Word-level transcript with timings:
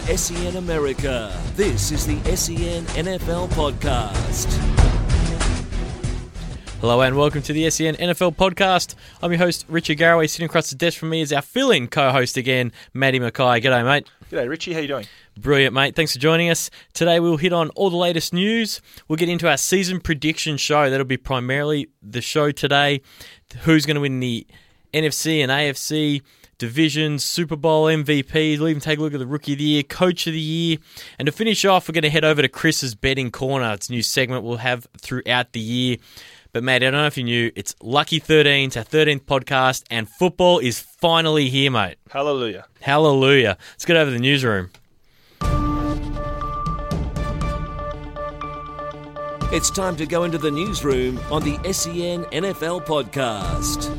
for 0.00 0.16
SEN 0.16 0.56
America. 0.56 1.32
This 1.54 1.90
is 1.90 2.06
the 2.06 2.16
SEN 2.36 2.84
NFL 2.86 3.48
Podcast. 3.48 4.46
Hello 6.80 7.00
and 7.00 7.16
welcome 7.16 7.40
to 7.42 7.52
the 7.54 7.70
SEN 7.70 7.94
NFL 7.94 8.36
podcast. 8.36 8.94
I'm 9.22 9.32
your 9.32 9.38
host, 9.38 9.64
Richard 9.68 9.96
Garraway. 9.96 10.26
Sitting 10.26 10.44
across 10.46 10.68
the 10.68 10.76
desk 10.76 10.98
from 10.98 11.08
me 11.08 11.22
is 11.22 11.32
our 11.32 11.40
fill-in 11.40 11.88
co-host 11.88 12.36
again, 12.36 12.72
Maddie 12.92 13.20
Mackay. 13.20 13.60
G'day, 13.60 13.84
mate. 13.84 14.06
G'day, 14.30 14.46
Richie. 14.48 14.74
How 14.74 14.80
you 14.80 14.88
doing? 14.88 15.06
Brilliant, 15.38 15.72
mate. 15.72 15.96
Thanks 15.96 16.12
for 16.12 16.18
joining 16.18 16.50
us. 16.50 16.68
Today 16.92 17.18
we'll 17.18 17.38
hit 17.38 17.54
on 17.54 17.70
all 17.70 17.88
the 17.88 17.96
latest 17.96 18.34
news. 18.34 18.82
We'll 19.08 19.16
get 19.16 19.30
into 19.30 19.48
our 19.48 19.56
season 19.56 20.00
prediction 20.00 20.58
show. 20.58 20.90
That'll 20.90 21.06
be 21.06 21.16
primarily 21.16 21.88
the 22.02 22.20
show 22.20 22.50
today. 22.50 23.00
Who's 23.60 23.86
going 23.86 23.94
to 23.94 24.02
win 24.02 24.20
the 24.20 24.46
NFC 24.92 25.42
and 25.42 25.50
AFC 25.50 26.20
divisions, 26.58 27.24
Super 27.24 27.56
Bowl 27.56 27.86
MVP. 27.86 28.58
We'll 28.58 28.68
even 28.68 28.80
take 28.80 28.98
a 28.98 29.02
look 29.02 29.12
at 29.14 29.18
the 29.18 29.26
Rookie 29.26 29.52
of 29.52 29.58
the 29.58 29.64
Year, 29.64 29.82
Coach 29.82 30.26
of 30.26 30.32
the 30.32 30.40
Year. 30.40 30.78
And 31.18 31.26
to 31.26 31.32
finish 31.32 31.64
off, 31.64 31.88
we're 31.88 31.94
going 31.94 32.02
to 32.02 32.10
head 32.10 32.24
over 32.24 32.42
to 32.42 32.48
Chris's 32.48 32.94
Betting 32.94 33.30
Corner. 33.30 33.72
It's 33.72 33.88
a 33.88 33.92
new 33.92 34.02
segment 34.02 34.44
we'll 34.44 34.58
have 34.58 34.86
throughout 34.98 35.52
the 35.52 35.60
year. 35.60 35.96
But, 36.52 36.64
mate, 36.64 36.76
I 36.76 36.90
don't 36.90 36.92
know 36.94 37.06
if 37.06 37.18
you 37.18 37.24
knew, 37.24 37.52
it's 37.54 37.74
Lucky 37.82 38.18
13, 38.18 38.68
it's 38.68 38.76
our 38.78 38.84
13th 38.84 39.24
podcast, 39.24 39.84
and 39.90 40.08
football 40.08 40.58
is 40.58 40.80
finally 40.80 41.50
here, 41.50 41.70
mate. 41.70 41.96
Hallelujah. 42.10 42.64
Hallelujah. 42.80 43.58
Let's 43.72 43.84
get 43.84 43.96
over 43.96 44.10
to 44.10 44.14
the 44.14 44.22
newsroom. 44.22 44.70
It's 49.52 49.70
time 49.70 49.96
to 49.96 50.06
go 50.06 50.24
into 50.24 50.38
the 50.38 50.50
newsroom 50.50 51.20
on 51.30 51.42
the 51.42 51.56
SEN 51.72 52.24
NFL 52.24 52.84
Podcast. 52.84 53.92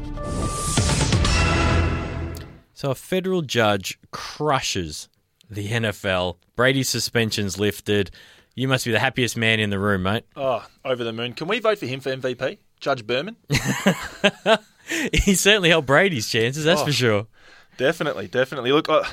So, 2.78 2.92
a 2.92 2.96
federal 2.96 3.42
judge 3.42 3.98
crushes 4.12 5.10
the 5.50 5.68
NFL. 5.68 6.38
Brady's 6.56 6.88
suspension's 6.88 7.58
lifted. 7.60 8.12
You 8.54 8.68
must 8.68 8.86
be 8.86 8.92
the 8.92 9.00
happiest 9.00 9.36
man 9.36 9.60
in 9.60 9.72
the 9.72 9.80
room, 9.80 10.04
mate. 10.04 10.26
Oh, 10.36 10.64
over 10.86 11.04
the 11.04 11.12
moon. 11.12 11.34
Can 11.34 11.48
we 11.48 11.58
vote 11.58 11.80
for 11.80 11.88
him 11.88 12.02
for 12.02 12.16
MVP? 12.16 12.60
Judge 12.80 13.08
Berman? 13.08 13.36
he 15.12 15.34
certainly 15.34 15.70
helped 15.70 15.88
Brady's 15.88 16.30
chances, 16.30 16.66
that's 16.66 16.82
Oh. 16.82 16.86
for 16.86 16.92
sure. 16.92 17.28
definitely, 17.78 18.28
definitely. 18.28 18.72
Look, 18.72 18.90
uh, 18.90 19.06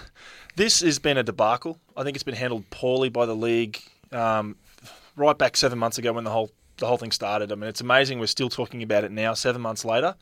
this 0.56 0.80
has 0.80 0.98
been 0.98 1.16
a 1.16 1.22
debacle. 1.22 1.80
I 1.96 2.02
think 2.02 2.18
it's 2.18 2.22
been 2.22 2.34
handled 2.34 2.68
poorly 2.68 3.08
by 3.08 3.24
the 3.24 3.34
league. 3.34 3.80
Um, 4.12 4.56
right 5.16 5.38
back 5.38 5.56
seven 5.56 5.78
months 5.78 5.96
ago 5.96 6.12
when 6.12 6.24
the 6.24 6.30
whole 6.30 6.50
the 6.76 6.86
whole 6.86 6.98
thing 6.98 7.12
started. 7.12 7.50
I 7.50 7.54
mean, 7.54 7.70
it's 7.70 7.80
amazing 7.80 8.18
we're 8.18 8.26
still 8.26 8.50
talking 8.50 8.82
about 8.82 9.04
it 9.04 9.10
now, 9.10 9.32
seven 9.32 9.62
months 9.62 9.86
later. 9.86 10.16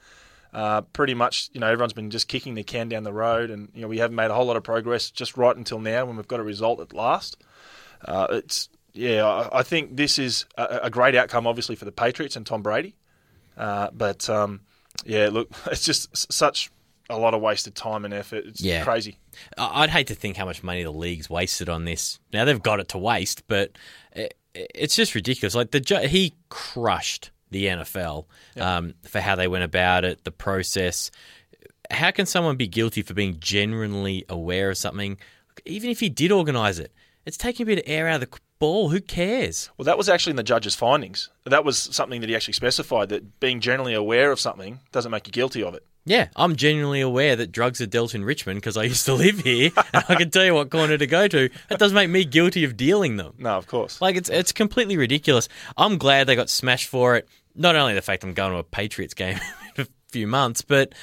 Uh, 0.53 0.83
pretty 0.83 1.15
much, 1.15 1.49
you 1.55 1.61
know, 1.61 1.67
everyone's 1.67 1.95
been 1.95 2.11
just 2.11 2.29
kicking 2.29 2.55
the 2.55 2.63
can 2.63 2.89
down 2.89 3.05
the 3.05 3.13
road, 3.13 3.51
and 3.51 3.71
you 3.75 3.81
know, 3.83 3.89
we 3.89 3.99
haven't 3.99 4.17
made 4.17 4.31
a 4.31 4.35
whole 4.35 4.45
lot 4.45 4.57
of 4.57 4.63
progress 4.63 5.11
just 5.11 5.37
right 5.39 5.57
until 5.57 5.79
now 5.79 6.05
when 6.05 6.17
we've 6.17 6.29
got 6.29 6.41
a 6.41 6.45
result 6.45 6.79
at 6.81 6.93
last. 6.93 7.37
Uh, 8.05 8.27
it's 8.31 8.69
yeah, 8.93 9.25
I, 9.27 9.61
I 9.61 9.63
think 9.63 9.97
this 9.97 10.19
is 10.19 10.45
a, 10.59 10.81
a 10.85 10.91
great 10.91 11.15
outcome, 11.15 11.47
obviously 11.47 11.75
for 11.77 11.87
the 11.87 11.93
Patriots 11.93 12.37
and 12.37 12.45
Tom 12.45 12.61
Brady. 12.63 12.95
Uh, 13.57 13.89
but 13.95 14.29
um, 14.29 14.61
yeah, 15.07 15.31
look, 15.33 15.49
it's 15.71 15.85
just 15.85 16.31
such 16.33 16.71
a 17.09 17.17
lot 17.19 17.33
of 17.35 17.41
wasted 17.41 17.75
time 17.75 18.05
and 18.05 18.13
effort. 18.15 18.45
It's 18.47 18.61
Yeah. 18.61 18.85
crazy. 18.85 19.19
I'd 19.59 19.91
hate 19.91 20.07
to 20.09 20.15
think 20.15 20.37
how 20.37 20.45
much 20.45 20.63
money 20.63 20.83
the 20.83 20.91
league's 20.93 21.29
wasted 21.31 21.69
on 21.71 21.85
this. 21.87 22.19
Now 22.33 22.45
they've 22.45 22.63
got 22.63 22.79
it 22.81 22.89
to 22.91 22.99
waste, 22.99 23.47
but 23.49 23.73
it- 24.15 24.35
it's 24.55 24.95
just 24.97 25.15
ridiculous. 25.15 25.55
Like 25.55 25.71
the 25.71 26.07
he 26.09 26.35
crushed 26.51 27.31
the 27.53 27.67
NFL 27.67 28.27
um, 28.59 28.95
for 29.03 29.21
how 29.21 29.37
they 29.37 29.49
went 29.49 29.65
about 29.65 30.05
it, 30.05 30.25
the 30.25 30.33
process. 30.33 31.11
How 31.91 32.11
can 32.11 32.27
someone 32.27 32.57
be 32.57 32.69
guilty 32.69 33.03
for 33.03 33.15
being 33.15 33.39
genuinely 33.39 34.25
aware 34.29 34.71
of 34.71 34.79
something, 34.79 35.19
even 35.67 35.91
if 35.91 36.01
he 36.01 36.09
did 36.09 36.33
organise 36.33 36.79
it? 36.79 36.93
It's 37.25 37.37
taking 37.37 37.65
a 37.65 37.67
bit 37.67 37.79
of 37.79 37.85
air 37.87 38.09
out 38.09 38.23
of 38.23 38.31
the 38.31 38.39
ball. 38.59 38.89
Who 38.89 39.01
cares? 39.01 39.71
Well, 39.77 39.85
that 39.85 39.99
was 39.99 40.09
actually 40.09 40.31
in 40.31 40.37
the 40.37 40.43
judge's 40.43 40.75
findings. 40.75 41.31
That 41.45 41.65
was 41.65 41.79
something 41.79 42.21
that 42.21 42.29
he 42.29 42.35
actually 42.35 42.55
specified 42.55 43.11
that 43.11 43.39
being 43.39 43.61
generally 43.61 43.95
aware 43.95 44.33
of 44.33 44.41
something 44.41 44.81
doesn't 44.91 45.11
make 45.11 45.27
you 45.27 45.33
guilty 45.33 45.63
of 45.63 45.75
it. 45.75 45.87
Yeah, 46.05 46.29
I'm 46.35 46.57
genuinely 46.57 47.01
aware 47.01 47.37
that 47.37 47.53
drugs 47.53 47.81
are 47.81 47.87
dealt 47.87 48.15
in 48.15 48.25
Richmond 48.25 48.57
because 48.61 48.77
I 48.77 48.83
used 48.85 49.05
to 49.07 49.15
live 49.15 49.39
here, 49.39 49.71
and 49.93 50.05
I 50.09 50.17
can 50.17 50.31
tell 50.31 50.45
you 50.45 50.55
what 50.55 50.71
corner 50.71 50.99
to 50.99 51.07
go 51.07 51.29
to. 51.29 51.49
That 51.69 51.79
doesn't 51.79 51.95
make 51.95 52.11
me 52.11 52.25
guilty 52.25 52.65
of 52.65 52.77
dealing 52.77 53.17
them. 53.17 53.35
No, 53.39 53.57
of 53.57 53.69
course. 53.69 54.01
Like 54.01 54.17
it's 54.17 54.29
it's 54.29 54.51
completely 54.51 54.97
ridiculous. 54.97 55.49
I'm 55.77 55.99
glad 55.99 56.27
they 56.27 56.35
got 56.35 56.51
smashed 56.51 56.89
for 56.89 57.15
it. 57.15 57.29
Not 57.55 57.77
only 57.77 57.95
the 57.95 58.03
fact 58.03 58.25
I'm 58.25 58.35
going 58.35 58.53
to 58.53 58.59
a 58.59 58.65
Patriots 58.65 59.15
game 59.15 59.39
in 59.77 59.85
a 59.85 59.89
few 60.09 60.27
months, 60.27 60.63
but 60.63 60.95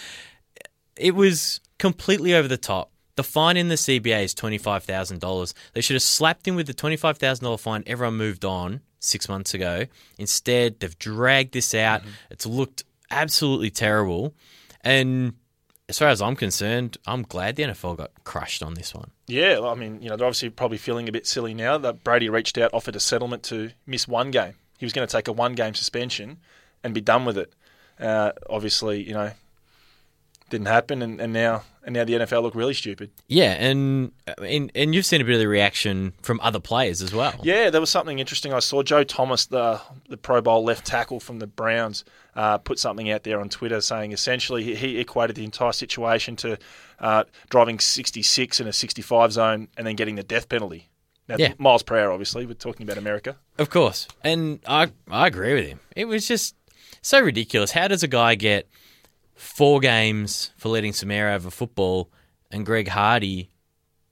it 0.95 1.15
was 1.15 1.61
completely 1.77 2.33
over 2.33 2.47
the 2.47 2.57
top. 2.57 2.91
The 3.15 3.23
fine 3.23 3.57
in 3.57 3.67
the 3.67 3.75
CBA 3.75 4.23
is 4.23 4.33
twenty 4.33 4.57
five 4.57 4.83
thousand 4.83 5.19
dollars. 5.19 5.53
They 5.73 5.81
should 5.81 5.95
have 5.95 6.03
slapped 6.03 6.47
him 6.47 6.55
with 6.55 6.67
the 6.67 6.73
twenty 6.73 6.95
five 6.95 7.17
thousand 7.17 7.43
dollar 7.43 7.57
fine. 7.57 7.83
Everyone 7.85 8.15
moved 8.15 8.45
on 8.45 8.81
six 8.99 9.27
months 9.27 9.53
ago. 9.53 9.85
Instead, 10.17 10.79
they've 10.79 10.97
dragged 10.97 11.53
this 11.53 11.73
out. 11.73 12.01
Mm-hmm. 12.01 12.11
It's 12.31 12.45
looked 12.45 12.83
absolutely 13.11 13.71
terrible. 13.71 14.33
And 14.81 15.33
as 15.89 15.97
far 15.97 16.09
as 16.09 16.21
I'm 16.21 16.35
concerned, 16.35 16.97
I'm 17.05 17.23
glad 17.23 17.55
the 17.55 17.63
NFL 17.63 17.97
got 17.97 18.11
crushed 18.23 18.61
on 18.63 18.75
this 18.75 18.93
one. 18.93 19.11
Yeah, 19.27 19.59
well, 19.59 19.71
I 19.71 19.75
mean, 19.75 20.01
you 20.01 20.09
know, 20.09 20.15
they're 20.15 20.27
obviously 20.27 20.49
probably 20.51 20.77
feeling 20.77 21.09
a 21.09 21.11
bit 21.11 21.25
silly 21.25 21.53
now 21.53 21.77
that 21.79 22.03
Brady 22.03 22.29
reached 22.29 22.57
out, 22.57 22.73
offered 22.73 22.95
a 22.95 22.99
settlement 22.99 23.43
to 23.43 23.71
miss 23.85 24.07
one 24.07 24.31
game. 24.31 24.53
He 24.79 24.85
was 24.85 24.93
going 24.93 25.07
to 25.07 25.11
take 25.11 25.27
a 25.27 25.31
one 25.31 25.53
game 25.53 25.75
suspension 25.75 26.37
and 26.83 26.93
be 26.93 27.01
done 27.01 27.25
with 27.25 27.37
it. 27.37 27.53
Uh, 27.99 28.31
obviously, 28.49 29.03
you 29.03 29.13
know, 29.13 29.31
didn't 30.49 30.67
happen, 30.67 31.01
and, 31.01 31.21
and 31.21 31.31
now 31.31 31.63
and 31.83 31.93
now 31.93 32.03
the 32.03 32.13
NFL 32.13 32.41
look 32.41 32.55
really 32.55 32.73
stupid. 32.73 33.11
Yeah, 33.27 33.51
and 33.53 34.11
and 34.41 34.71
and 34.73 34.95
you've 34.95 35.05
seen 35.05 35.21
a 35.21 35.23
bit 35.23 35.33
of 35.33 35.39
the 35.39 35.47
reaction 35.47 36.13
from 36.21 36.39
other 36.41 36.59
players 36.59 37.01
as 37.01 37.13
well. 37.13 37.39
Yeah, 37.43 37.69
there 37.69 37.81
was 37.81 37.89
something 37.89 38.19
interesting 38.19 38.53
I 38.53 38.59
saw. 38.59 38.83
Joe 38.83 39.03
Thomas, 39.03 39.45
the 39.45 39.81
the 40.07 40.17
Pro 40.17 40.41
Bowl 40.41 40.63
left 40.63 40.85
tackle 40.85 41.19
from 41.19 41.39
the 41.39 41.47
Browns, 41.47 42.03
uh, 42.35 42.57
put 42.57 42.79
something 42.79 43.09
out 43.09 43.23
there 43.23 43.39
on 43.39 43.49
Twitter 43.49 43.81
saying 43.81 44.11
essentially 44.11 44.63
he, 44.63 44.75
he 44.75 44.99
equated 44.99 45.35
the 45.35 45.43
entire 45.43 45.71
situation 45.71 46.35
to 46.37 46.57
uh, 46.99 47.23
driving 47.49 47.79
66 47.79 48.59
in 48.59 48.67
a 48.67 48.73
65 48.73 49.33
zone 49.33 49.67
and 49.77 49.85
then 49.85 49.95
getting 49.95 50.15
the 50.15 50.23
death 50.23 50.49
penalty. 50.49 50.89
Now, 51.29 51.35
Yeah. 51.37 51.53
miles 51.59 51.83
per 51.83 51.97
hour, 51.97 52.11
obviously. 52.11 52.45
We're 52.45 52.55
talking 52.55 52.83
about 52.85 52.97
America. 52.97 53.37
Of 53.57 53.69
course, 53.69 54.07
and 54.23 54.59
I 54.67 54.91
I 55.09 55.27
agree 55.27 55.53
with 55.53 55.67
him. 55.67 55.79
It 55.95 56.05
was 56.05 56.27
just 56.27 56.55
so 57.01 57.21
ridiculous. 57.21 57.71
How 57.71 57.87
does 57.87 58.03
a 58.03 58.07
guy 58.07 58.35
get 58.35 58.67
four 59.35 59.79
games 59.79 60.51
for 60.57 60.69
letting 60.69 60.91
some 60.91 61.11
air 61.11 61.31
over 61.31 61.49
football, 61.49 62.09
and 62.51 62.65
Greg 62.65 62.87
Hardy 62.89 63.51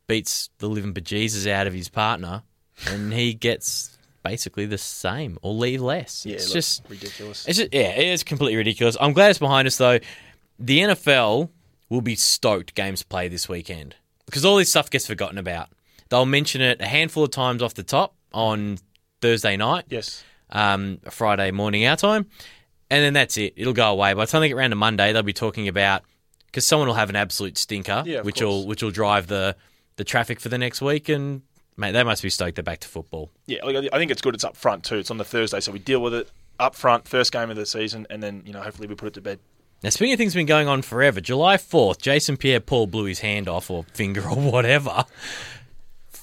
beats 0.07 0.49
the 0.59 0.69
living 0.69 0.93
bejesus 0.93 1.49
out 1.49 1.67
of 1.67 1.73
his 1.73 1.89
partner, 1.89 2.43
and 2.85 3.11
he 3.11 3.33
gets 3.33 3.97
basically 4.23 4.65
the 4.65 4.77
same 4.77 5.37
or 5.41 5.53
leave 5.53 5.81
less? 5.81 6.25
Yeah, 6.25 6.35
it's 6.35 6.51
just 6.53 6.83
ridiculous. 6.87 7.45
It's 7.47 7.57
just, 7.57 7.73
yeah, 7.73 7.89
it 7.89 8.07
is 8.07 8.23
completely 8.23 8.57
ridiculous. 8.57 8.95
I'm 9.01 9.13
glad 9.13 9.29
it's 9.31 9.39
behind 9.39 9.67
us 9.67 9.77
though. 9.77 9.99
The 10.59 10.79
NFL 10.81 11.49
will 11.89 12.01
be 12.01 12.15
stoked 12.15 12.75
games 12.75 13.03
play 13.03 13.27
this 13.27 13.47
weekend 13.49 13.95
because 14.25 14.45
all 14.45 14.57
this 14.57 14.69
stuff 14.69 14.89
gets 14.89 15.07
forgotten 15.07 15.37
about. 15.37 15.69
They'll 16.09 16.25
mention 16.25 16.61
it 16.61 16.81
a 16.81 16.85
handful 16.85 17.23
of 17.23 17.31
times 17.31 17.61
off 17.61 17.73
the 17.73 17.83
top 17.83 18.15
on 18.33 18.77
Thursday 19.21 19.57
night, 19.57 19.85
yes. 19.89 20.23
um, 20.49 20.99
Friday 21.09 21.51
morning 21.51 21.85
our 21.85 21.97
time, 21.97 22.27
and 22.89 23.03
then 23.03 23.13
that's 23.13 23.37
it. 23.37 23.53
It'll 23.57 23.73
go 23.73 23.91
away. 23.91 24.13
By 24.13 24.25
the 24.25 24.31
time 24.31 24.41
they 24.41 24.47
get 24.49 24.55
around 24.55 24.69
to 24.71 24.75
Monday, 24.75 25.11
they'll 25.13 25.23
be 25.23 25.33
talking 25.33 25.67
about 25.67 26.03
because 26.45 26.65
someone 26.65 26.87
will 26.87 26.95
have 26.95 27.09
an 27.09 27.15
absolute 27.15 27.57
stinker, 27.57 28.03
Yeah, 28.05 28.21
which 28.21 28.35
course. 28.35 28.43
will 28.43 28.67
which 28.67 28.83
will 28.83 28.91
drive 28.91 29.27
the 29.27 29.55
the 29.97 30.03
traffic 30.03 30.39
for 30.39 30.49
the 30.49 30.57
next 30.57 30.81
week. 30.81 31.09
And 31.09 31.41
mate, 31.75 31.91
they 31.91 32.03
must 32.03 32.23
be 32.23 32.29
stoked 32.29 32.55
they're 32.55 32.63
back 32.63 32.79
to 32.79 32.87
football. 32.87 33.31
Yeah, 33.45 33.59
I 33.65 33.97
think 33.97 34.11
it's 34.11 34.21
good 34.21 34.35
it's 34.35 34.43
up 34.43 34.55
front 34.55 34.83
too. 34.83 34.97
It's 34.97 35.11
on 35.11 35.17
the 35.17 35.25
Thursday, 35.25 35.59
so 35.59 35.71
we 35.71 35.79
deal 35.79 36.01
with 36.01 36.13
it 36.13 36.29
up 36.59 36.75
front, 36.75 37.07
first 37.07 37.31
game 37.31 37.49
of 37.49 37.55
the 37.55 37.65
season, 37.65 38.07
and 38.09 38.21
then, 38.21 38.43
you 38.45 38.53
know, 38.53 38.61
hopefully 38.61 38.87
we 38.87 38.95
put 38.95 39.07
it 39.07 39.13
to 39.15 39.21
bed. 39.21 39.39
Now, 39.83 39.91
speaking 39.91 40.13
of 40.13 40.17
things 40.17 40.33
been 40.33 40.47
going 40.47 40.67
on 40.67 40.81
forever, 40.81 41.21
July 41.21 41.57
4th, 41.57 42.01
Jason 42.01 42.35
Pierre 42.35 42.59
Paul 42.59 42.87
blew 42.87 43.05
his 43.05 43.19
hand 43.19 43.47
off 43.47 43.69
or 43.69 43.83
finger 43.93 44.21
or 44.29 44.35
whatever. 44.35 45.05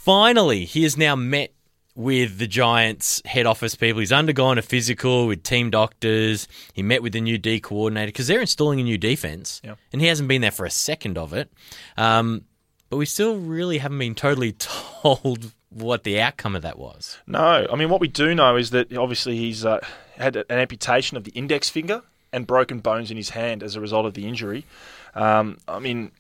Finally, 0.05 0.67
he 0.67 0.83
has 0.83 0.99
now 0.99 1.17
met 1.17 1.51
with 1.95 2.37
the 2.37 2.47
Giants 2.47 3.23
head 3.25 3.47
office 3.47 3.75
people. 3.75 4.01
He's 4.01 4.13
undergone 4.13 4.59
a 4.59 4.63
physical 4.63 5.27
with 5.27 5.43
team 5.43 5.71
doctors. 5.71 6.47
He 6.75 6.83
met 6.83 7.03
with 7.03 7.15
the 7.15 7.23
new 7.23 7.39
D 7.39 7.59
coordinator 7.59 8.09
because 8.09 8.27
they're 8.27 8.43
installing 8.43 8.81
a 8.81 8.83
new 8.83 8.99
defense, 8.99 9.63
Yeah. 9.65 9.77
and 9.95 10.03
he 10.03 10.09
hasn't 10.09 10.29
been 10.29 10.43
there 10.43 10.51
for 10.51 10.67
a 10.67 10.71
second 10.71 11.17
of 11.17 11.33
it. 11.33 11.51
Um, 11.97 12.45
but 12.91 12.99
we 12.99 13.07
still 13.07 13.37
really 13.39 13.79
haven't 13.79 13.99
been 13.99 14.15
totally 14.15 14.53
told 14.59 15.53
what 15.71 16.05
the 16.05 16.21
outcome 16.21 16.55
of 16.55 16.61
that 16.61 16.79
was. 16.79 17.17
No, 17.27 17.67
I 17.73 17.75
mean 17.75 17.89
what 17.89 18.03
we 18.03 18.09
do 18.09 18.35
know 18.35 18.57
is 18.57 18.71
that 18.71 18.95
obviously 18.95 19.39
he's 19.39 19.65
uh, 19.65 19.81
had 20.19 20.37
an 20.37 20.45
amputation 20.51 21.17
of 21.17 21.25
the 21.25 21.31
index 21.33 21.71
finger 21.71 22.03
and 22.31 22.47
broken 22.47 22.81
bones 22.81 23.11
in 23.11 23.17
his 23.17 23.31
hand 23.31 23.63
as 23.63 23.75
a 23.75 23.81
result 23.81 24.05
of 24.05 24.13
the 24.13 24.29
injury. 24.29 24.67
Um, 25.15 25.57
I 25.67 25.79
mean, 25.79 26.11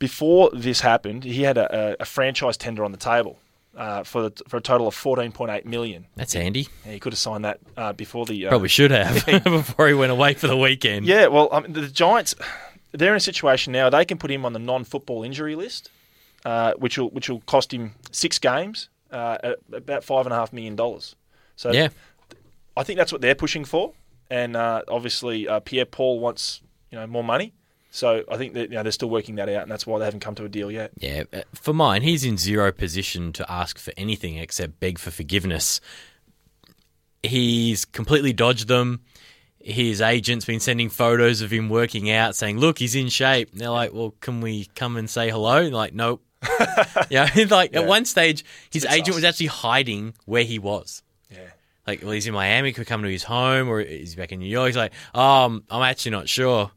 before 0.00 0.50
this 0.52 0.80
happened, 0.80 1.22
he 1.22 1.42
had 1.42 1.56
a, 1.56 2.02
a, 2.02 2.04
franchise 2.04 2.56
tender 2.56 2.84
on 2.84 2.90
the 2.90 2.98
table 2.98 3.38
uh, 3.76 4.02
for 4.02 4.22
the, 4.22 4.42
for 4.48 4.56
a 4.56 4.60
total 4.60 4.88
of 4.88 4.94
fourteen 4.94 5.30
point 5.30 5.52
eight 5.52 5.64
million. 5.64 6.06
That's 6.16 6.32
handy. 6.32 6.66
Yeah, 6.84 6.92
he 6.92 6.98
could 6.98 7.12
have 7.12 7.20
signed 7.20 7.44
that 7.44 7.60
uh, 7.76 7.92
before 7.92 8.26
the 8.26 8.46
uh, 8.46 8.48
Probably 8.48 8.68
should 8.68 8.90
have 8.90 9.24
before 9.44 9.86
he 9.86 9.94
went 9.94 10.10
away 10.10 10.34
for 10.34 10.48
the 10.48 10.56
weekend. 10.56 11.06
Yeah, 11.06 11.28
well, 11.28 11.48
I 11.52 11.60
mean, 11.60 11.74
the 11.74 11.86
Giants, 11.86 12.34
they're 12.90 13.12
in 13.12 13.16
a 13.16 13.20
situation 13.20 13.72
now. 13.72 13.88
They 13.88 14.04
can 14.04 14.18
put 14.18 14.30
him 14.32 14.44
on 14.44 14.52
the 14.52 14.58
non-football 14.58 15.22
injury 15.22 15.54
list. 15.54 15.90
uh, 16.44 16.72
which 16.74 16.98
will 16.98 17.10
which 17.10 17.28
will 17.28 17.40
cost 17.40 17.72
him 17.72 17.92
six 18.10 18.38
games 18.38 18.88
uh, 19.12 19.38
at 19.42 19.58
about 19.72 20.04
five 20.04 20.26
and 20.26 20.32
a 20.32 20.36
half 20.36 20.52
million 20.52 20.76
dollars. 20.76 21.16
So 21.56 21.70
Yeah. 21.72 21.88
I 22.76 22.82
think 22.84 22.98
that's 22.98 23.12
what 23.12 23.20
they're 23.20 23.34
pushing 23.34 23.64
for, 23.66 23.92
and 24.30 24.56
uh, 24.56 24.82
obviously 24.88 25.46
uh, 25.46 25.60
Pierre 25.60 25.84
Paul 25.84 26.20
wants 26.20 26.62
you 26.90 26.98
know 26.98 27.06
more 27.06 27.24
money. 27.24 27.52
So 27.92 28.22
I 28.30 28.36
think 28.36 28.54
that 28.54 28.70
you 28.70 28.76
know 28.76 28.82
they're 28.84 28.92
still 28.92 29.10
working 29.10 29.34
that 29.36 29.48
out, 29.48 29.62
and 29.62 29.70
that's 29.70 29.86
why 29.86 29.98
they 29.98 30.04
haven't 30.04 30.20
come 30.20 30.34
to 30.36 30.44
a 30.44 30.48
deal 30.48 30.70
yet. 30.70 30.92
Yeah, 30.98 31.24
uh, 31.32 31.40
for 31.54 31.72
mine, 31.74 32.02
he's 32.02 32.24
in 32.24 32.36
zero 32.38 32.70
position 32.70 33.32
to 33.34 33.50
ask 33.50 33.78
for 33.78 33.92
anything 33.96 34.36
except 34.38 34.78
beg 34.78 34.98
for 34.98 35.10
forgiveness. 35.10 35.80
He's 37.22 37.84
completely 37.84 38.32
dodged 38.32 38.68
them. 38.68 39.00
His 39.62 40.00
agent's 40.00 40.46
been 40.46 40.60
sending 40.60 40.88
photos 40.88 41.42
of 41.42 41.50
him 41.52 41.68
working 41.68 42.10
out, 42.10 42.34
saying, 42.34 42.58
"Look, 42.58 42.78
he's 42.78 42.94
in 42.94 43.08
shape." 43.08 43.50
And 43.52 43.60
they're 43.60 43.68
like, 43.70 43.92
"Well, 43.92 44.14
can 44.20 44.40
we 44.40 44.66
come 44.74 44.96
and 44.96 45.08
say 45.10 45.28
hello?" 45.28 45.56
And 45.56 45.74
like, 45.74 45.92
nope. 45.92 46.22
yeah, 47.10 47.28
like 47.50 47.72
Yeah. 47.74 47.80
at 47.80 47.86
one 47.86 48.06
stage, 48.06 48.42
his 48.70 48.86
agent 48.86 49.08
sus. 49.08 49.14
was 49.16 49.24
actually 49.24 49.46
hiding 49.48 50.14
where 50.24 50.44
he 50.44 50.58
was. 50.58 51.02
Yeah. 51.30 51.40
Like, 51.86 52.02
well, 52.02 52.12
he's 52.12 52.26
in 52.26 52.32
Miami. 52.32 52.72
Could 52.72 52.82
we 52.82 52.84
come 52.86 53.02
to 53.02 53.10
his 53.10 53.24
home, 53.24 53.68
or 53.68 53.80
is 53.82 54.12
he 54.12 54.16
back 54.16 54.32
in 54.32 54.38
New 54.38 54.48
York? 54.48 54.68
He's 54.68 54.76
like, 54.76 54.92
"Oh, 55.14 55.44
I'm, 55.44 55.64
I'm 55.68 55.82
actually 55.82 56.12
not 56.12 56.28
sure." 56.28 56.70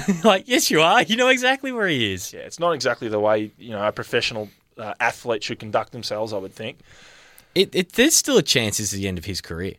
like, 0.24 0.48
yes, 0.48 0.70
you 0.70 0.80
are. 0.80 1.02
You 1.02 1.16
know 1.16 1.28
exactly 1.28 1.72
where 1.72 1.88
he 1.88 2.12
is. 2.12 2.32
Yeah, 2.32 2.40
it's 2.40 2.58
not 2.58 2.72
exactly 2.72 3.08
the 3.08 3.20
way 3.20 3.50
you 3.58 3.70
know 3.70 3.86
a 3.86 3.92
professional 3.92 4.48
uh, 4.78 4.94
athlete 5.00 5.42
should 5.44 5.58
conduct 5.58 5.92
themselves. 5.92 6.32
I 6.32 6.38
would 6.38 6.54
think. 6.54 6.78
It, 7.54 7.74
it, 7.74 7.92
there's 7.92 8.14
still 8.16 8.38
a 8.38 8.42
chance 8.42 8.78
this 8.78 8.92
is 8.94 8.98
the 8.98 9.06
end 9.06 9.18
of 9.18 9.26
his 9.26 9.40
career. 9.42 9.74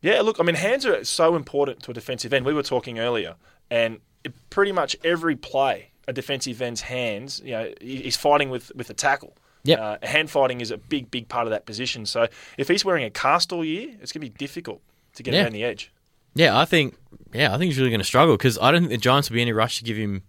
Yeah, 0.00 0.22
look, 0.22 0.40
I 0.40 0.42
mean, 0.44 0.54
hands 0.54 0.86
are 0.86 1.04
so 1.04 1.36
important 1.36 1.82
to 1.82 1.90
a 1.90 1.94
defensive 1.94 2.32
end. 2.32 2.46
We 2.46 2.54
were 2.54 2.62
talking 2.62 2.98
earlier, 2.98 3.34
and 3.70 3.98
it, 4.24 4.32
pretty 4.50 4.72
much 4.72 4.96
every 5.04 5.36
play, 5.36 5.90
a 6.08 6.12
defensive 6.12 6.60
end's 6.62 6.80
hands, 6.80 7.40
you 7.44 7.52
know, 7.52 7.70
he's 7.80 8.16
fighting 8.16 8.48
with 8.50 8.72
with 8.74 8.88
a 8.90 8.94
tackle. 8.94 9.36
Yep. 9.64 9.78
Uh, 9.78 9.96
hand 10.06 10.28
fighting 10.30 10.60
is 10.60 10.72
a 10.72 10.76
big, 10.78 11.08
big 11.12 11.28
part 11.28 11.46
of 11.46 11.50
that 11.52 11.66
position. 11.66 12.04
So 12.04 12.26
if 12.58 12.66
he's 12.66 12.84
wearing 12.84 13.04
a 13.04 13.10
cast 13.10 13.52
all 13.52 13.64
year, 13.64 13.90
it's 14.00 14.10
going 14.10 14.20
to 14.26 14.30
be 14.32 14.36
difficult 14.36 14.80
to 15.14 15.22
get 15.22 15.34
Yeah. 15.34 15.42
around 15.44 15.52
the 15.52 15.62
edge. 15.62 15.92
Yeah, 16.34 16.58
I 16.58 16.64
think. 16.64 16.96
Yeah, 17.32 17.54
I 17.54 17.58
think 17.58 17.70
he's 17.70 17.78
really 17.78 17.90
going 17.90 18.00
to 18.00 18.06
struggle 18.06 18.36
because 18.36 18.58
I 18.60 18.70
don't 18.70 18.82
think 18.82 18.90
the 18.90 18.98
Giants 18.98 19.30
will 19.30 19.34
be 19.34 19.42
in 19.42 19.48
any 19.48 19.52
rush 19.52 19.78
to 19.78 19.84
give 19.84 19.96
him 19.96 20.22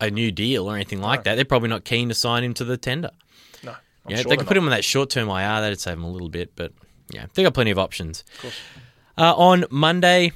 a 0.00 0.10
new 0.10 0.32
deal 0.32 0.70
or 0.70 0.74
anything 0.74 1.00
like 1.00 1.24
that. 1.24 1.34
They're 1.34 1.44
probably 1.44 1.68
not 1.68 1.84
keen 1.84 2.08
to 2.08 2.14
sign 2.14 2.42
him 2.42 2.54
to 2.54 2.64
the 2.64 2.78
tender. 2.78 3.10
No, 3.62 3.72
I'm 3.72 3.78
yeah, 4.08 4.16
sure 4.16 4.30
they 4.30 4.36
could 4.38 4.46
put 4.46 4.56
him 4.56 4.64
on 4.64 4.70
that 4.70 4.84
short 4.84 5.10
term 5.10 5.28
IR. 5.28 5.60
That'd 5.60 5.80
save 5.80 5.94
him 5.94 6.04
a 6.04 6.10
little 6.10 6.30
bit, 6.30 6.56
but 6.56 6.72
yeah, 7.10 7.26
they 7.34 7.42
got 7.42 7.54
plenty 7.54 7.70
of 7.70 7.78
options. 7.78 8.24
Of 8.42 8.54
Uh, 9.18 9.34
on 9.36 9.64
Monday 9.70 10.32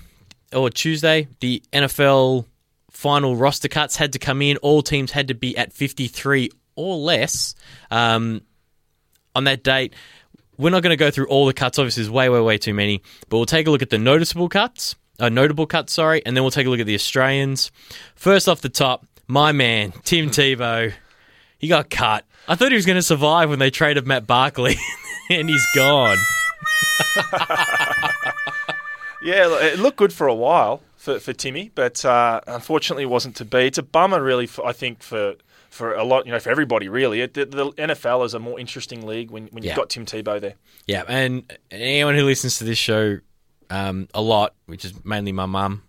or 0.53 0.69
Tuesday, 0.69 1.29
the 1.41 1.63
NFL 1.73 2.45
final 2.91 3.37
roster 3.37 3.69
cuts 3.69 3.97
had 3.97 4.13
to 4.13 4.19
come 4.19 4.43
in. 4.43 4.57
All 4.59 4.83
teams 4.83 5.11
had 5.11 5.29
to 5.29 5.35
be 5.35 5.57
at 5.57 5.73
53 5.73 6.51
or 6.77 6.97
less. 6.97 7.55
Um, 7.91 8.43
on 9.35 9.45
that 9.45 9.65
date, 9.65 9.95
we're 10.59 10.71
not 10.71 10.83
going 10.83 10.91
to 10.91 10.97
go 10.97 11.11
through 11.11 11.27
all 11.27 11.47
the 11.47 11.53
cuts. 11.53 11.79
Obviously, 11.79 12.03
there's 12.03 12.11
way, 12.11 12.29
way, 12.29 12.41
way 12.41 12.59
too 12.59 12.75
many. 12.75 13.03
But 13.29 13.37
we'll 13.39 13.47
take 13.47 13.67
a 13.67 13.71
look 13.71 13.83
at 13.83 13.91
the 13.91 13.99
noticeable 13.99 14.49
cuts, 14.49 14.97
uh, 15.19 15.29
notable 15.29 15.67
cuts, 15.67 15.93
sorry, 15.93 16.25
and 16.25 16.37
then 16.37 16.45
we'll 16.45 16.51
take 16.51 16.67
a 16.67 16.71
look 16.71 16.81
at 16.81 16.87
the 16.87 16.95
Australians. 16.95 17.71
First 18.15 18.49
off 18.49 18.61
the 18.61 18.69
top, 18.69 19.07
my 19.27 19.53
man 19.53 19.93
Tim 20.05 20.31
Tebow, 20.31 20.93
he 21.59 21.69
got 21.69 21.91
cut. 21.91 22.25
I 22.47 22.55
thought 22.57 22.71
he 22.71 22.77
was 22.77 22.87
going 22.87 22.97
to 22.97 23.03
survive 23.03 23.49
when 23.49 23.59
they 23.59 23.71
traded 23.71 24.07
Matt 24.07 24.27
Barkley, 24.27 24.77
and 25.31 25.49
he's 25.49 25.67
gone. 25.75 26.19
Yeah, 29.25 29.59
it 29.59 29.79
looked 29.79 29.97
good 29.97 30.13
for 30.13 30.27
a 30.27 30.35
while 30.35 30.83
for, 30.97 31.19
for 31.19 31.33
Timmy, 31.33 31.71
but 31.75 32.05
uh, 32.05 32.43
unfortunately, 32.47 33.05
it 33.05 33.11
wasn't 33.11 33.37
to 33.37 33.47
be. 33.47 33.61
It's 33.61 33.79
a 33.79 33.83
bummer, 33.83 34.23
really. 34.23 34.47
For, 34.47 34.67
I 34.67 34.75
think 34.75 35.03
for 35.03 35.37
for 35.75 35.93
a 35.95 36.05
lot, 36.05 36.25
you 36.25 36.33
know, 36.33 36.39
for 36.39 36.51
everybody, 36.51 36.89
really. 36.89 37.21
It, 37.21 37.35
the, 37.35 37.47
the 37.47 37.73
NFL 37.73 38.25
is 38.25 38.33
a 38.33 38.39
more 38.39 38.61
interesting 38.61 39.05
league 39.05 39.31
when, 39.31 39.49
when 39.49 39.65
you've 39.65 39.75
got 39.75 39.91
Tim 39.91 40.07
Tebow 40.07 40.41
there. 40.41 40.55
Yeah, 40.87 41.03
and 41.09 41.53
anyone 41.71 42.15
who 42.15 42.25
listens 42.25 42.59
to 42.59 42.65
this 42.65 42.79
show 42.79 43.19
um, 43.71 44.09
a 44.15 44.23
lot, 44.23 44.55
which 44.67 44.85
is 44.85 45.05
mainly 45.05 45.33
my 45.33 45.47
mum, 45.47 45.83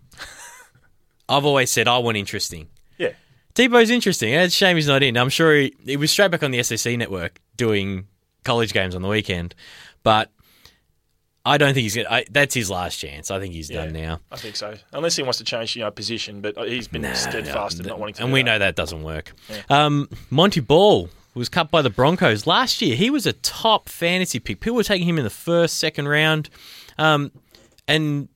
I've 1.28 1.44
always 1.44 1.70
said 1.70 1.86
I 1.86 1.98
want 1.98 2.16
interesting. 2.16 2.68
Yeah, 2.98 3.12
Tebow's 3.54 3.90
interesting. 3.90 4.34
and 4.34 4.42
It's 4.44 4.54
a 4.54 4.58
shame 4.58 4.76
he's 4.76 4.88
not 4.88 5.04
in. 5.04 5.16
I'm 5.16 5.28
sure 5.28 5.54
he, 5.54 5.74
he 5.84 5.96
was 5.96 6.10
straight 6.10 6.32
back 6.32 6.42
on 6.42 6.50
the 6.50 6.62
SEC 6.64 6.98
network 6.98 7.40
doing 7.56 8.08
college 8.44 8.72
games 8.72 8.96
on 8.96 9.02
the 9.02 9.08
weekend, 9.08 9.54
but 10.02 10.32
I 11.46 11.58
don't 11.58 11.72
think 11.74 11.84
he's 11.84 11.94
going 11.94 12.06
to. 12.08 12.24
That's 12.30 12.54
his 12.54 12.68
last 12.70 12.96
chance. 12.98 13.30
I 13.30 13.38
think 13.38 13.54
he's 13.54 13.68
done 13.68 13.94
Yeah. 13.94 14.06
now. 14.06 14.20
I 14.32 14.36
think 14.36 14.56
so. 14.56 14.74
Unless 14.92 15.16
he 15.16 15.22
wants 15.22 15.38
to 15.38 15.44
change, 15.44 15.76
you 15.76 15.82
know, 15.82 15.90
position, 15.90 16.40
but 16.40 16.56
he's 16.68 16.88
been 16.88 17.02
steadfast 17.14 17.78
in 17.80 17.86
not 17.86 17.98
wanting 17.98 18.14
to. 18.16 18.22
And 18.22 18.30
do 18.30 18.34
we 18.34 18.40
that. 18.42 18.46
know 18.46 18.58
that 18.58 18.74
doesn't 18.76 19.02
work. 19.02 19.32
Um, 19.70 20.08
Montee 20.30 20.60
Ball 20.60 21.08
was 21.34 21.48
cut 21.48 21.70
by 21.70 21.82
the 21.82 21.90
Broncos 21.90 22.46
last 22.46 22.82
year. 22.82 22.96
He 22.96 23.10
was 23.10 23.26
a 23.26 23.32
top 23.32 23.88
fantasy 23.88 24.40
pick. 24.40 24.60
People 24.60 24.76
were 24.76 24.82
taking 24.82 25.06
him 25.08 25.18
in 25.18 25.24
the 25.24 25.30
first, 25.30 25.78
second 25.78 26.08
round, 26.08 26.50
um, 26.98 27.30
and 27.86 28.28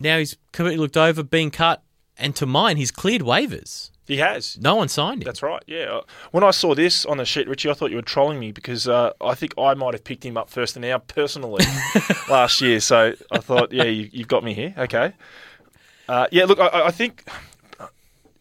now 0.00 0.18
he's 0.18 0.36
completely 0.52 0.78
looked 0.80 0.96
over, 0.96 1.22
being 1.22 1.50
cut. 1.50 1.82
And 2.18 2.34
to 2.36 2.46
mine, 2.46 2.78
he's 2.78 2.90
cleared 2.90 3.20
waivers. 3.22 3.90
He 4.06 4.18
has. 4.18 4.58
No 4.60 4.74
one 4.76 4.88
signed 4.88 5.22
him. 5.22 5.26
That's 5.26 5.42
right. 5.42 5.62
Yeah. 5.66 5.84
Uh, 5.98 6.00
When 6.30 6.44
I 6.44 6.50
saw 6.50 6.74
this 6.74 7.04
on 7.06 7.16
the 7.16 7.24
sheet, 7.24 7.48
Richie, 7.48 7.68
I 7.70 7.74
thought 7.74 7.90
you 7.90 7.96
were 7.96 8.02
trolling 8.02 8.38
me 8.38 8.52
because 8.52 8.86
uh, 8.88 9.12
I 9.20 9.34
think 9.34 9.54
I 9.58 9.74
might 9.74 9.94
have 9.94 10.04
picked 10.04 10.24
him 10.24 10.36
up 10.36 10.48
first 10.50 10.76
and 10.76 10.82
now 10.84 10.98
personally 10.98 11.64
last 12.30 12.60
year. 12.60 12.80
So 12.80 13.14
I 13.30 13.38
thought, 13.38 13.72
yeah, 13.72 13.84
you, 13.84 14.08
you've 14.12 14.28
got 14.28 14.44
me 14.44 14.54
here. 14.54 14.74
Okay. 14.78 15.12
Uh, 16.08 16.26
yeah. 16.30 16.44
Look, 16.44 16.58
I- 16.60 16.86
I, 16.86 16.90
think. 16.90 17.24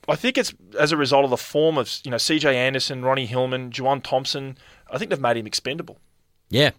I 0.07 0.15
think 0.15 0.37
it's 0.37 0.53
as 0.79 0.91
a 0.91 0.97
result 0.97 1.23
of 1.23 1.31
the 1.31 1.37
form 1.37 1.77
of 1.79 1.91
you 2.03 2.11
know 2.11 2.17
C.J. 2.17 2.55
Anderson, 2.55 3.03
Ronnie 3.03 3.25
Hillman, 3.25 3.71
Juwan 3.71 4.03
Thompson. 4.03 4.57
I 4.91 4.97
think 4.99 5.09
they've 5.09 5.19
made 5.19 5.37
him 5.37 5.47
expendable. 5.47 5.97
Yeah, 6.49 6.71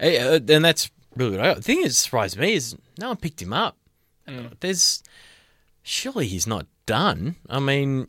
Eh, 0.00 0.18
uh, 0.18 0.34
and 0.48 0.62
that's 0.64 0.90
really 1.16 1.36
good. 1.38 1.56
The 1.56 1.62
thing 1.62 1.80
that 1.82 1.94
surprised 1.94 2.38
me 2.38 2.52
is 2.52 2.76
no 3.00 3.08
one 3.08 3.16
picked 3.16 3.40
him 3.40 3.54
up. 3.54 3.78
There's 4.60 5.02
surely 5.82 6.26
he's 6.26 6.46
not 6.46 6.66
done. 6.84 7.36
I 7.48 7.58
mean, 7.58 8.08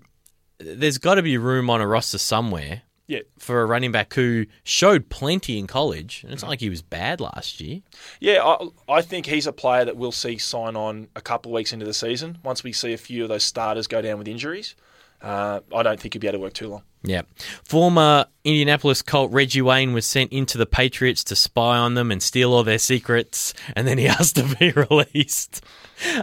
there's 0.59 0.97
got 0.97 1.15
to 1.15 1.21
be 1.23 1.37
room 1.37 1.69
on 1.69 1.81
a 1.81 1.87
roster 1.87 2.17
somewhere 2.17 2.81
Yeah. 3.07 3.19
for 3.39 3.61
a 3.61 3.65
running 3.65 3.91
back 3.91 4.13
who 4.13 4.45
showed 4.63 5.09
plenty 5.09 5.57
in 5.59 5.67
college. 5.67 6.21
And 6.23 6.31
it's 6.33 6.41
not 6.41 6.49
like 6.49 6.59
he 6.61 6.69
was 6.69 6.81
bad 6.81 7.19
last 7.21 7.59
year. 7.59 7.81
Yeah, 8.19 8.43
I, 8.43 8.67
I 8.97 9.01
think 9.01 9.25
he's 9.25 9.47
a 9.47 9.53
player 9.53 9.85
that 9.85 9.97
we'll 9.97 10.11
see 10.11 10.37
sign 10.37 10.75
on 10.75 11.07
a 11.15 11.21
couple 11.21 11.51
of 11.51 11.55
weeks 11.55 11.73
into 11.73 11.85
the 11.85 11.93
season. 11.93 12.37
Once 12.43 12.63
we 12.63 12.71
see 12.73 12.93
a 12.93 12.97
few 12.97 13.23
of 13.23 13.29
those 13.29 13.43
starters 13.43 13.87
go 13.87 14.01
down 14.01 14.17
with 14.17 14.27
injuries, 14.27 14.75
uh, 15.21 15.59
I 15.75 15.83
don't 15.83 15.99
think 15.99 16.13
he'll 16.13 16.21
be 16.21 16.27
able 16.27 16.39
to 16.39 16.43
work 16.43 16.53
too 16.53 16.67
long. 16.67 16.83
Yeah. 17.03 17.21
Former 17.63 18.25
Indianapolis 18.43 19.01
Colt 19.03 19.31
Reggie 19.31 19.61
Wayne 19.61 19.93
was 19.93 20.05
sent 20.07 20.31
into 20.33 20.57
the 20.57 20.65
Patriots 20.65 21.23
to 21.25 21.35
spy 21.35 21.77
on 21.77 21.93
them 21.93 22.11
and 22.11 22.21
steal 22.21 22.51
all 22.53 22.63
their 22.63 22.79
secrets, 22.79 23.53
and 23.75 23.87
then 23.87 23.97
he 23.99 24.07
asked 24.09 24.35
to 24.37 24.55
be 24.59 24.71
released. 24.71 25.63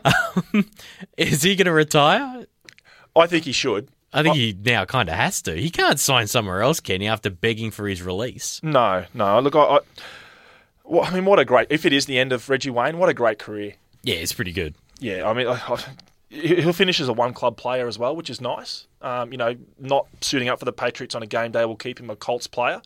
Um, 0.05 0.69
is 1.17 1.43
he 1.43 1.57
going 1.57 1.65
to 1.67 1.73
retire? 1.73 2.45
I 3.17 3.27
think 3.27 3.45
he 3.47 3.53
should. 3.53 3.89
I 4.13 4.23
think 4.23 4.37
he 4.37 4.57
now 4.65 4.85
kind 4.85 5.09
of 5.09 5.15
has 5.15 5.41
to. 5.43 5.55
He 5.59 5.71
can't 5.71 5.99
sign 5.99 6.27
somewhere 6.27 6.61
else, 6.63 6.81
can 6.81 7.01
he, 7.01 7.07
after 7.07 7.31
begging 7.31 7.71
for 7.71 7.89
his 7.89 8.03
release? 8.03 8.61
No, 8.63 9.05
no. 9.15 9.41
Look, 9.41 9.57
I, 9.57 9.61
I, 9.61 9.79
well, 10.85 11.05
I 11.05 11.11
mean, 11.13 11.25
what 11.25 11.39
a 11.39 11.45
great. 11.45 11.69
If 11.71 11.87
it 11.87 11.93
is 11.93 12.07
the 12.07 12.19
end 12.19 12.33
of 12.33 12.49
Reggie 12.51 12.71
Wayne, 12.71 12.99
what 12.99 13.09
a 13.09 13.15
great 13.15 13.39
career. 13.39 13.75
Yeah, 14.03 14.17
it's 14.17 14.33
pretty 14.33 14.53
good. 14.53 14.75
Yeah, 14.99 15.29
I 15.29 15.33
mean, 15.33 15.47
I, 15.47 15.53
I, 15.67 15.79
he'll 16.29 16.73
finish 16.73 17.01
as 17.01 17.09
a 17.09 17.13
one 17.13 17.33
club 17.33 17.57
player 17.57 17.87
as 17.89 17.99
well, 17.99 18.15
which 18.15 18.29
is 18.31 18.41
nice. 18.41 18.87
Um, 19.01 19.33
you 19.33 19.39
know, 19.39 19.57
not 19.79 20.07
suiting 20.21 20.49
up 20.49 20.59
for 20.59 20.65
the 20.65 20.73
Patriots 20.73 21.15
on 21.15 21.23
a 21.23 21.27
game 21.27 21.53
day 21.53 21.65
will 21.65 21.77
keep 21.77 21.99
him 21.99 22.11
a 22.11 22.17
Colts 22.17 22.47
player. 22.47 22.83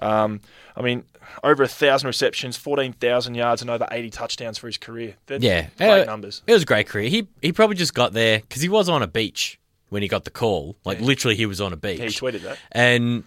Um, 0.00 0.40
I 0.76 0.82
mean, 0.82 1.04
over 1.44 1.62
a 1.62 1.68
thousand 1.68 2.08
receptions, 2.08 2.56
fourteen 2.56 2.92
thousand 2.94 3.36
yards, 3.36 3.62
and 3.62 3.70
over 3.70 3.86
eighty 3.92 4.10
touchdowns 4.10 4.58
for 4.58 4.66
his 4.66 4.76
career. 4.76 5.14
They're 5.26 5.38
Yeah. 5.38 5.66
great 5.78 6.02
Uh, 6.02 6.04
numbers. 6.04 6.42
It 6.46 6.52
was 6.52 6.62
a 6.64 6.66
great 6.66 6.88
career. 6.88 7.08
He 7.08 7.28
he 7.40 7.52
probably 7.52 7.76
just 7.76 7.94
got 7.94 8.12
there 8.12 8.40
because 8.40 8.60
he 8.60 8.68
was 8.68 8.88
on 8.88 9.02
a 9.02 9.06
beach 9.06 9.58
when 9.94 10.02
he 10.02 10.08
got 10.08 10.24
the 10.24 10.30
call. 10.32 10.76
Like, 10.84 11.00
literally, 11.00 11.36
he 11.36 11.46
was 11.46 11.60
on 11.60 11.72
a 11.72 11.76
beach. 11.76 12.00
Yeah, 12.00 12.06
he 12.06 12.10
tweeted 12.10 12.42
that. 12.42 12.58
and 12.72 13.22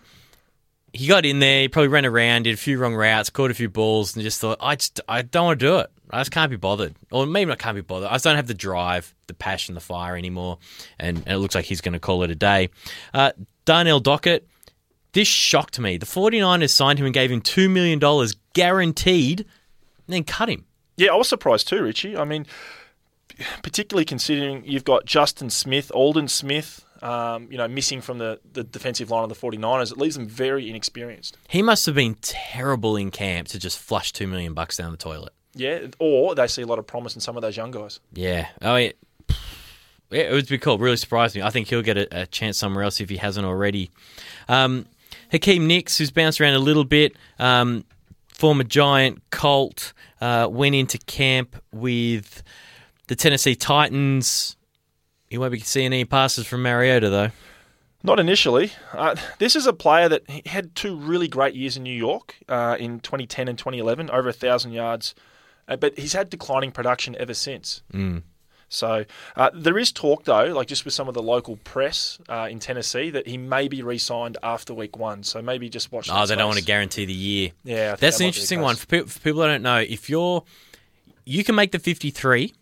he 0.91 1.07
got 1.07 1.25
in 1.25 1.39
there. 1.39 1.61
He 1.61 1.67
probably 1.69 1.87
ran 1.87 2.05
around, 2.05 2.43
did 2.43 2.53
a 2.53 2.57
few 2.57 2.77
wrong 2.77 2.93
routes, 2.93 3.29
caught 3.29 3.51
a 3.51 3.53
few 3.53 3.69
balls, 3.69 4.15
and 4.15 4.23
just 4.23 4.41
thought, 4.41 4.57
I 4.59 4.75
just 4.75 4.99
I 5.07 5.21
don't 5.21 5.45
want 5.45 5.59
to 5.61 5.65
do 5.65 5.77
it. 5.77 5.89
I 6.09 6.19
just 6.19 6.31
can't 6.31 6.51
be 6.51 6.57
bothered, 6.57 6.93
or 7.09 7.25
maybe 7.25 7.51
I 7.51 7.55
can't 7.55 7.75
be 7.75 7.81
bothered. 7.81 8.09
I 8.09 8.15
just 8.15 8.25
don't 8.25 8.35
have 8.35 8.47
the 8.47 8.53
drive, 8.53 9.15
the 9.27 9.33
passion, 9.33 9.75
the 9.75 9.81
fire 9.81 10.17
anymore. 10.17 10.57
And, 10.99 11.17
and 11.19 11.27
it 11.27 11.37
looks 11.37 11.55
like 11.55 11.65
he's 11.65 11.81
going 11.81 11.93
to 11.93 11.99
call 11.99 12.23
it 12.23 12.31
a 12.31 12.35
day. 12.35 12.69
Uh, 13.13 13.31
Darnell 13.65 14.01
Dockett, 14.01 14.45
this 15.13 15.27
shocked 15.27 15.79
me. 15.79 15.97
The 15.97 16.05
49ers 16.05 16.69
signed 16.69 16.99
him 16.99 17.05
and 17.05 17.13
gave 17.13 17.31
him 17.31 17.41
two 17.41 17.69
million 17.69 17.99
dollars 17.99 18.35
guaranteed, 18.53 19.39
and 19.41 19.47
then 20.07 20.23
cut 20.25 20.49
him. 20.49 20.65
Yeah, 20.97 21.11
I 21.13 21.15
was 21.15 21.27
surprised 21.29 21.67
too, 21.67 21.81
Richie. 21.83 22.17
I 22.17 22.23
mean, 22.25 22.45
particularly 23.63 24.05
considering 24.05 24.63
you've 24.65 24.83
got 24.83 25.05
Justin 25.05 25.49
Smith, 25.49 25.91
Aldon 25.93 26.27
Smith, 26.27 26.85
um, 27.01 27.47
you 27.51 27.57
know, 27.57 27.67
missing 27.67 28.01
from 28.01 28.17
the, 28.17 28.39
the 28.53 28.63
defensive 28.63 29.11
line 29.11 29.23
of 29.23 29.29
the 29.29 29.35
49ers. 29.35 29.91
It 29.91 29.97
leaves 29.97 30.15
them 30.15 30.27
very 30.27 30.69
inexperienced. 30.69 31.37
He 31.47 31.61
must 31.61 31.85
have 31.85 31.95
been 31.95 32.15
terrible 32.21 32.95
in 32.95 33.11
camp 33.11 33.47
to 33.49 33.59
just 33.59 33.79
flush 33.79 34.11
two 34.11 34.27
million 34.27 34.53
bucks 34.53 34.77
down 34.77 34.91
the 34.91 34.97
toilet. 34.97 35.33
Yeah, 35.53 35.87
or 35.99 36.35
they 36.35 36.47
see 36.47 36.61
a 36.61 36.67
lot 36.67 36.79
of 36.79 36.85
promise 36.85 37.15
in 37.15 37.21
some 37.21 37.35
of 37.35 37.41
those 37.41 37.57
young 37.57 37.71
guys. 37.71 37.99
Yeah. 38.13 38.47
Oh, 38.61 38.75
yeah. 38.75 38.91
Yeah, 40.09 40.21
it 40.21 40.31
would 40.31 40.47
be 40.47 40.57
cool. 40.57 40.77
Really 40.77 40.95
surprised 40.97 41.35
me. 41.35 41.41
I 41.41 41.49
think 41.49 41.67
he'll 41.67 41.81
get 41.81 41.97
a, 41.97 42.21
a 42.21 42.25
chance 42.27 42.57
somewhere 42.57 42.83
else 42.83 43.01
if 43.01 43.09
he 43.09 43.17
hasn't 43.17 43.45
already. 43.45 43.91
Um, 44.47 44.85
Hakeem 45.31 45.67
Nicks, 45.67 45.97
who's 45.97 46.11
bounced 46.11 46.39
around 46.39 46.53
a 46.53 46.59
little 46.59 46.85
bit, 46.85 47.17
um, 47.39 47.83
former 48.29 48.63
Giant, 48.63 49.21
Colt, 49.31 49.91
uh, 50.21 50.47
went 50.49 50.75
into 50.75 50.97
camp 50.99 51.61
with 51.73 52.41
the 53.07 53.15
Tennessee 53.15 53.55
Titans. 53.55 54.55
He 55.29 55.37
won't 55.37 55.51
be 55.51 55.59
seeing 55.59 55.87
any 55.87 56.05
passes 56.05 56.47
from 56.47 56.61
Mariota, 56.61 57.09
though. 57.09 57.31
Not 58.03 58.19
initially. 58.19 58.71
Uh, 58.93 59.15
this 59.39 59.55
is 59.55 59.65
a 59.65 59.73
player 59.73 60.07
that 60.07 60.29
had 60.45 60.75
two 60.75 60.95
really 60.95 61.27
great 61.27 61.55
years 61.55 61.75
in 61.75 61.83
New 61.83 61.95
York 61.95 62.35
uh, 62.47 62.77
in 62.79 62.99
2010 62.99 63.47
and 63.47 63.57
2011, 63.57 64.09
over 64.09 64.29
a 64.29 64.33
thousand 64.33 64.71
yards, 64.71 65.15
uh, 65.67 65.75
but 65.75 65.97
he's 65.97 66.13
had 66.13 66.29
declining 66.29 66.71
production 66.71 67.15
ever 67.19 67.33
since. 67.33 67.81
Mm. 67.91 68.21
So 68.69 69.05
uh, 69.35 69.49
there 69.53 69.77
is 69.77 69.91
talk, 69.91 70.25
though, 70.25 70.45
like 70.53 70.67
just 70.67 70.85
with 70.85 70.93
some 70.93 71.07
of 71.07 71.13
the 71.13 71.23
local 71.23 71.57
press 71.57 72.19
uh, 72.29 72.47
in 72.49 72.59
Tennessee, 72.59 73.09
that 73.09 73.27
he 73.27 73.37
may 73.37 73.67
be 73.67 73.81
re-signed 73.81 74.37
after 74.43 74.73
week 74.73 74.97
one. 74.97 75.23
So 75.23 75.41
maybe 75.41 75.69
just 75.69 75.91
watch. 75.91 76.09
Oh, 76.11 76.25
they 76.25 76.35
don't 76.35 76.47
want 76.47 76.59
to 76.59 76.65
guarantee 76.65 77.05
the 77.05 77.13
year. 77.13 77.51
Yeah, 77.63 77.95
That's 77.95 77.99
that 77.99 78.07
an 78.07 78.11
might 78.11 78.17
be 78.17 78.17
the 78.17 78.27
interesting 78.27 78.61
one 78.61 78.75
for 78.75 78.85
people, 78.87 79.07
for 79.07 79.19
people 79.19 79.41
that 79.41 79.47
don't 79.47 79.63
know. 79.63 79.79
If 79.79 80.09
you're, 80.09 80.43
you 81.25 81.43
can 81.43 81.55
make 81.55 81.71
the 81.71 81.79
53, 81.79 82.53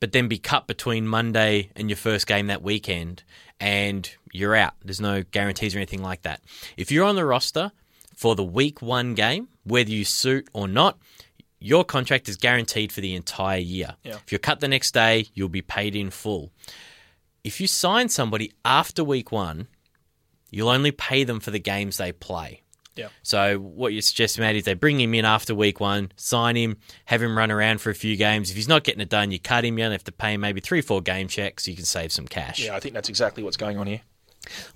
but 0.00 0.12
then 0.12 0.28
be 0.28 0.38
cut 0.38 0.66
between 0.66 1.06
Monday 1.06 1.70
and 1.76 1.88
your 1.90 1.96
first 1.96 2.26
game 2.26 2.48
that 2.48 2.62
weekend, 2.62 3.22
and 3.60 4.10
you're 4.32 4.54
out. 4.54 4.74
There's 4.84 5.00
no 5.00 5.22
guarantees 5.22 5.74
or 5.74 5.78
anything 5.78 6.02
like 6.02 6.22
that. 6.22 6.40
If 6.76 6.90
you're 6.92 7.06
on 7.06 7.16
the 7.16 7.24
roster 7.24 7.72
for 8.14 8.34
the 8.34 8.44
week 8.44 8.82
one 8.82 9.14
game, 9.14 9.48
whether 9.64 9.90
you 9.90 10.04
suit 10.04 10.48
or 10.52 10.68
not, 10.68 10.98
your 11.60 11.84
contract 11.84 12.28
is 12.28 12.36
guaranteed 12.36 12.92
for 12.92 13.00
the 13.00 13.14
entire 13.14 13.58
year. 13.58 13.96
Yeah. 14.04 14.16
If 14.24 14.30
you're 14.30 14.38
cut 14.38 14.60
the 14.60 14.68
next 14.68 14.92
day, 14.92 15.26
you'll 15.34 15.48
be 15.48 15.62
paid 15.62 15.96
in 15.96 16.10
full. 16.10 16.52
If 17.42 17.60
you 17.60 17.66
sign 17.66 18.08
somebody 18.08 18.52
after 18.64 19.02
week 19.02 19.32
one, 19.32 19.68
you'll 20.50 20.68
only 20.68 20.92
pay 20.92 21.24
them 21.24 21.40
for 21.40 21.50
the 21.50 21.58
games 21.58 21.96
they 21.96 22.12
play. 22.12 22.62
Yeah. 22.98 23.08
So 23.22 23.58
what 23.58 23.92
you're 23.92 24.02
suggesting, 24.02 24.42
Matt, 24.42 24.56
is 24.56 24.64
they 24.64 24.74
bring 24.74 25.00
him 25.00 25.14
in 25.14 25.24
after 25.24 25.54
week 25.54 25.78
one, 25.78 26.10
sign 26.16 26.56
him, 26.56 26.76
have 27.04 27.22
him 27.22 27.38
run 27.38 27.50
around 27.50 27.80
for 27.80 27.90
a 27.90 27.94
few 27.94 28.16
games. 28.16 28.50
If 28.50 28.56
he's 28.56 28.68
not 28.68 28.82
getting 28.82 29.00
it 29.00 29.08
done, 29.08 29.30
you 29.30 29.38
cut 29.38 29.64
him. 29.64 29.78
You 29.78 29.84
only 29.84 29.94
have 29.94 30.04
to 30.04 30.12
pay 30.12 30.34
him 30.34 30.40
maybe 30.40 30.60
three, 30.60 30.80
four 30.80 31.00
game 31.00 31.28
checks. 31.28 31.64
So 31.64 31.70
you 31.70 31.76
can 31.76 31.86
save 31.86 32.10
some 32.10 32.26
cash. 32.26 32.58
Yeah, 32.58 32.74
I 32.74 32.80
think 32.80 32.94
that's 32.94 33.08
exactly 33.08 33.42
what's 33.44 33.56
going 33.56 33.78
on 33.78 33.86
here. 33.86 34.00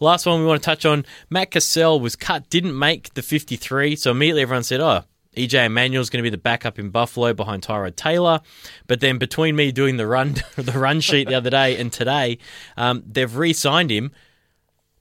Last 0.01 0.27
one 0.27 0.41
we 0.41 0.47
want 0.47 0.63
to 0.63 0.65
touch 0.65 0.85
on: 0.87 1.05
Matt 1.31 1.51
Cassel 1.51 2.01
was 2.01 2.17
cut, 2.17 2.49
didn't 2.49 2.79
make 2.79 3.15
the 3.15 3.23
53. 3.23 3.97
So 3.97 4.11
immediately 4.11 4.43
everyone 4.43 4.65
said, 4.65 4.81
"Oh, 4.81 5.03
EJ 5.37 5.71
Manuel's 5.71 6.11
going 6.11 6.23
to 6.23 6.27
be 6.27 6.31
the 6.31 6.39
backup 6.39 6.79
in 6.79 6.91
Buffalo 6.91 7.33
behind 7.33 7.63
Tyrod 7.63 7.97
Taylor." 7.97 8.41
But 8.87 9.01
then 9.01 9.19
between 9.19 9.57
me 9.57 9.73
doing 9.73 9.97
the 9.97 10.07
run 10.07 10.37
the 10.57 10.79
run 10.79 11.01
sheet 11.01 11.29
the 11.29 11.35
other 11.35 11.51
day 11.51 11.77
and 11.77 11.93
today, 11.93 12.39
um, 12.77 13.03
they've 13.07 13.35
re-signed 13.35 13.91
him. 13.91 14.13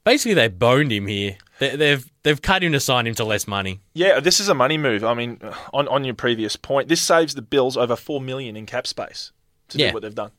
Basically, 0.03 0.33
they 0.33 0.47
boned 0.47 0.91
him 0.91 1.05
here. 1.05 1.37
They, 1.61 1.75
they've 1.75 2.11
they've 2.23 2.41
cut 2.41 2.63
him 2.63 2.71
to 2.71 2.79
sign 2.79 3.05
him 3.05 3.13
to 3.15 3.23
less 3.23 3.47
money. 3.47 3.81
Yeah, 3.93 4.19
this 4.19 4.39
is 4.39 4.49
a 4.49 4.55
money 4.55 4.79
move. 4.79 5.03
I 5.03 5.13
mean, 5.13 5.39
on 5.71 5.87
on 5.87 6.03
your 6.03 6.15
previous 6.15 6.55
point, 6.55 6.87
this 6.89 7.01
saves 7.03 7.35
the 7.35 7.43
Bills 7.43 7.77
over 7.77 7.95
four 7.95 8.19
million 8.19 8.55
in 8.57 8.65
cap 8.65 8.87
space 8.87 9.31
to 9.69 9.77
Yeah. 9.77 9.89
do 9.89 9.93
what 9.93 10.01
they've 10.01 10.15
done. 10.15 10.31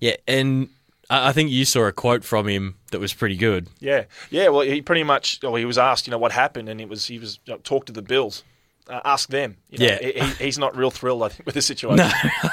Yeah, 0.00 0.16
and 0.26 0.70
I 1.10 1.28
I 1.28 1.32
think 1.32 1.50
you 1.50 1.66
saw 1.66 1.82
a 1.86 1.92
quote 1.92 2.24
from 2.24 2.48
him 2.48 2.76
that 2.92 2.98
was 2.98 3.12
pretty 3.12 3.36
good. 3.36 3.68
Yeah, 3.78 4.04
yeah. 4.30 4.48
Well, 4.48 4.62
he 4.62 4.80
pretty 4.80 5.02
much. 5.02 5.40
Well, 5.42 5.54
he 5.56 5.66
was 5.66 5.76
asked, 5.76 6.06
you 6.06 6.12
know, 6.12 6.18
what 6.18 6.32
happened, 6.32 6.70
and 6.70 6.80
it 6.80 6.88
was 6.88 7.04
he 7.04 7.18
was 7.18 7.38
you 7.44 7.52
know, 7.52 7.58
talk 7.62 7.84
to 7.84 7.92
the 7.92 8.00
Bills, 8.00 8.42
uh, 8.88 9.00
ask 9.04 9.28
them. 9.28 9.58
You 9.68 9.80
know, 9.80 9.84
Yeah. 9.84 9.98
he, 10.00 10.12
he- 10.20 10.44
he's 10.46 10.56
not 10.58 10.74
real 10.78 10.90
thrilled, 10.90 11.22
I 11.24 11.28
think, 11.28 11.44
with 11.44 11.56
the 11.56 11.62
situation. 11.72 11.98
No, 11.98 12.10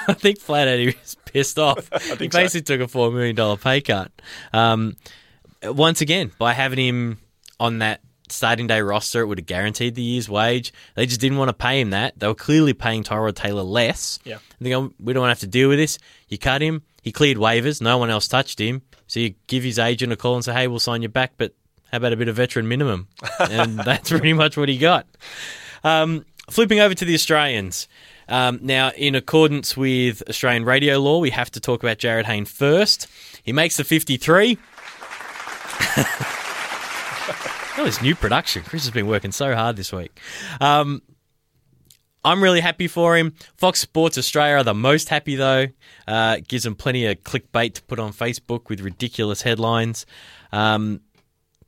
I 0.10 0.14
think 0.16 0.38
flat 0.42 0.68
out 0.68 0.80
he 0.80 0.88
was 0.88 1.16
pissed 1.24 1.58
off. 1.58 1.88
he 1.94 2.16
think 2.18 2.34
so. 2.34 2.40
basically 2.40 2.64
took 2.78 2.82
a 2.86 2.90
four 2.90 3.10
million 3.10 3.38
dollar 3.38 3.56
pay 3.56 3.80
cut. 3.80 4.12
Um, 4.52 4.98
once 5.64 6.02
again, 6.02 6.34
by 6.38 6.52
having 6.52 6.80
him 6.86 7.20
on 7.60 7.80
that 7.80 8.02
starting 8.32 8.68
day 8.68 8.82
roster, 8.82 9.22
it 9.22 9.28
would 9.28 9.40
have 9.40 9.46
guaranteed 9.46 9.96
the 9.96 10.02
year's 10.02 10.30
wage. 10.30 10.74
They 10.96 11.06
just 11.06 11.22
didn't 11.22 11.38
want 11.38 11.50
to 11.50 11.54
pay 11.54 11.82
him 11.82 11.92
that. 11.92 12.20
They 12.20 12.28
were 12.28 12.36
clearly 12.36 12.74
paying 12.74 13.04
Tyrod 13.04 13.36
Taylor 13.36 13.64
less. 13.64 14.20
Yeah. 14.24 14.38
They 14.60 14.70
go, 14.70 14.94
we 15.00 15.14
don't 15.14 15.22
want 15.22 15.30
to 15.30 15.34
have 15.34 15.40
to 15.40 15.48
deal 15.48 15.70
with 15.70 15.80
this. 15.80 15.98
You 16.28 16.38
cut 16.38 16.62
him. 16.62 16.84
He 17.02 17.12
cleared 17.12 17.38
waivers. 17.38 17.82
No 17.82 17.98
one 17.98 18.10
else 18.10 18.28
touched 18.28 18.60
him. 18.60 18.82
So 19.08 19.20
you 19.20 19.36
give 19.48 19.64
his 19.64 19.80
agent 19.80 20.12
a 20.12 20.16
call 20.18 20.36
and 20.36 20.44
say, 20.44 20.54
hey, 20.54 20.68
we'll 20.68 20.80
sign 20.80 21.02
you 21.02 21.10
back, 21.10 21.34
but 21.38 21.54
how 21.92 21.98
about 21.98 22.14
a 22.14 22.18
bit 22.18 22.28
of 22.28 22.36
veteran 22.36 22.68
minimum? 22.68 23.08
And 23.40 23.80
that's 23.80 24.10
pretty 24.10 24.34
much 24.34 24.58
what 24.58 24.68
he 24.68 24.78
got. 24.78 25.08
Um, 25.84 26.26
flipping 26.50 26.80
over 26.80 26.94
to 26.94 27.06
the 27.06 27.14
Australians. 27.14 27.88
Um, 28.28 28.60
now, 28.62 28.92
in 28.92 29.16
accordance 29.16 29.78
with 29.78 30.22
Australian 30.28 30.66
radio 30.66 31.00
law, 31.00 31.20
we 31.20 31.30
have 31.30 31.50
to 31.52 31.62
talk 31.62 31.82
about 31.82 31.98
Jarryd 31.98 32.26
Hayne 32.26 32.46
first. 32.46 33.08
He 33.44 33.54
makes 33.54 33.78
the 33.78 33.86
53. 33.86 34.58
oh, 37.78 37.86
this 37.86 38.02
new 38.02 38.16
production. 38.16 38.64
Chris 38.64 38.84
has 38.84 38.92
been 38.92 39.08
working 39.08 39.32
so 39.32 39.54
hard 39.54 39.76
this 39.76 39.92
week. 39.92 40.20
Um, 40.60 41.02
I'm 42.24 42.44
really 42.44 42.60
happy 42.60 42.88
for 42.88 43.16
him. 43.16 43.34
Fox 43.58 43.80
Sports 43.80 44.18
Australia 44.18 44.58
are 44.58 44.64
the 44.64 44.74
most 44.74 45.10
happy, 45.10 45.36
though. 45.36 45.68
Uh, 46.08 46.38
gives 46.48 46.64
them 46.64 46.76
plenty 46.76 47.06
of 47.06 47.24
clickbait 47.24 47.74
to 47.76 47.84
put 47.84 48.00
on 48.00 48.12
Facebook 48.12 48.70
with 48.70 48.82
ridiculous 48.82 49.44
headlines. 49.44 50.06
Um, 50.52 51.02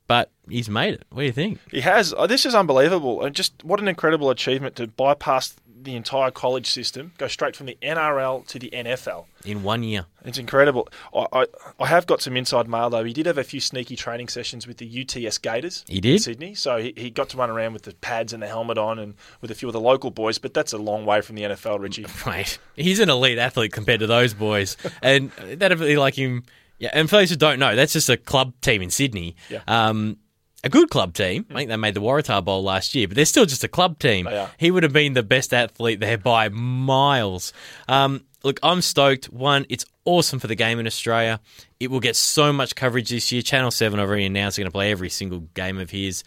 but 0.08 0.32
he's 0.50 0.70
made 0.70 0.96
it. 0.96 1.04
What 1.12 1.22
do 1.22 1.26
you 1.28 1.32
think? 1.32 1.60
He 1.72 1.82
has. 1.82 2.14
Oh, 2.18 2.28
this 2.28 2.46
is 2.46 2.56
unbelievable, 2.56 3.24
and 3.24 3.36
just 3.36 3.64
what 3.64 3.80
an 3.80 3.88
incredible 3.88 4.32
achievement 4.32 4.76
to 4.78 4.88
bypass 4.88 5.56
the 5.84 5.96
entire 5.96 6.32
college 6.32 6.70
system, 6.70 7.14
go 7.18 7.28
straight 7.28 7.56
from 7.56 7.66
the 7.68 7.78
NRL 7.82 8.46
to 8.48 8.60
the 8.60 8.70
NFL. 8.74 9.26
In 9.46 9.64
one 9.64 9.84
year. 9.84 10.06
It's 10.26 10.38
incredible. 10.38 10.90
I, 11.14 11.26
I, 11.32 11.46
I 11.80 11.88
have 11.88 12.06
got 12.06 12.22
some 12.22 12.36
inside 12.36 12.68
mail 12.68 12.90
though. 12.90 13.04
He 13.04 13.14
did 13.14 13.26
have 13.26 13.38
a 13.38 13.44
few 13.44 13.60
sneaky 13.60 13.96
training 13.96 14.28
sessions 14.28 14.68
with 14.68 14.78
the 14.78 15.02
UTS 15.02 15.38
Gators. 15.38 15.86
He 15.88 16.02
did? 16.02 16.14
in 16.14 16.20
Sydney, 16.20 16.56
so 16.56 16.78
he, 16.78 16.94
he 16.96 17.10
got 17.10 17.30
to 17.30 17.38
run 17.38 17.50
around 17.50 17.74
with 17.74 17.84
the 17.84 17.94
pads 17.96 18.34
and 18.34 18.44
the 18.44 18.48
helmet 18.48 18.78
on, 18.78 19.00
and 19.00 19.16
with 19.42 19.52
a 19.52 19.56
few 19.56 19.70
of 19.70 19.74
the 19.74 19.80
local 19.80 20.12
boys. 20.12 20.38
But 20.38 20.54
that's 20.54 20.74
a 20.74 20.78
long 20.78 21.06
way 21.06 21.22
from 21.22 21.36
the 21.36 21.44
NFL, 21.44 21.80
Richie. 21.80 22.06
Right, 22.26 22.60
he's 22.76 23.00
an 23.00 23.10
elite 23.10 23.38
athlete 23.38 23.72
compared 23.72 24.02
to 24.02 24.08
those 24.08 24.34
boys, 24.34 24.78
and 25.02 25.32
that'd 25.32 25.80
be 25.80 25.98
like 25.98 26.16
him. 26.16 26.44
Yeah, 26.78 26.90
and 26.94 27.10
for 27.10 27.18
those 27.18 27.30
who 27.30 27.36
don't 27.36 27.60
know, 27.60 27.76
that's 27.76 27.94
just 27.94 28.10
a 28.10 28.18
club 28.18 28.54
team 28.62 28.82
in 28.82 28.90
Sydney. 28.90 29.36
Yeah. 29.50 29.62
Um, 29.68 30.18
a 30.64 30.70
good 30.70 30.90
club 30.90 31.14
team. 31.14 31.46
I 31.50 31.54
think 31.54 31.70
they 31.70 31.78
made 31.78 31.94
the 31.94 32.02
Waratah 32.02 32.44
Bowl 32.44 32.64
last 32.64 32.94
year, 32.96 33.08
but 33.08 33.16
they're 33.16 33.26
still 33.26 33.46
just 33.46 33.64
a 33.64 33.68
club 33.68 34.00
team. 34.00 34.28
He 34.58 34.72
would 34.72 34.84
have 34.84 34.94
been 34.94 35.14
the 35.14 35.24
best 35.24 35.54
athlete 35.54 36.00
there 36.00 36.18
by 36.18 36.50
miles. 36.50 37.54
Um, 37.88 38.26
look, 38.44 38.60
I'm 38.64 38.82
stoked. 38.82 39.26
One, 39.28 39.66
it's 39.70 39.86
awesome 40.06 40.40
for 40.40 40.48
the 40.48 40.56
game 40.56 40.80
in 40.80 40.88
Australia. 40.88 41.40
It 41.80 41.90
will 41.92 42.00
get 42.02 42.16
so 42.16 42.52
much 42.52 42.76
coverage 42.76 43.10
this 43.10 43.32
year. 43.32 43.42
Channel 43.42 43.72
7 43.72 44.00
already 44.00 44.26
announced 44.26 44.58
they're 44.58 44.64
going 44.64 44.72
to 44.72 44.76
play 44.76 44.92
every 44.92 45.10
single 45.10 45.40
game 45.54 45.78
of 45.78 45.90
his. 45.92 46.24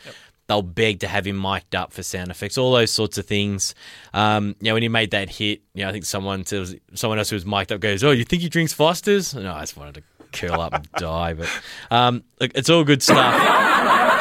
They'll 0.48 0.62
beg 0.62 1.00
to 1.00 1.08
have 1.08 1.26
him 1.26 1.40
mic'd 1.40 1.74
up 1.74 1.92
for 1.92 2.02
sound 2.02 2.30
effects, 2.30 2.58
all 2.58 2.72
those 2.72 2.90
sorts 2.90 3.16
of 3.16 3.26
things. 3.26 3.74
Um, 4.12 4.56
you 4.60 4.68
know, 4.68 4.74
when 4.74 4.82
he 4.82 4.88
made 4.88 5.12
that 5.12 5.28
hit, 5.30 5.62
you 5.74 5.82
know, 5.84 5.88
I 5.88 5.92
think 5.92 6.04
someone 6.04 6.44
says, 6.44 6.74
someone 6.94 7.18
else 7.18 7.30
who 7.30 7.36
was 7.36 7.46
mic'd 7.46 7.70
up 7.72 7.80
goes, 7.80 8.02
"Oh, 8.02 8.10
you 8.10 8.24
think 8.24 8.42
he 8.42 8.48
drinks 8.48 8.72
Fosters?" 8.72 9.34
No, 9.34 9.52
I 9.54 9.60
just 9.60 9.76
wanted 9.76 9.94
to 9.94 10.02
curl 10.32 10.60
up 10.60 10.74
and 10.74 10.90
die. 10.96 11.34
But 11.34 11.48
um, 11.90 12.24
look, 12.40 12.50
it's 12.54 12.68
all 12.68 12.82
good 12.84 13.02
stuff. 13.02 14.11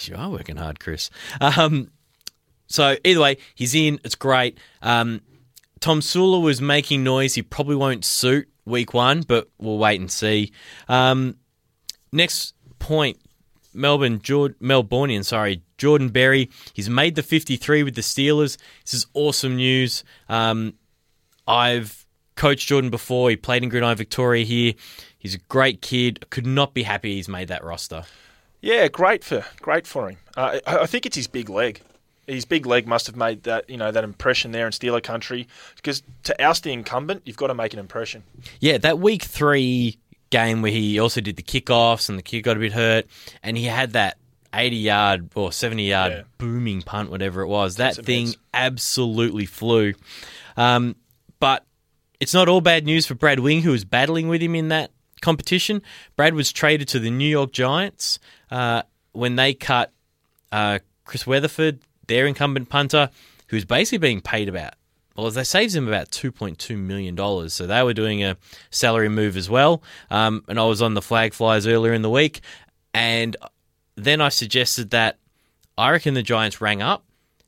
You 0.00 0.16
are 0.16 0.30
working 0.30 0.56
hard, 0.56 0.80
Chris. 0.80 1.10
Um, 1.40 1.90
so 2.66 2.96
either 3.04 3.20
way, 3.20 3.36
he's 3.54 3.74
in. 3.74 4.00
It's 4.04 4.14
great. 4.14 4.58
Um, 4.82 5.20
Tom 5.80 6.02
Sula 6.02 6.40
was 6.40 6.60
making 6.60 7.04
noise. 7.04 7.34
He 7.34 7.42
probably 7.42 7.76
won't 7.76 8.04
suit 8.04 8.48
week 8.64 8.94
one, 8.94 9.22
but 9.22 9.48
we'll 9.58 9.78
wait 9.78 10.00
and 10.00 10.10
see. 10.10 10.52
Um, 10.88 11.36
next 12.12 12.54
point, 12.78 13.18
Melbourne, 13.74 14.20
Jord- 14.20 14.58
Melbourneian, 14.60 15.24
sorry, 15.24 15.62
Jordan 15.78 16.08
Berry. 16.08 16.50
He's 16.72 16.90
made 16.90 17.14
the 17.14 17.22
53 17.22 17.82
with 17.82 17.94
the 17.94 18.02
Steelers. 18.02 18.56
This 18.84 18.94
is 18.94 19.06
awesome 19.14 19.56
news. 19.56 20.04
Um, 20.28 20.74
I've 21.46 22.06
coached 22.36 22.68
Jordan 22.68 22.90
before. 22.90 23.30
He 23.30 23.36
played 23.36 23.62
in 23.62 23.68
Gridiron 23.68 23.96
Victoria 23.96 24.44
here. 24.44 24.74
He's 25.18 25.34
a 25.34 25.38
great 25.38 25.82
kid. 25.82 26.28
Could 26.30 26.46
not 26.46 26.74
be 26.74 26.82
happy 26.82 27.14
he's 27.16 27.28
made 27.28 27.48
that 27.48 27.64
roster. 27.64 28.04
Yeah, 28.60 28.88
great 28.88 29.24
for 29.24 29.44
great 29.60 29.86
for 29.86 30.08
him. 30.10 30.18
Uh, 30.36 30.60
I 30.66 30.78
I 30.78 30.86
think 30.86 31.06
it's 31.06 31.16
his 31.16 31.26
big 31.26 31.48
leg. 31.48 31.80
His 32.26 32.44
big 32.44 32.64
leg 32.66 32.86
must 32.86 33.06
have 33.06 33.16
made 33.16 33.42
that 33.44 33.68
you 33.68 33.76
know 33.76 33.90
that 33.90 34.04
impression 34.04 34.52
there 34.52 34.66
in 34.66 34.72
Steeler 34.72 35.02
country. 35.02 35.48
Because 35.76 36.02
to 36.24 36.42
oust 36.44 36.64
the 36.64 36.72
incumbent, 36.72 37.22
you've 37.24 37.36
got 37.36 37.48
to 37.48 37.54
make 37.54 37.72
an 37.72 37.78
impression. 37.80 38.22
Yeah, 38.60 38.78
that 38.78 38.98
week 38.98 39.22
three 39.24 39.98
game 40.30 40.62
where 40.62 40.70
he 40.70 40.98
also 41.00 41.20
did 41.20 41.36
the 41.36 41.42
kickoffs 41.42 42.08
and 42.08 42.16
the 42.18 42.22
kid 42.22 42.42
got 42.42 42.56
a 42.56 42.60
bit 42.60 42.72
hurt, 42.72 43.06
and 43.42 43.56
he 43.56 43.64
had 43.64 43.94
that 43.94 44.16
80 44.54 44.76
yard 44.76 45.30
or 45.34 45.50
70 45.52 45.88
yard 45.88 46.12
Yeah. 46.12 46.22
booming 46.38 46.82
punt, 46.82 47.10
whatever 47.10 47.40
it 47.42 47.48
was. 47.48 47.76
That 47.76 47.96
thing 47.96 48.26
hits. 48.26 48.38
absolutely 48.54 49.46
flew. 49.46 49.94
Um, 50.56 50.94
but 51.40 51.64
it's 52.20 52.34
not 52.34 52.48
all 52.48 52.60
bad 52.60 52.84
news 52.84 53.06
for 53.06 53.14
Brad 53.14 53.40
Wing, 53.40 53.62
who 53.62 53.70
was 53.72 53.84
battling 53.84 54.28
with 54.28 54.40
him 54.42 54.54
in 54.54 54.68
that 54.68 54.90
competition. 55.20 55.82
Brad 56.16 56.34
was 56.34 56.52
traded 56.52 56.86
to 56.88 56.98
the 57.00 57.10
New 57.10 57.28
York 57.28 57.52
Giants 57.52 58.18
uh, 58.50 58.82
when 59.12 59.36
they 59.36 59.54
cut 59.54 59.92
uh, 60.52 60.78
Chris 61.04 61.26
Weatherford, 61.26 61.80
their 62.06 62.26
incumbent 62.26 62.68
punter, 62.68 63.10
who's 63.48 63.64
basically 63.64 63.98
being 63.98 64.20
paid 64.20 64.48
about 64.48 64.74
well, 65.16 65.30
they 65.30 65.44
saved 65.44 65.74
him 65.74 65.88
about 65.88 66.10
two 66.10 66.32
point 66.32 66.58
two 66.58 66.76
million 66.76 67.14
dollars. 67.14 67.52
So 67.52 67.66
they 67.66 67.82
were 67.82 67.94
doing 67.94 68.24
a 68.24 68.36
salary 68.70 69.08
move 69.08 69.36
as 69.36 69.50
well. 69.50 69.82
Um, 70.10 70.44
and 70.48 70.58
I 70.58 70.64
was 70.64 70.80
on 70.80 70.94
the 70.94 71.02
flag 71.02 71.34
flyers 71.34 71.66
earlier 71.66 71.92
in 71.92 72.02
the 72.02 72.10
week, 72.10 72.40
and 72.94 73.36
then 73.96 74.20
I 74.20 74.28
suggested 74.30 74.90
that 74.90 75.18
I 75.76 75.90
reckon 75.90 76.14
the 76.14 76.22
Giants 76.22 76.60
rang 76.60 76.82
up 76.82 77.04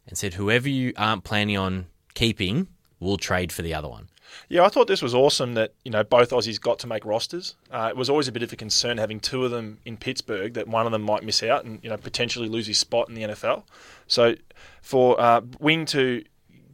and 0.06 0.18
said, 0.18 0.34
whoever 0.34 0.68
you 0.68 0.92
aren't 0.96 1.24
planning 1.24 1.56
on 1.56 1.86
keeping, 2.14 2.68
we'll 3.00 3.16
trade 3.16 3.52
for 3.52 3.62
the 3.62 3.74
other 3.74 3.88
one. 3.88 4.08
Yeah, 4.48 4.64
I 4.64 4.68
thought 4.68 4.86
this 4.86 5.02
was 5.02 5.14
awesome 5.14 5.54
that 5.54 5.72
you 5.84 5.90
know 5.90 6.04
both 6.04 6.30
Aussies 6.30 6.60
got 6.60 6.78
to 6.80 6.86
make 6.86 7.04
rosters. 7.04 7.56
Uh, 7.70 7.88
it 7.90 7.96
was 7.96 8.10
always 8.10 8.28
a 8.28 8.32
bit 8.32 8.42
of 8.42 8.52
a 8.52 8.56
concern 8.56 8.98
having 8.98 9.20
two 9.20 9.44
of 9.44 9.50
them 9.50 9.78
in 9.84 9.96
Pittsburgh 9.96 10.54
that 10.54 10.68
one 10.68 10.86
of 10.86 10.92
them 10.92 11.02
might 11.02 11.22
miss 11.22 11.42
out 11.42 11.64
and 11.64 11.80
you 11.82 11.90
know 11.90 11.96
potentially 11.96 12.48
lose 12.48 12.66
his 12.66 12.78
spot 12.78 13.08
in 13.08 13.14
the 13.14 13.22
NFL. 13.22 13.64
So 14.06 14.34
for 14.80 15.20
uh, 15.20 15.40
Wing 15.58 15.86
to 15.86 16.24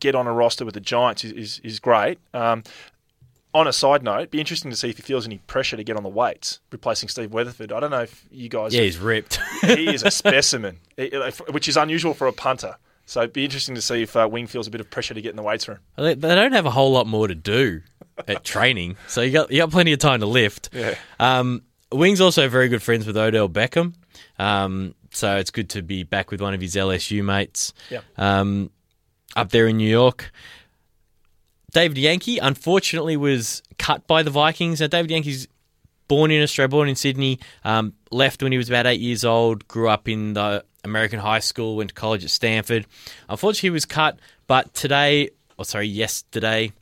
get 0.01 0.15
on 0.15 0.27
a 0.27 0.33
roster 0.33 0.65
with 0.65 0.75
the 0.75 0.81
Giants 0.81 1.25
is 1.25 1.33
is, 1.33 1.61
is 1.61 1.81
great. 1.81 2.19
Um, 2.35 2.63
on 3.55 3.67
a 3.67 3.73
side 3.73 4.03
note, 4.03 4.19
it'd 4.19 4.31
be 4.31 4.41
interesting 4.41 4.71
to 4.71 4.77
see 4.77 4.91
if 4.91 4.97
he 4.99 5.03
feels 5.03 5.27
any 5.27 5.39
pressure 5.39 5.77
to 5.77 5.83
get 5.83 5.97
on 5.97 6.03
the 6.03 6.09
weights, 6.09 6.61
replacing 6.71 7.09
Steve 7.09 7.33
Weatherford. 7.33 7.73
I 7.73 7.81
don't 7.81 7.91
know 7.91 8.03
if 8.03 8.27
you 8.31 8.49
guys. 8.49 8.75
Yeah, 8.75 8.83
he's 8.83 8.99
ripped. 8.99 9.41
he 9.63 9.93
is 9.93 10.03
a 10.03 10.11
specimen, 10.13 10.81
which 11.51 11.67
is 11.67 11.77
unusual 11.77 12.15
for 12.15 12.27
a 12.27 12.33
punter. 12.33 12.77
So 13.09 13.21
it'd 13.23 13.33
be 13.33 13.45
interesting 13.45 13.75
to 13.75 13.81
see 13.81 14.03
if 14.03 14.15
uh, 14.17 14.29
Wing 14.31 14.47
feels 14.47 14.67
a 14.67 14.71
bit 14.71 14.83
of 14.83 14.91
pressure 14.91 15.15
to 15.15 15.23
get 15.23 15.31
in 15.31 15.37
the 15.37 15.43
weights 15.43 15.67
room. 15.67 15.79
They 15.97 16.13
they 16.13 16.35
don't 16.35 16.53
have 16.53 16.67
a 16.67 16.71
whole 16.71 16.93
lot 16.93 17.07
more 17.07 17.27
to 17.27 17.35
do 17.35 17.81
at 18.27 18.45
training, 18.55 18.97
so 19.07 19.23
you 19.23 19.33
got 19.33 19.51
you 19.51 19.57
got 19.59 19.71
plenty 19.71 19.95
of 19.95 19.99
time 19.99 20.21
to 20.21 20.27
lift. 20.27 20.69
Yeah. 20.75 20.95
Um, 21.19 21.63
Wing's 21.91 22.21
also 22.21 22.51
very 22.51 22.69
good 22.69 22.83
friends 22.83 23.07
with 23.07 23.17
Odell 23.17 23.49
Beckham, 23.49 23.95
um, 24.39 24.95
so 25.11 25.37
it's 25.37 25.51
good 25.51 25.71
to 25.71 25.81
be 25.81 26.03
back 26.03 26.31
with 26.31 26.43
one 26.43 26.53
of 26.53 26.61
his 26.61 26.75
LSU 26.75 27.25
mates 27.25 27.73
Yeah. 27.89 28.01
um, 28.19 28.71
up 29.35 29.49
there 29.53 29.67
in 29.69 29.79
New 29.79 29.89
York. 29.89 30.31
David 31.73 31.97
Yankey, 31.97 32.37
unfortunately, 32.39 33.17
was 33.17 33.63
cut 33.79 34.07
by 34.07 34.23
the 34.23 34.31
Vikings. 34.31 34.81
Now, 34.83 34.87
David 34.87 35.11
Yankey's 35.11 35.49
born 36.09 36.31
in 36.31 36.43
Australia, 36.43 36.69
born 36.69 36.89
in 36.91 36.97
Sydney, 36.97 37.39
um, 37.65 37.95
left 38.11 38.43
when 38.43 38.53
he 38.53 38.59
was 38.59 38.69
about 38.69 38.87
eight 38.87 39.01
years 39.01 39.25
old, 39.25 39.67
grew 39.69 39.89
up 39.89 40.09
in 40.09 40.35
the 40.35 40.65
American 40.85 41.19
high 41.19 41.41
school, 41.41 41.77
went 41.77 41.91
to 41.91 41.95
college 41.95 42.25
at 42.25 42.31
Stanford. 42.31 42.87
Unfortunately, 43.29 43.69
he 43.69 43.71
was 43.71 43.85
cut, 43.85 44.19
but 44.47 44.73
today, 44.75 45.31
or 45.57 45.65
sorry, 45.65 45.87
yesterday, 45.87 46.73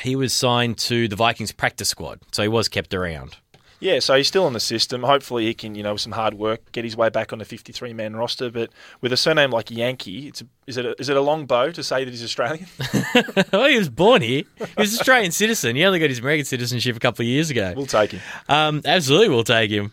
he 0.00 0.16
was 0.16 0.32
signed 0.32 0.78
to 0.78 1.08
the 1.08 1.16
Vikings 1.16 1.52
practice 1.52 1.88
squad, 1.88 2.20
so 2.32 2.42
he 2.42 2.48
was 2.48 2.68
kept 2.68 2.94
around. 2.94 3.36
Yeah, 3.80 4.00
so 4.00 4.16
he's 4.16 4.26
still 4.26 4.46
in 4.48 4.54
the 4.54 4.60
system. 4.60 5.04
Hopefully, 5.04 5.46
he 5.46 5.54
can, 5.54 5.76
you 5.76 5.84
know, 5.84 5.92
with 5.92 6.00
some 6.00 6.12
hard 6.12 6.34
work, 6.34 6.72
get 6.72 6.82
his 6.84 6.96
way 6.96 7.10
back 7.10 7.32
on 7.32 7.38
the 7.38 7.44
53 7.44 7.92
man 7.92 8.16
roster. 8.16 8.50
But 8.50 8.70
with 9.00 9.12
a 9.12 9.16
surname 9.16 9.50
like 9.50 9.70
Yankey, 9.70 10.26
it's 10.26 10.40
a, 10.40 10.46
is 10.66 10.76
it 10.76 10.84
a, 10.84 11.00
is 11.00 11.08
it 11.08 11.16
a 11.16 11.20
long 11.20 11.46
bow 11.46 11.70
to 11.70 11.84
say 11.84 12.04
that 12.04 12.10
he's 12.10 12.24
Australian? 12.24 12.66
well, 13.52 13.68
he 13.68 13.78
was 13.78 13.88
born 13.88 14.22
here. 14.22 14.42
He 14.56 14.66
was 14.76 14.94
an 14.94 14.98
Australian 14.98 15.30
citizen. 15.30 15.76
He 15.76 15.84
only 15.84 16.00
got 16.00 16.08
his 16.08 16.18
American 16.18 16.44
citizenship 16.44 16.96
a 16.96 16.98
couple 16.98 17.22
of 17.22 17.28
years 17.28 17.50
ago. 17.50 17.72
we'll 17.76 17.86
take 17.86 18.10
him. 18.10 18.20
Um, 18.48 18.82
absolutely, 18.84 19.28
we'll 19.28 19.44
take 19.44 19.70
him. 19.70 19.92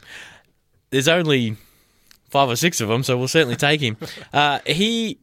There's 0.89 1.07
only 1.07 1.55
five 2.35 2.49
or 2.49 2.55
six 2.57 2.81
of 2.81 2.89
them, 2.89 3.01
so 3.03 3.17
we'll 3.17 3.27
certainly 3.29 3.55
take 3.55 3.79
him. 3.81 3.95
Uh, 4.33 4.59
he. 4.65 5.19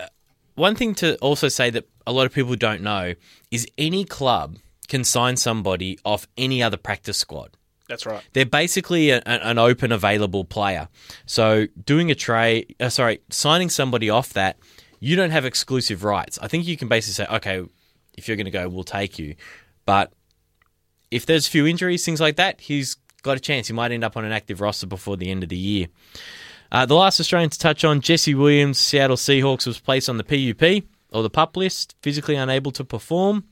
uh, 0.00 0.06
One 0.54 0.74
thing 0.74 0.94
to 0.96 1.16
also 1.18 1.48
say 1.48 1.68
that 1.70 1.84
a 2.06 2.12
lot 2.12 2.24
of 2.26 2.32
people 2.32 2.54
don't 2.56 2.80
know 2.82 3.14
is 3.50 3.66
any 3.76 4.04
club 4.04 4.56
can 4.88 5.04
sign 5.04 5.36
somebody 5.36 5.98
off 6.04 6.26
any 6.38 6.62
other 6.62 6.76
practice 6.78 7.18
squad. 7.18 7.50
That's 7.88 8.06
right. 8.06 8.22
They're 8.32 8.46
basically 8.62 9.10
a, 9.10 9.20
an 9.26 9.58
open, 9.58 9.92
available 9.92 10.44
player. 10.44 10.88
So 11.26 11.66
doing 11.84 12.10
a 12.10 12.14
trade, 12.14 12.74
uh, 12.80 12.88
sorry, 12.88 13.20
signing 13.30 13.68
somebody 13.70 14.08
off 14.10 14.32
that, 14.32 14.56
you 14.98 15.14
don't 15.16 15.30
have 15.32 15.44
exclusive 15.44 16.02
rights. 16.04 16.38
I 16.40 16.48
think 16.48 16.66
you 16.66 16.76
can 16.76 16.88
basically 16.88 17.24
say, 17.24 17.36
okay, 17.36 17.62
if 18.16 18.26
you're 18.26 18.36
going 18.36 18.46
to 18.52 18.58
go, 18.60 18.68
we'll 18.68 18.82
take 19.00 19.18
you. 19.18 19.34
But 19.84 20.12
if 21.10 21.26
there's 21.26 21.46
a 21.46 21.50
few 21.50 21.66
injuries, 21.66 22.04
things 22.04 22.20
like 22.20 22.36
that, 22.36 22.60
he's 22.60 22.96
got 23.22 23.36
a 23.36 23.40
chance. 23.40 23.66
He 23.68 23.72
might 23.74 23.92
end 23.92 24.04
up 24.04 24.16
on 24.16 24.24
an 24.24 24.32
active 24.32 24.60
roster 24.60 24.86
before 24.86 25.16
the 25.16 25.30
end 25.30 25.42
of 25.42 25.48
the 25.48 25.56
year. 25.56 25.86
Uh, 26.70 26.86
the 26.86 26.94
last 26.94 27.20
Australian 27.20 27.50
to 27.50 27.58
touch 27.58 27.84
on, 27.84 28.00
Jesse 28.00 28.34
Williams, 28.34 28.78
Seattle 28.78 29.16
Seahawks, 29.16 29.66
was 29.66 29.78
placed 29.78 30.08
on 30.08 30.16
the 30.16 30.24
PUP 30.24 30.84
or 31.10 31.22
the 31.22 31.30
pup 31.30 31.56
list, 31.56 31.96
physically 32.02 32.34
unable 32.34 32.72
to 32.72 32.84
perform. 32.84 33.44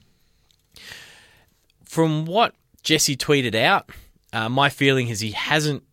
From 1.84 2.24
what 2.24 2.54
Jesse 2.82 3.16
tweeted 3.16 3.54
out, 3.54 3.90
uh, 4.32 4.48
my 4.48 4.68
feeling 4.68 5.08
is 5.08 5.20
he 5.20 5.30
hasn't 5.30 5.84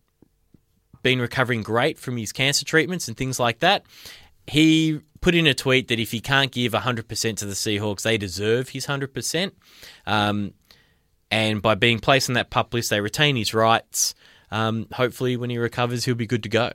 been 1.02 1.20
recovering 1.20 1.62
great 1.62 1.98
from 1.98 2.16
his 2.16 2.32
cancer 2.32 2.64
treatments 2.64 3.08
and 3.08 3.16
things 3.16 3.38
like 3.38 3.60
that. 3.60 3.84
He 4.46 5.00
put 5.20 5.34
in 5.34 5.46
a 5.46 5.54
tweet 5.54 5.88
that 5.88 6.00
if 6.00 6.10
he 6.10 6.20
can't 6.20 6.50
give 6.50 6.72
100% 6.72 7.36
to 7.36 7.46
the 7.46 7.52
Seahawks, 7.52 8.02
they 8.02 8.18
deserve 8.18 8.70
his 8.70 8.86
100%. 8.86 9.52
Um, 10.06 10.54
and 11.30 11.62
by 11.62 11.76
being 11.76 11.98
placed 11.98 12.28
on 12.28 12.34
that 12.34 12.50
pup 12.50 12.74
list, 12.74 12.90
they 12.90 13.00
retain 13.00 13.36
his 13.36 13.54
rights. 13.54 14.14
Um, 14.50 14.86
hopefully, 14.92 15.36
when 15.36 15.48
he 15.48 15.56
recovers, 15.56 16.04
he'll 16.04 16.14
be 16.14 16.26
good 16.26 16.42
to 16.42 16.48
go. 16.48 16.72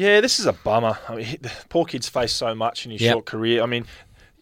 Yeah, 0.00 0.22
this 0.22 0.40
is 0.40 0.46
a 0.46 0.54
bummer. 0.54 0.98
I 1.10 1.14
mean, 1.16 1.36
the 1.42 1.52
poor 1.68 1.84
kid's 1.84 2.08
faced 2.08 2.36
so 2.36 2.54
much 2.54 2.86
in 2.86 2.90
his 2.92 3.02
Yep. 3.02 3.12
short 3.12 3.26
career. 3.26 3.62
I 3.62 3.66
mean, 3.66 3.84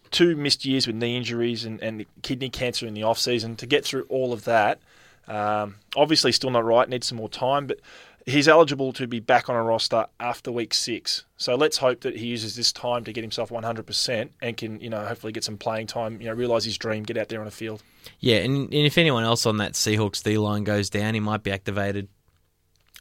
two 0.09 0.37
missed 0.37 0.63
years 0.63 0.87
with 0.87 0.95
knee 0.95 1.17
injuries 1.17 1.65
and, 1.65 1.81
and 1.83 2.05
kidney 2.21 2.49
cancer 2.49 2.87
in 2.87 2.93
the 2.93 3.03
off 3.03 3.19
season. 3.19 3.57
To 3.57 3.65
get 3.65 3.83
through 3.83 4.03
all 4.07 4.31
of 4.31 4.45
that, 4.45 4.79
um, 5.27 5.75
obviously 5.97 6.31
still 6.31 6.49
not 6.49 6.63
right. 6.63 6.87
Needs 6.87 7.07
some 7.07 7.17
more 7.17 7.27
time, 7.27 7.67
but 7.67 7.81
he's 8.25 8.47
eligible 8.47 8.93
to 8.93 9.05
be 9.05 9.19
back 9.19 9.49
on 9.49 9.55
a 9.57 9.61
roster 9.61 10.05
after 10.17 10.49
week 10.49 10.73
six. 10.73 11.25
So 11.35 11.55
let's 11.55 11.75
hope 11.79 11.99
that 12.01 12.15
he 12.15 12.27
uses 12.27 12.55
this 12.55 12.71
time 12.71 13.03
to 13.03 13.11
get 13.11 13.25
himself 13.25 13.49
100% 13.49 14.29
and 14.41 14.55
can, 14.55 14.79
you 14.79 14.89
know, 14.89 15.03
hopefully 15.05 15.33
get 15.33 15.43
some 15.43 15.57
playing 15.57 15.87
time. 15.87 16.21
You 16.21 16.27
know, 16.27 16.35
realize 16.35 16.63
his 16.63 16.77
dream, 16.77 17.03
get 17.03 17.17
out 17.17 17.27
there 17.27 17.39
on 17.39 17.45
the 17.45 17.51
field. 17.51 17.83
Yeah, 18.21 18.37
and, 18.37 18.55
and 18.73 18.73
if 18.73 18.97
anyone 18.97 19.25
else 19.25 19.45
on 19.45 19.57
that 19.57 19.73
Seahawks 19.73 20.23
D 20.23 20.37
line 20.37 20.63
goes 20.63 20.89
down, 20.89 21.15
he 21.15 21.19
might 21.19 21.43
be 21.43 21.51
activated 21.51 22.07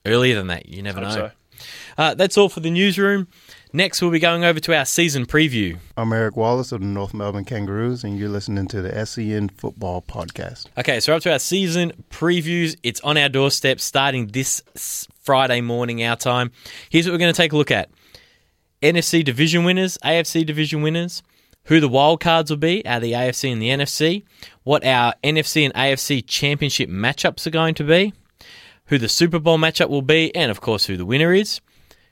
earlier 0.05 0.35
than 0.35 0.49
that. 0.49 0.68
You 0.68 0.83
never 0.83 0.99
Hope 0.99 1.09
know. 1.09 1.14
so. 1.14 1.31
Uh, 1.97 2.14
that's 2.14 2.37
all 2.37 2.49
for 2.49 2.61
the 2.61 2.71
newsroom. 2.71 3.29
Next, 3.73 4.01
we'll 4.01 4.11
be 4.11 4.18
going 4.18 4.44
over 4.44 4.61
to 4.61 4.75
our 4.75 4.87
season 4.87 5.27
preview. 5.27 5.79
I'm 5.97 6.12
Eric 6.12 6.37
Wallace 6.37 6.73
of 6.73 6.81
the 6.81 6.87
North 6.87 7.12
Melbourne 7.12 7.44
Kangaroos, 7.44 8.03
and 8.03 8.18
you're 8.18 8.31
listening 8.31 8.66
to 8.68 8.81
the 8.81 9.05
SEN 9.05 9.51
Football 9.51 10.03
Podcast. 10.03 10.66
Okay, 10.79 11.01
so 11.01 11.14
up 11.14 11.23
to 11.23 11.33
our 11.33 11.38
season 11.38 11.92
previews. 12.11 12.77
It's 12.83 13.01
on 13.03 13.18
our 13.18 13.29
doorstep 13.29 13.79
starting 13.79 14.29
this 14.29 14.62
Friday 15.23 15.61
morning, 15.61 16.03
our 16.03 16.16
time. 16.16 16.51
Here's 16.88 17.07
what 17.07 17.12
we're 17.12 17.18
going 17.18 17.35
to 17.35 17.37
take 17.37 17.53
a 17.53 17.57
look 17.57 17.71
at 17.71 17.90
NFC 18.81 19.23
division 19.23 19.64
winners, 19.64 19.99
AFC 20.03 20.47
division 20.47 20.81
winners, 20.81 21.23
who 21.64 21.81
the 21.81 21.88
wild 21.88 22.21
cards 22.21 22.51
will 22.51 22.57
be 22.57 22.85
out 22.87 22.97
of 22.97 23.03
the 23.03 23.12
AFC 23.12 23.53
and 23.53 23.61
the 23.61 23.68
NFC, 23.68 24.25
what 24.62 24.85
our 24.85 25.12
NFC 25.23 25.64
and 25.64 25.75
AFC 25.75 26.25
championship 26.27 26.88
matchups 26.88 27.47
are 27.47 27.51
going 27.51 27.75
to 27.75 27.85
be, 27.85 28.14
who 28.88 28.98
the 28.98 29.09
Super 29.09 29.38
Bowl 29.38 29.59
matchup 29.59 29.88
will 29.88 30.03
be, 30.03 30.35
and 30.35 30.51
of 30.51 30.61
course, 30.61 30.87
who 30.87 30.96
the 30.96 31.07
winner 31.07 31.33
is, 31.33 31.61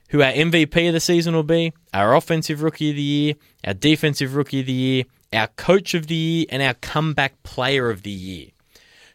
who 0.09 0.21
our 0.21 0.31
MVP 0.31 0.87
of 0.87 0.93
the 0.93 0.99
season 0.99 1.35
will 1.35 1.43
be, 1.43 1.73
our 1.93 2.15
offensive 2.15 2.61
rookie 2.61 2.91
of 2.91 2.95
the 2.95 3.01
year, 3.01 3.33
our 3.65 3.73
defensive 3.73 4.35
rookie 4.35 4.61
of 4.61 4.65
the 4.65 4.73
year, 4.73 5.03
our 5.33 5.47
coach 5.47 5.93
of 5.93 6.07
the 6.07 6.15
year, 6.15 6.45
and 6.49 6.61
our 6.61 6.75
comeback 6.75 7.41
player 7.43 7.89
of 7.89 8.03
the 8.03 8.11
year. 8.11 8.47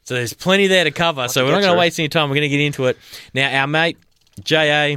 So 0.05 0.15
there's 0.15 0.35
plenty 0.35 0.67
there 0.67 0.85
to 0.85 0.91
cover. 0.91 1.29
so 1.29 1.45
we're 1.45 1.53
not 1.53 1.61
going 1.61 1.73
to 1.73 1.79
waste 1.79 1.99
any 1.99 2.09
time. 2.09 2.29
We're 2.29 2.37
going 2.37 2.51
to 2.51 2.57
get 2.57 2.61
into 2.61 2.87
it. 2.87 2.99
Now, 3.35 3.61
our 3.61 3.67
mate, 3.69 3.97
JA, 4.43 4.97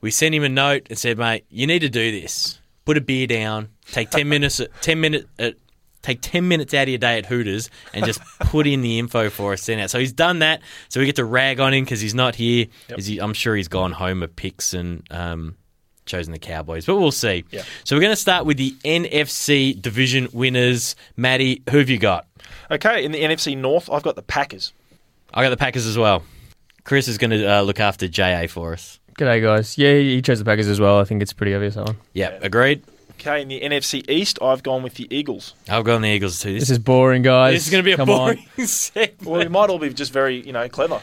we 0.00 0.10
sent 0.10 0.34
him 0.34 0.44
a 0.44 0.48
note 0.48 0.86
and 0.88 0.98
said, 0.98 1.18
mate, 1.18 1.44
you 1.50 1.66
need 1.66 1.80
to 1.80 1.88
do 1.88 2.12
this. 2.12 2.58
Put 2.84 2.96
a 2.96 3.00
beer 3.00 3.26
down, 3.26 3.68
take 3.86 4.10
10 4.10 4.28
minutes, 4.28 4.60
10 4.80 5.00
minute, 5.00 5.28
uh, 5.38 5.50
take 6.02 6.20
10 6.22 6.48
minutes 6.48 6.72
out 6.74 6.84
of 6.84 6.88
your 6.88 6.98
day 6.98 7.18
at 7.18 7.26
Hooters 7.26 7.68
and 7.94 8.04
just 8.06 8.20
put 8.40 8.66
in 8.66 8.80
the 8.82 8.98
info 8.98 9.28
for 9.30 9.52
us. 9.52 9.62
Send 9.62 9.80
out. 9.80 9.90
So 9.90 9.98
he's 9.98 10.12
done 10.12 10.38
that. 10.40 10.60
So 10.88 11.00
we 11.00 11.06
get 11.06 11.16
to 11.16 11.24
rag 11.24 11.60
on 11.60 11.74
him 11.74 11.84
because 11.84 12.00
he's 12.00 12.14
not 12.14 12.34
here. 12.34 12.66
'Cause 12.88 13.06
he- 13.06 13.18
I'm 13.18 13.34
sure 13.34 13.54
he's 13.56 13.68
gone 13.68 13.92
home 13.92 14.22
of 14.22 14.34
picks 14.34 14.72
and 14.74 15.02
um, 15.10 15.56
chosen 16.06 16.32
the 16.32 16.38
Cowboys, 16.38 16.86
but 16.86 16.96
we'll 16.96 17.12
see. 17.12 17.44
Yeah. 17.50 17.62
So 17.84 17.94
we're 17.96 18.00
going 18.02 18.12
to 18.12 18.16
start 18.16 18.46
with 18.46 18.56
the 18.56 18.74
NFC 18.84 19.80
division 19.80 20.28
winners. 20.32 20.96
Maddie, 21.16 21.62
who 21.70 21.78
have 21.78 21.90
you 21.90 21.98
got? 21.98 22.26
Okay, 22.70 23.04
in 23.04 23.12
the 23.12 23.20
NFC 23.22 23.56
North, 23.56 23.88
I've 23.90 24.02
got 24.02 24.16
the 24.16 24.22
Packers. 24.22 24.72
I 25.34 25.42
got 25.42 25.50
the 25.50 25.56
Packers 25.56 25.86
as 25.86 25.96
well. 25.98 26.22
Chris 26.84 27.08
is 27.08 27.18
going 27.18 27.30
to 27.30 27.44
uh, 27.46 27.60
look 27.62 27.78
after 27.78 28.08
JA 28.08 28.46
for 28.48 28.72
us. 28.72 28.98
G'day, 29.18 29.42
guys. 29.42 29.76
Yeah, 29.76 29.94
he 29.94 30.22
chose 30.22 30.38
the 30.38 30.44
Packers 30.44 30.66
as 30.66 30.80
well. 30.80 30.98
I 30.98 31.04
think 31.04 31.20
it's 31.20 31.32
pretty 31.32 31.54
obvious 31.54 31.74
that 31.74 31.84
one. 31.86 31.96
Yeah, 32.14 32.38
agreed. 32.42 32.82
Okay, 33.20 33.42
in 33.42 33.48
the 33.48 33.60
NFC 33.60 34.08
East, 34.10 34.38
I've 34.40 34.62
gone 34.62 34.82
with 34.82 34.94
the 34.94 35.06
Eagles. 35.14 35.54
I've 35.68 35.84
gone 35.84 36.00
the 36.00 36.08
Eagles 36.08 36.40
too. 36.40 36.54
This, 36.54 36.62
This 36.62 36.70
is 36.70 36.78
boring, 36.78 37.20
guys. 37.20 37.54
this 37.54 37.64
is 37.66 37.70
going 37.70 37.84
to 37.84 37.86
be 37.86 37.92
a 37.92 37.96
Come 37.98 38.06
boring 38.06 38.46
On. 38.58 38.66
segment. 38.66 39.22
Well, 39.28 39.40
we 39.40 39.48
might 39.48 39.68
all 39.68 39.78
be 39.78 39.90
just 39.90 40.10
very, 40.12 40.40
you 40.40 40.52
know, 40.54 40.66
clever 40.70 41.02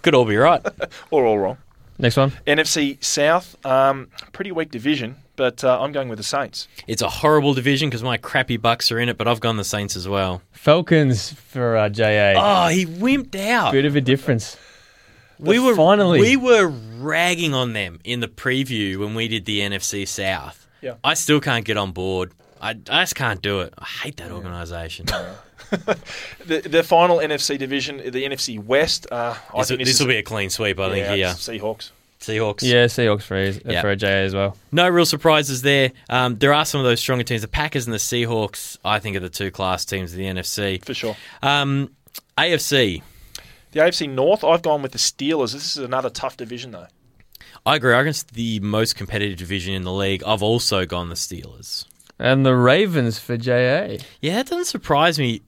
Could 0.00 0.14
all 0.14 0.24
be 0.24 0.36
right. 0.36 0.64
or 1.10 1.26
all 1.26 1.38
wrong. 1.38 1.58
Next 1.98 2.16
one. 2.16 2.32
NFC 2.46 3.02
South, 3.04 3.54
um, 3.66 4.08
pretty 4.32 4.50
weak 4.50 4.70
division, 4.70 5.16
but 5.36 5.62
uh, 5.62 5.82
I'm 5.82 5.92
going 5.92 6.08
with 6.08 6.16
the 6.16 6.22
Saints. 6.22 6.66
It's 6.86 7.02
a 7.02 7.10
horrible 7.10 7.52
division 7.52 7.90
because 7.90 8.02
my 8.02 8.16
crappy 8.16 8.56
Bucks 8.56 8.90
are 8.90 8.98
in 8.98 9.10
it, 9.10 9.18
but 9.18 9.28
I've 9.28 9.40
gone 9.40 9.58
the 9.58 9.64
Saints 9.64 9.96
as 9.96 10.08
well. 10.08 10.40
Falcons 10.52 11.34
for 11.34 11.76
uh, 11.76 11.90
JA. 11.90 12.32
Oh, 12.38 12.68
he 12.68 12.86
wimped 12.86 13.34
out. 13.38 13.72
Bit 13.72 13.84
of 13.84 13.94
a 13.96 14.00
difference. 14.00 14.56
we 15.38 15.58
were 15.58 15.74
finally. 15.76 16.20
we 16.20 16.36
were 16.38 16.68
ragging 16.98 17.52
on 17.52 17.74
them 17.74 18.00
in 18.04 18.20
the 18.20 18.28
preview 18.28 18.96
when 18.96 19.14
we 19.14 19.28
did 19.28 19.44
the 19.44 19.60
NFC 19.60 20.08
South. 20.08 20.59
Yeah. 20.82 20.94
I 21.04 21.14
still 21.14 21.40
can't 21.40 21.64
get 21.64 21.76
on 21.76 21.92
board. 21.92 22.32
I, 22.60 22.70
I 22.70 23.02
just 23.02 23.14
can't 23.14 23.40
do 23.40 23.60
it. 23.60 23.72
I 23.78 23.84
hate 23.84 24.16
that 24.18 24.30
organisation. 24.32 25.06
The, 26.46 26.60
the 26.68 26.82
final 26.82 27.18
NFC 27.18 27.56
division, 27.56 27.98
the 27.98 28.24
NFC 28.24 28.58
West, 28.62 29.06
uh, 29.12 29.36
I 29.54 29.58
This, 29.58 29.68
think 29.68 29.84
this 29.84 30.00
will 30.00 30.08
be 30.08 30.16
a 30.16 30.22
clean 30.22 30.50
sweep, 30.50 30.80
I 30.80 30.90
think. 30.90 31.06
yeah, 31.06 31.14
Here, 31.14 31.26
Seahawks. 31.28 31.90
Seahawks. 32.20 32.62
Yeah, 32.62 32.86
Seahawks 32.86 33.22
for, 33.22 33.36
a- 33.36 33.52
Yeah. 33.64 33.80
for 33.80 33.90
a 33.90 33.94
JA 33.96 34.08
as 34.24 34.34
well. 34.34 34.56
No 34.72 34.88
real 34.88 35.06
surprises 35.06 35.62
there. 35.62 35.92
Um, 36.08 36.36
there 36.38 36.52
are 36.52 36.64
some 36.64 36.80
of 36.80 36.84
those 36.86 36.98
stronger 37.00 37.22
teams. 37.22 37.42
The 37.42 37.48
Packers 37.48 37.86
and 37.86 37.94
the 37.94 37.98
Seahawks, 37.98 38.78
I 38.84 38.98
think, 38.98 39.16
are 39.16 39.20
the 39.20 39.30
two 39.30 39.52
class 39.52 39.84
teams 39.84 40.10
of 40.12 40.18
the 40.18 40.24
NFC. 40.24 40.84
for 40.84 40.92
sure. 40.94 41.16
Um, 41.40 41.94
AFC, 42.36 43.02
The 43.72 43.80
AFC 43.80 44.10
North, 44.10 44.42
I've 44.42 44.62
gone 44.62 44.82
with 44.82 44.92
the 44.92 44.98
Steelers. 44.98 45.52
This 45.52 45.76
is 45.76 45.84
another 45.84 46.10
tough 46.10 46.36
division, 46.36 46.72
though. 46.72 46.88
I 47.66 47.76
agree. 47.76 47.92
I 47.92 47.98
reckon 47.98 48.10
it's 48.10 48.22
the 48.24 48.60
most 48.60 48.96
competitive 48.96 49.38
division 49.38 49.74
in 49.74 49.82
the 49.84 49.92
league. 49.92 50.22
I've 50.24 50.42
also 50.42 50.86
gone 50.86 51.08
the 51.08 51.14
Steelers. 51.14 51.84
And 52.18 52.44
the 52.44 52.54
Ravens 52.54 53.18
for 53.18 53.36
JA. 53.36 53.96
Yeah, 54.20 54.36
that 54.36 54.46
doesn't 54.46 54.66
surprise 54.66 55.18
me. 55.18 55.42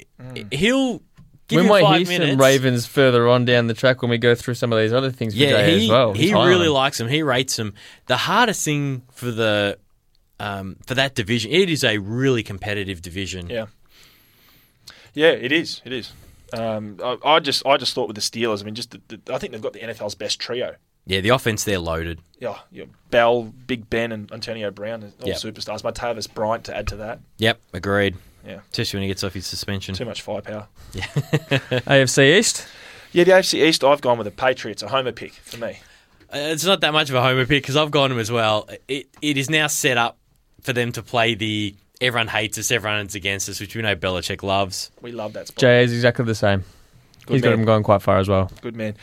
He'll 0.51 1.03
give 1.48 1.57
we 1.59 1.62
him 1.62 1.68
might 1.68 1.83
five 1.83 2.09
hear 2.09 2.18
minutes. 2.20 2.33
some 2.33 2.40
Ravens 2.40 2.87
further 2.87 3.29
on 3.29 3.44
down 3.44 3.66
the 3.66 3.75
track 3.75 4.01
when 4.03 4.11
we 4.11 4.18
go 4.18 4.35
through 4.35 4.55
some 4.55 4.72
of 4.72 4.79
these 4.79 4.92
other 4.92 5.11
things 5.11 5.35
for 5.35 5.40
Yeah, 5.40 5.51
JA 5.62 5.66
he 5.66 5.85
as 5.85 5.90
well. 5.90 6.12
he 6.14 6.22
He's 6.25 6.33
really 6.33 6.68
likes 6.68 6.98
him. 7.01 7.09
He 7.09 7.22
rates 7.22 7.59
him. 7.59 7.75
The 8.07 8.16
hardest 8.16 8.64
thing 8.64 9.03
for 9.12 9.31
the 9.31 9.79
um, 10.40 10.77
for 10.87 10.94
that 10.94 11.14
division, 11.14 11.51
it 11.53 11.68
is 11.70 11.85
a 11.85 11.98
really 11.98 12.42
competitive 12.42 13.01
division. 13.03 13.48
Yeah. 13.48 13.66
Yeah, 15.14 15.31
it 15.31 15.53
is. 15.53 15.83
It 15.85 15.92
is. 15.92 16.12
Um, 16.55 16.98
I, 17.03 17.16
I 17.25 17.40
just, 17.40 17.64
I 17.66 17.77
just 17.77 17.94
thought 17.94 18.09
with 18.09 18.16
the 18.16 18.22
Steelers. 18.22 18.62
I 18.62 18.64
mean, 18.64 18.75
just 18.75 18.90
the, 18.92 19.01
the, 19.09 19.35
I 19.35 19.38
think 19.38 19.53
they've 19.53 19.61
got 19.62 19.72
the 19.72 19.81
NFL's 19.81 20.14
best 20.14 20.38
trio. 20.40 20.77
Yeah, 21.07 21.21
the 21.21 21.31
offense 21.31 21.65
they're 21.65 21.79
loaded. 21.79 22.21
Yeah, 22.38 22.59
yeah 22.71 22.85
Bell, 23.11 23.43
Big 23.67 23.88
Ben, 23.91 24.12
and 24.12 24.31
Antonio 24.33 24.71
Brown, 24.71 25.12
all 25.23 25.29
Yep. 25.29 25.37
superstars. 25.38 25.83
Martavis 25.83 26.33
Bryant 26.33 26.65
to 26.65 26.77
add 26.77 26.87
to 26.88 26.97
that. 26.97 27.21
Yep, 27.38 27.61
agreed. 27.73 28.17
Yeah, 28.47 28.61
Especially 28.71 28.99
when 28.99 29.03
he 29.03 29.09
gets 29.09 29.23
off 29.23 29.35
his 29.35 29.47
suspension. 29.47 29.95
too 29.95 30.05
much 30.05 30.23
firepower. 30.23 30.67
Yeah. 30.93 31.07
AFC 31.87 32.38
East. 32.38 32.67
Yeah, 33.12 33.25
the 33.25 33.33
AFC 33.33 33.65
East. 33.65 33.85
I've 33.85 34.01
gone 34.01 34.19
with 34.19 34.25
the 34.25 34.31
Patriots. 34.33 34.83
A 34.83 34.88
homer 34.88 35.12
pick 35.12 35.33
for 35.35 35.59
me. 35.59 35.79
Uh, 36.33 36.38
It's 36.53 36.65
not 36.65 36.81
that 36.81 36.93
much 36.93 37.09
of 37.11 37.15
a 37.15 37.23
homer 37.23 37.47
pick 37.47 37.62
because 37.62 37.77
I've 37.77 37.91
gone 37.91 38.11
them 38.11 38.19
as 38.19 38.31
well. 38.33 38.69
It 38.88 39.09
it 39.21 39.37
is 39.38 39.49
now 39.51 39.67
set 39.69 39.97
up 39.97 40.17
for 40.62 40.73
them 40.73 40.91
to 40.93 41.03
play 41.03 41.35
the 41.35 41.75
everyone 42.01 42.27
hates 42.29 42.59
us, 42.59 42.71
everyone's 42.73 43.15
against 43.15 43.49
us, 43.49 43.61
which 43.61 43.77
we 43.77 43.83
know 43.83 43.95
Belichick 43.95 44.43
loves. 44.43 44.91
We 45.01 45.12
love 45.12 45.35
that 45.35 45.49
spot. 45.49 45.61
JA 45.61 45.81
is 45.83 45.93
exactly 45.93 46.25
the 46.25 46.35
same. 46.35 46.65
Good 47.27 47.35
He's 47.35 47.43
got 47.43 47.51
man. 47.51 47.61
him 47.61 47.65
going 47.67 47.83
quite 47.85 48.03
far 48.03 48.19
as 48.19 48.29
well. 48.29 48.51
Good 48.61 48.75
man. 48.75 48.97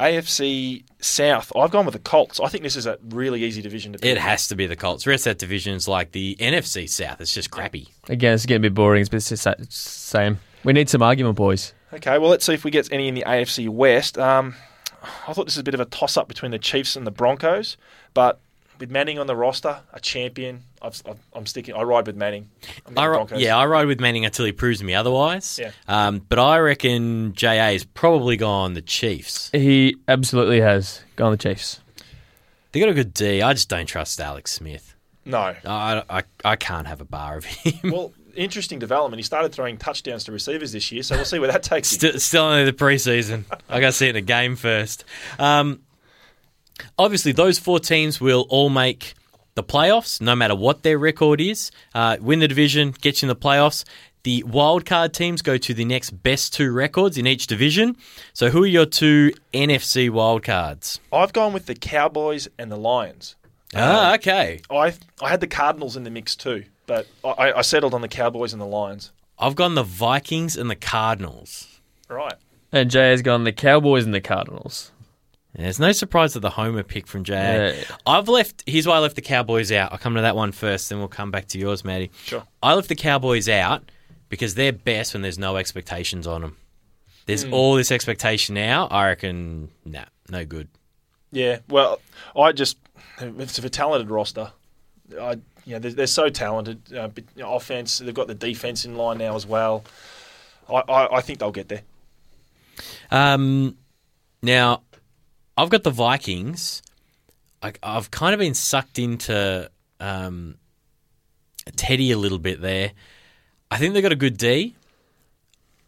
AFC 0.00 0.82
South. 1.04 1.52
I've 1.56 1.70
gone 1.70 1.84
with 1.84 1.94
the 1.94 2.00
Colts. 2.00 2.40
I 2.40 2.48
think 2.48 2.62
this 2.62 2.76
is 2.76 2.86
a 2.86 2.98
really 3.10 3.42
easy 3.44 3.60
division 3.62 3.92
to 3.92 3.98
pick. 3.98 4.10
It 4.10 4.18
has 4.18 4.48
to 4.48 4.56
be 4.56 4.66
the 4.66 4.76
Colts. 4.76 5.04
The 5.04 5.10
rest 5.10 5.26
of 5.26 5.32
that 5.32 5.38
division 5.38 5.74
is 5.74 5.88
like 5.88 6.12
the 6.12 6.36
NFC 6.38 6.88
South. 6.88 7.20
It's 7.20 7.34
just 7.34 7.50
crappy. 7.50 7.88
Again, 8.08 8.34
it's 8.34 8.46
getting 8.46 8.60
a 8.60 8.68
bit 8.70 8.74
boring, 8.74 9.04
but 9.04 9.14
it's 9.14 9.28
just 9.28 9.44
the 9.44 9.66
same. 9.68 10.38
We 10.64 10.72
need 10.72 10.88
some 10.88 11.02
argument, 11.02 11.36
boys. 11.36 11.74
Okay, 11.92 12.18
well, 12.18 12.30
let's 12.30 12.46
see 12.46 12.54
if 12.54 12.64
we 12.64 12.70
get 12.70 12.90
any 12.92 13.08
in 13.08 13.14
the 13.14 13.24
AFC 13.26 13.68
West. 13.68 14.16
Um, 14.16 14.54
I 15.02 15.32
thought 15.32 15.44
this 15.46 15.56
was 15.56 15.58
a 15.58 15.64
bit 15.64 15.74
of 15.74 15.80
a 15.80 15.84
toss 15.84 16.16
up 16.16 16.28
between 16.28 16.52
the 16.52 16.58
Chiefs 16.58 16.96
and 16.96 17.06
the 17.06 17.10
Broncos, 17.10 17.76
but 18.14 18.38
with 18.78 18.90
Manning 18.90 19.18
on 19.18 19.26
the 19.26 19.36
roster, 19.36 19.80
a 19.92 20.00
champion, 20.00 20.62
I've, 20.82 21.00
I've, 21.08 21.18
I'm 21.32 21.46
sticking. 21.46 21.74
I 21.74 21.82
ride 21.82 22.06
with 22.06 22.16
Manning. 22.16 22.50
I'm 22.96 23.28
ri- 23.28 23.38
yeah, 23.38 23.56
I 23.56 23.66
ride 23.66 23.86
with 23.86 24.00
Manning 24.00 24.24
until 24.24 24.44
he 24.44 24.52
proves 24.52 24.82
me 24.82 24.94
otherwise. 24.94 25.58
Yeah. 25.60 25.70
Um, 25.86 26.18
but 26.28 26.38
I 26.38 26.58
reckon 26.58 27.32
JA's 27.34 27.84
probably 27.84 28.36
gone 28.36 28.74
the 28.74 28.82
Chiefs. 28.82 29.48
He 29.52 29.96
absolutely 30.08 30.60
has 30.60 31.02
gone 31.16 31.30
the 31.30 31.38
Chiefs. 31.38 31.80
They 32.72 32.80
got 32.80 32.88
a 32.88 32.94
good 32.94 33.14
D. 33.14 33.42
I 33.42 33.52
just 33.52 33.68
don't 33.68 33.86
trust 33.86 34.20
Alex 34.20 34.52
Smith. 34.52 34.94
No. 35.24 35.54
I, 35.64 36.02
I, 36.10 36.22
I 36.44 36.56
can't 36.56 36.86
have 36.86 37.00
a 37.00 37.04
bar 37.04 37.36
of 37.36 37.44
him. 37.44 37.92
Well, 37.92 38.12
interesting 38.34 38.78
development. 38.78 39.18
He 39.18 39.24
started 39.24 39.52
throwing 39.52 39.76
touchdowns 39.76 40.24
to 40.24 40.32
receivers 40.32 40.72
this 40.72 40.90
year, 40.90 41.02
so 41.02 41.14
we'll 41.14 41.24
see 41.24 41.38
where 41.38 41.52
that 41.52 41.62
takes 41.62 41.92
him. 41.92 41.98
Still, 41.98 42.18
still 42.18 42.42
only 42.44 42.64
the 42.64 42.72
preseason. 42.72 43.44
I 43.68 43.80
got 43.80 43.88
to 43.88 43.92
see 43.92 44.06
it 44.06 44.10
in 44.10 44.16
a 44.16 44.20
game 44.22 44.56
first. 44.56 45.04
Um, 45.38 45.82
obviously, 46.98 47.32
those 47.32 47.58
four 47.58 47.78
teams 47.78 48.20
will 48.20 48.46
all 48.48 48.70
make 48.70 49.14
the 49.54 49.62
playoffs, 49.62 50.20
no 50.20 50.34
matter 50.34 50.54
what 50.54 50.82
their 50.82 50.98
record 50.98 51.40
is. 51.40 51.70
Uh, 51.94 52.16
win 52.20 52.38
the 52.38 52.48
division, 52.48 52.94
get 53.00 53.22
you 53.22 53.26
in 53.26 53.28
the 53.28 53.36
playoffs. 53.36 53.84
The 54.22 54.42
wildcard 54.44 55.12
teams 55.12 55.42
go 55.42 55.56
to 55.58 55.74
the 55.74 55.84
next 55.84 56.10
best 56.22 56.54
two 56.54 56.70
records 56.70 57.18
in 57.18 57.26
each 57.26 57.48
division. 57.48 57.96
So, 58.32 58.50
who 58.50 58.62
are 58.62 58.66
your 58.66 58.86
two 58.86 59.32
NFC 59.52 60.08
wildcards? 60.10 61.00
I've 61.12 61.32
gone 61.32 61.52
with 61.52 61.66
the 61.66 61.74
Cowboys 61.74 62.46
and 62.56 62.70
the 62.70 62.76
Lions. 62.76 63.34
Ah, 63.74 64.14
okay. 64.14 64.60
I 64.70 64.94
I 65.20 65.28
had 65.28 65.40
the 65.40 65.46
Cardinals 65.46 65.96
in 65.96 66.04
the 66.04 66.10
mix 66.10 66.36
too, 66.36 66.64
but 66.86 67.06
I, 67.24 67.52
I 67.52 67.62
settled 67.62 67.94
on 67.94 68.00
the 68.00 68.08
Cowboys 68.08 68.52
and 68.52 68.62
the 68.62 68.66
Lions. 68.66 69.10
I've 69.38 69.56
gone 69.56 69.74
the 69.74 69.82
Vikings 69.82 70.56
and 70.56 70.70
the 70.70 70.76
Cardinals. 70.76 71.80
Right. 72.08 72.34
And 72.70 72.90
Jay 72.90 73.10
has 73.10 73.22
gone 73.22 73.44
the 73.44 73.52
Cowboys 73.52 74.04
and 74.04 74.14
the 74.14 74.20
Cardinals. 74.20 74.91
There's 75.54 75.78
no 75.78 75.92
surprise 75.92 76.32
that 76.32 76.40
the 76.40 76.50
homer 76.50 76.82
pick 76.82 77.06
from 77.06 77.24
JA. 77.24 77.34
Yeah. 77.34 77.84
I've 78.06 78.28
left. 78.28 78.64
Here's 78.66 78.86
why 78.86 78.96
I 78.96 78.98
left 79.00 79.16
the 79.16 79.22
Cowboys 79.22 79.70
out. 79.70 79.92
I'll 79.92 79.98
come 79.98 80.14
to 80.14 80.22
that 80.22 80.34
one 80.34 80.52
first, 80.52 80.88
then 80.88 80.98
we'll 80.98 81.08
come 81.08 81.30
back 81.30 81.48
to 81.48 81.58
yours, 81.58 81.84
Matty. 81.84 82.10
Sure. 82.24 82.42
I 82.62 82.74
left 82.74 82.88
the 82.88 82.94
Cowboys 82.94 83.48
out 83.48 83.90
because 84.30 84.54
they're 84.54 84.72
best 84.72 85.12
when 85.12 85.22
there's 85.22 85.38
no 85.38 85.56
expectations 85.56 86.26
on 86.26 86.40
them. 86.40 86.56
There's 87.26 87.44
all 87.44 87.76
this 87.76 87.92
expectation 87.92 88.54
now. 88.54 88.88
I 88.88 89.06
reckon, 89.06 89.68
nah, 89.84 90.06
no 90.28 90.44
good. 90.44 90.68
Yeah. 91.30 91.58
Well, 91.68 92.00
I 92.34 92.52
just 92.52 92.78
it's 93.20 93.58
a 93.58 93.70
talented 93.70 94.10
roster. 94.10 94.50
I 95.20 95.32
you 95.64 95.74
know 95.74 95.78
they're, 95.78 95.92
they're 95.92 96.06
so 96.06 96.28
talented. 96.28 96.80
Uh, 96.94 97.08
but, 97.08 97.24
you 97.36 97.42
know, 97.42 97.54
offense. 97.54 97.98
They've 97.98 98.14
got 98.14 98.26
the 98.26 98.34
defense 98.34 98.84
in 98.84 98.96
line 98.96 99.18
now 99.18 99.36
as 99.36 99.46
well. 99.46 99.84
I, 100.68 100.82
I, 100.88 101.16
I 101.16 101.20
think 101.20 101.38
they'll 101.38 101.52
get 101.52 101.68
there. 101.68 101.82
Um, 103.10 103.76
now, 104.42 104.82
I've 105.56 105.70
got 105.70 105.82
the 105.82 105.90
Vikings. 105.90 106.82
I, 107.62 107.72
I've 107.82 108.10
kind 108.10 108.34
of 108.34 108.40
been 108.40 108.54
sucked 108.54 108.98
into 108.98 109.70
um, 110.00 110.56
Teddy 111.76 112.10
a 112.12 112.18
little 112.18 112.38
bit 112.38 112.60
there. 112.60 112.92
I 113.70 113.78
think 113.78 113.94
they've 113.94 114.02
got 114.02 114.12
a 114.12 114.16
good 114.16 114.36
D. 114.36 114.74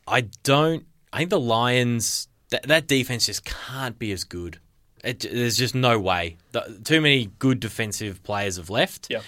I 0.06 0.22
don't. 0.42 0.84
I 1.12 1.18
think 1.18 1.30
the 1.30 1.40
Lions. 1.40 2.28
That, 2.50 2.64
that 2.64 2.86
defense 2.86 3.26
just 3.26 3.44
can't 3.44 3.98
be 3.98 4.12
as 4.12 4.22
good. 4.24 4.58
It, 5.02 5.20
there's 5.20 5.56
just 5.56 5.74
no 5.74 5.98
way. 5.98 6.36
The, 6.52 6.80
too 6.84 7.00
many 7.00 7.30
good 7.38 7.58
defensive 7.60 8.22
players 8.22 8.56
have 8.56 8.70
left. 8.70 9.08
Yeah. 9.10 9.20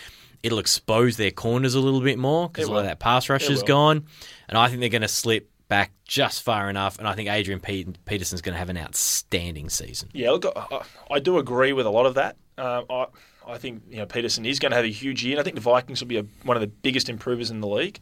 It'll 0.42 0.58
expose 0.58 1.16
their 1.16 1.32
corners 1.32 1.74
a 1.74 1.80
little 1.80 2.00
bit 2.00 2.18
more 2.18 2.48
because 2.48 2.68
a 2.68 2.70
lot 2.70 2.80
of 2.80 2.84
that 2.84 2.98
pass 3.00 3.28
rush 3.28 3.44
It 3.44 3.50
is 3.50 3.60
will. 3.60 3.66
gone. 3.66 4.06
And 4.48 4.56
I 4.56 4.68
think 4.68 4.80
they're 4.80 4.88
going 4.90 5.02
to 5.02 5.08
slip 5.08 5.50
back 5.68 5.92
just 6.04 6.42
far 6.42 6.70
enough. 6.70 6.98
And 6.98 7.08
I 7.08 7.14
think 7.14 7.28
Adrian 7.28 7.60
Pe- 7.60 7.84
Peterson's 8.04 8.40
going 8.40 8.54
to 8.54 8.58
have 8.58 8.68
an 8.68 8.78
outstanding 8.78 9.68
season. 9.68 10.08
Yeah, 10.12 10.30
look, 10.30 10.46
I, 10.56 10.82
I 11.10 11.18
do 11.18 11.38
agree 11.38 11.72
with 11.72 11.86
a 11.86 11.90
lot 11.90 12.06
of 12.06 12.14
that. 12.14 12.36
Um, 12.58 12.84
I, 12.88 13.06
I 13.46 13.58
think 13.58 13.82
you 13.90 13.98
know 13.98 14.06
Peterson 14.06 14.44
is 14.46 14.58
going 14.58 14.70
to 14.70 14.76
have 14.76 14.84
a 14.84 14.90
huge 14.90 15.24
year, 15.24 15.34
and 15.34 15.40
I 15.40 15.44
think 15.44 15.54
the 15.56 15.60
Vikings 15.60 16.00
will 16.00 16.08
be 16.08 16.18
a, 16.18 16.24
one 16.44 16.56
of 16.56 16.60
the 16.60 16.66
biggest 16.66 17.08
improvers 17.08 17.50
in 17.50 17.60
the 17.60 17.68
league. 17.68 18.00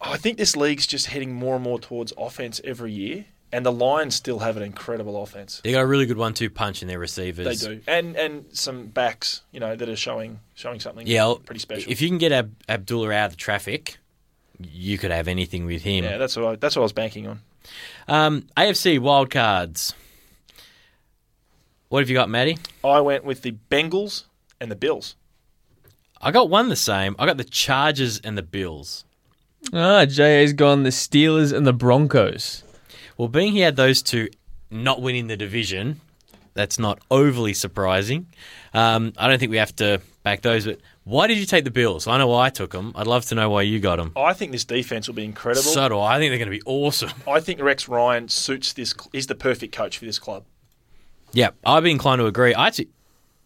I 0.00 0.16
think 0.16 0.38
this 0.38 0.56
league's 0.56 0.86
just 0.86 1.06
heading 1.06 1.32
more 1.34 1.56
and 1.56 1.64
more 1.64 1.78
towards 1.80 2.12
offense 2.16 2.60
every 2.62 2.92
year, 2.92 3.24
and 3.50 3.66
the 3.66 3.72
Lions 3.72 4.14
still 4.14 4.38
have 4.40 4.56
an 4.56 4.62
incredible 4.62 5.20
offense. 5.20 5.60
They 5.64 5.72
got 5.72 5.80
a 5.80 5.86
really 5.86 6.06
good 6.06 6.18
one-two 6.18 6.50
punch 6.50 6.82
in 6.82 6.88
their 6.88 7.00
receivers. 7.00 7.60
They 7.62 7.76
do, 7.76 7.80
and 7.88 8.14
and 8.16 8.44
some 8.52 8.86
backs, 8.86 9.42
you 9.50 9.58
know, 9.58 9.74
that 9.74 9.88
are 9.88 9.96
showing 9.96 10.38
showing 10.54 10.78
something 10.80 11.06
Yeah, 11.06 11.34
pretty 11.44 11.60
special. 11.60 11.90
If 11.90 12.00
you 12.00 12.08
can 12.08 12.18
get 12.18 12.30
Ab- 12.30 12.54
Abdullah 12.68 13.10
out 13.12 13.26
of 13.26 13.30
the 13.32 13.36
traffic, 13.36 13.98
you 14.60 14.98
could 14.98 15.10
have 15.10 15.28
anything 15.28 15.66
with 15.66 15.82
him. 15.82 16.04
yeah, 16.04 16.16
that's 16.18 16.36
what 16.36 16.44
I, 16.44 16.56
that's 16.56 16.76
what 16.76 16.82
I 16.82 16.84
was 16.84 16.92
banking 16.92 17.26
on. 17.26 17.40
Um, 18.06 18.46
AFC 18.56 18.98
wildcards. 18.98 19.94
What 21.88 22.00
have 22.00 22.10
you 22.10 22.14
got, 22.16 22.28
Matty? 22.28 22.58
I 22.84 23.00
went 23.00 23.24
with 23.24 23.42
the 23.42 23.56
Bengals 23.70 24.24
and 24.60 24.70
the 24.70 24.76
Bills. 24.76 25.16
I 26.20 26.30
got 26.32 26.50
one 26.50 26.68
the 26.68 26.76
same. 26.76 27.14
I 27.18 27.26
got 27.26 27.36
the 27.36 27.44
Chargers 27.44 28.18
and 28.20 28.36
the 28.36 28.42
Bills. 28.42 29.04
Ah, 29.72 30.04
JA's 30.04 30.52
gone 30.52 30.82
the 30.82 30.90
Steelers 30.90 31.52
and 31.52 31.66
the 31.66 31.72
Broncos. 31.72 32.62
Well, 33.16 33.28
being 33.28 33.52
he 33.52 33.60
had 33.60 33.76
those 33.76 34.02
two 34.02 34.28
not 34.70 35.00
winning 35.00 35.26
the 35.28 35.36
division, 35.36 36.00
that's 36.54 36.78
not 36.78 37.00
overly 37.10 37.54
surprising. 37.54 38.26
Um, 38.74 39.12
I 39.16 39.28
don't 39.28 39.38
think 39.38 39.50
we 39.50 39.56
have 39.56 39.74
to 39.76 40.00
back 40.28 40.42
those. 40.42 40.66
But 40.66 40.80
why 41.04 41.26
did 41.26 41.38
you 41.38 41.46
take 41.46 41.64
the 41.64 41.70
Bills? 41.70 42.06
I 42.06 42.18
know 42.18 42.28
why 42.28 42.46
I 42.46 42.50
took 42.50 42.72
them. 42.72 42.92
I'd 42.94 43.06
love 43.06 43.24
to 43.26 43.34
know 43.34 43.48
why 43.50 43.62
you 43.62 43.80
got 43.80 43.96
them. 43.96 44.12
I 44.16 44.32
think 44.32 44.52
this 44.52 44.64
defense 44.64 45.08
will 45.08 45.14
be 45.14 45.24
incredible. 45.24 45.62
So 45.62 45.88
do 45.88 45.98
I. 45.98 46.16
I 46.16 46.18
think 46.18 46.30
they're 46.30 46.38
going 46.38 46.50
to 46.50 46.58
be 46.58 46.62
awesome. 46.66 47.10
I 47.28 47.40
think 47.40 47.60
Rex 47.60 47.88
Ryan 47.88 48.28
suits 48.28 48.72
this. 48.72 48.94
He's 49.12 49.26
the 49.26 49.34
perfect 49.34 49.74
coach 49.74 49.98
for 49.98 50.04
this 50.04 50.18
club. 50.18 50.44
Yeah, 51.32 51.50
I'd 51.64 51.84
be 51.84 51.90
inclined 51.90 52.20
to 52.20 52.26
agree. 52.26 52.54
I 52.54 52.68
actually, 52.68 52.88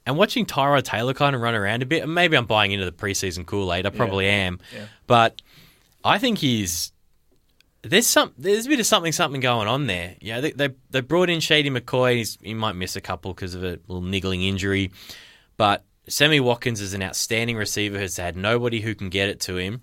and 0.06 0.16
watching 0.16 0.46
Tyrod 0.46 0.84
Taylor 0.84 1.14
kind 1.14 1.34
of 1.34 1.42
run 1.42 1.54
around 1.54 1.82
a 1.82 1.86
bit, 1.86 2.02
and 2.02 2.14
maybe 2.14 2.36
I'm 2.36 2.46
buying 2.46 2.72
into 2.72 2.84
the 2.84 2.92
preseason 2.92 3.46
Kool 3.46 3.72
Aid. 3.72 3.86
I 3.86 3.90
probably 3.90 4.28
am, 4.28 4.60
yeah. 4.74 4.86
but 5.06 5.40
I 6.04 6.18
think 6.18 6.38
he's 6.38 6.92
there's 7.82 8.06
some 8.06 8.32
there's 8.38 8.66
a 8.66 8.68
bit 8.68 8.80
of 8.80 8.86
something 8.86 9.12
something 9.12 9.40
going 9.40 9.68
on 9.68 9.86
there. 9.86 10.16
Yeah, 10.20 10.40
they 10.40 10.52
they, 10.52 10.68
they 10.90 11.00
brought 11.00 11.30
in 11.30 11.40
Shady 11.40 11.70
McCoy. 11.70 12.16
He's, 12.16 12.38
he 12.40 12.54
might 12.54 12.74
miss 12.74 12.96
a 12.96 13.00
couple 13.00 13.34
because 13.34 13.54
of 13.54 13.64
a 13.64 13.78
little 13.88 14.02
niggling 14.02 14.42
injury, 14.42 14.92
but 15.56 15.84
Sammy 16.08 16.40
Watkins 16.40 16.80
is 16.80 16.94
an 16.94 17.02
outstanding 17.02 17.56
receiver. 17.56 17.98
Has 17.98 18.16
had 18.16 18.36
nobody 18.36 18.80
who 18.80 18.94
can 18.94 19.08
get 19.08 19.28
it 19.28 19.40
to 19.40 19.56
him. 19.56 19.80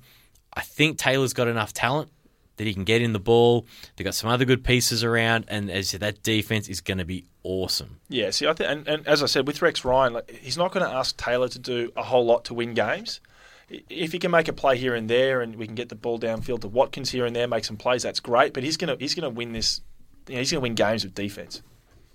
I 0.54 0.62
think 0.62 0.98
Taylor's 0.98 1.34
got 1.34 1.48
enough 1.48 1.74
talent 1.74 2.12
that 2.58 2.68
he 2.68 2.74
can 2.74 2.84
get 2.84 3.02
in 3.02 3.14
the 3.14 3.20
ball. 3.20 3.66
They've 3.96 4.06
got 4.06 4.16
some 4.16 4.30
other 4.30 4.46
good 4.46 4.64
pieces 4.64 5.04
around, 5.04 5.46
and 5.48 5.72
as 5.72 5.78
you 5.78 5.84
said, 5.84 6.02
that 6.02 6.24
defense 6.24 6.68
is 6.68 6.82
going 6.82 6.98
to 6.98 7.06
be 7.06 7.26
awesome. 7.44 8.00
Yeah, 8.10 8.32
see, 8.32 8.48
I 8.48 8.54
think, 8.54 8.70
and, 8.70 8.88
and 8.88 9.08
as 9.08 9.24
I 9.24 9.28
said, 9.28 9.48
with 9.48 9.62
Rex 9.62 9.86
Ryan, 9.86 10.14
like, 10.14 10.30
he's 10.30 10.58
not 10.58 10.72
going 10.74 10.86
to 10.86 10.92
ask 10.92 11.16
Taylor 11.16 11.48
to 11.48 11.60
do 11.60 11.92
a 11.96 12.04
whole 12.04 12.26
lot 12.26 12.44
to 12.46 12.54
win 12.54 12.74
games. 12.74 13.22
If 13.70 14.12
he 14.12 14.20
can 14.20 14.32
make 14.32 14.48
a 14.50 14.54
play 14.54 14.78
here 14.78 14.94
and 14.94 15.10
there, 15.10 15.42
and 15.42 15.56
we 15.56 15.68
can 15.68 15.76
get 15.76 15.90
the 15.90 15.96
ball 15.96 16.20
downfield 16.20 16.62
to 16.62 16.68
Watkins 16.68 17.12
here 17.12 17.26
and 17.26 17.36
there, 17.36 17.48
make 17.48 17.64
some 17.64 17.78
plays, 17.78 18.04
that's 18.04 18.20
great. 18.20 18.54
But 18.54 18.64
he's 18.64 18.78
going 18.78 18.96
to 18.96 19.02
he's 19.02 19.16
going 19.16 19.32
to 19.32 19.36
win 19.36 19.54
this. 19.54 19.82
You 20.28 20.34
know, 20.36 20.40
he's 20.40 20.52
going 20.52 20.60
to 20.60 20.64
win 20.64 20.76
games 20.76 21.04
with 21.04 21.14
defense, 21.14 21.62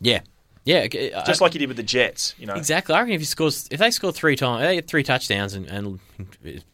Yeah, 0.00 0.20
yeah, 0.64 0.86
I- 0.90 1.22
just 1.26 1.40
like 1.40 1.52
he 1.52 1.58
did 1.58 1.68
with 1.68 1.76
the 1.76 1.82
Jets. 1.82 2.34
You 2.38 2.46
know, 2.46 2.54
Exactly. 2.54 2.94
I 2.94 3.00
reckon 3.00 3.14
if 3.14 3.20
he 3.20 3.26
scores, 3.26 3.68
if 3.70 3.78
they 3.78 3.90
score 3.90 4.12
three 4.12 4.34
times, 4.36 4.62
they 4.62 4.76
get 4.76 4.88
three 4.88 5.02
touchdowns 5.02 5.54
and, 5.54 5.66
and 5.66 6.00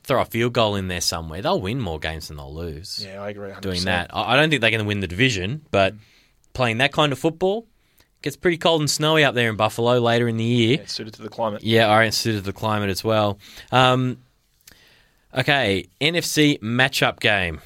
throw 0.05 0.21
a 0.23 0.25
field 0.25 0.53
goal 0.53 0.77
in 0.77 0.89
there 0.89 1.01
somewhere, 1.01 1.43
they'll 1.43 1.61
win 1.61 1.81
more 1.81 1.99
games 1.99 2.29
than 2.29 2.37
they'll 2.37 2.55
lose. 2.55 3.05
Yeah, 3.05 3.21
I 3.23 3.31
agree. 3.31 3.51
100%. 3.51 3.61
Doing 3.61 3.85
that, 3.85 4.11
I 4.15 4.33
I 4.35 4.37
don't 4.37 4.49
think 4.51 4.61
they're 4.61 4.71
going 4.71 4.83
to 4.83 4.87
win 4.87 5.01
the 5.01 5.07
division, 5.09 5.63
but 5.71 5.95
playing 6.53 6.79
that 6.79 6.93
kind 6.93 7.13
of 7.13 7.19
football 7.19 7.67
gets 8.23 8.37
pretty 8.37 8.59
cold 8.59 8.81
and 8.83 8.91
snowy 8.91 9.25
up 9.25 9.35
there 9.35 9.49
in 9.49 9.57
Buffalo 9.57 9.99
later 9.99 10.29
in 10.29 10.37
the 10.37 10.45
year. 10.45 10.79
yeah, 10.81 10.87
suited 10.87 11.15
to 11.15 11.23
the 11.23 11.29
climate. 11.31 11.63
Yeah, 11.65 11.89
I 11.89 11.99
reckon 12.01 12.13
suited 12.13 12.39
to 12.41 12.45
the 12.45 12.53
climate 12.53 12.91
as 12.91 13.03
well. 13.03 13.39
Um, 13.73 14.19
okay, 15.37 15.87
NFC 16.01 16.59
matchup 16.61 17.21
game. 17.21 17.61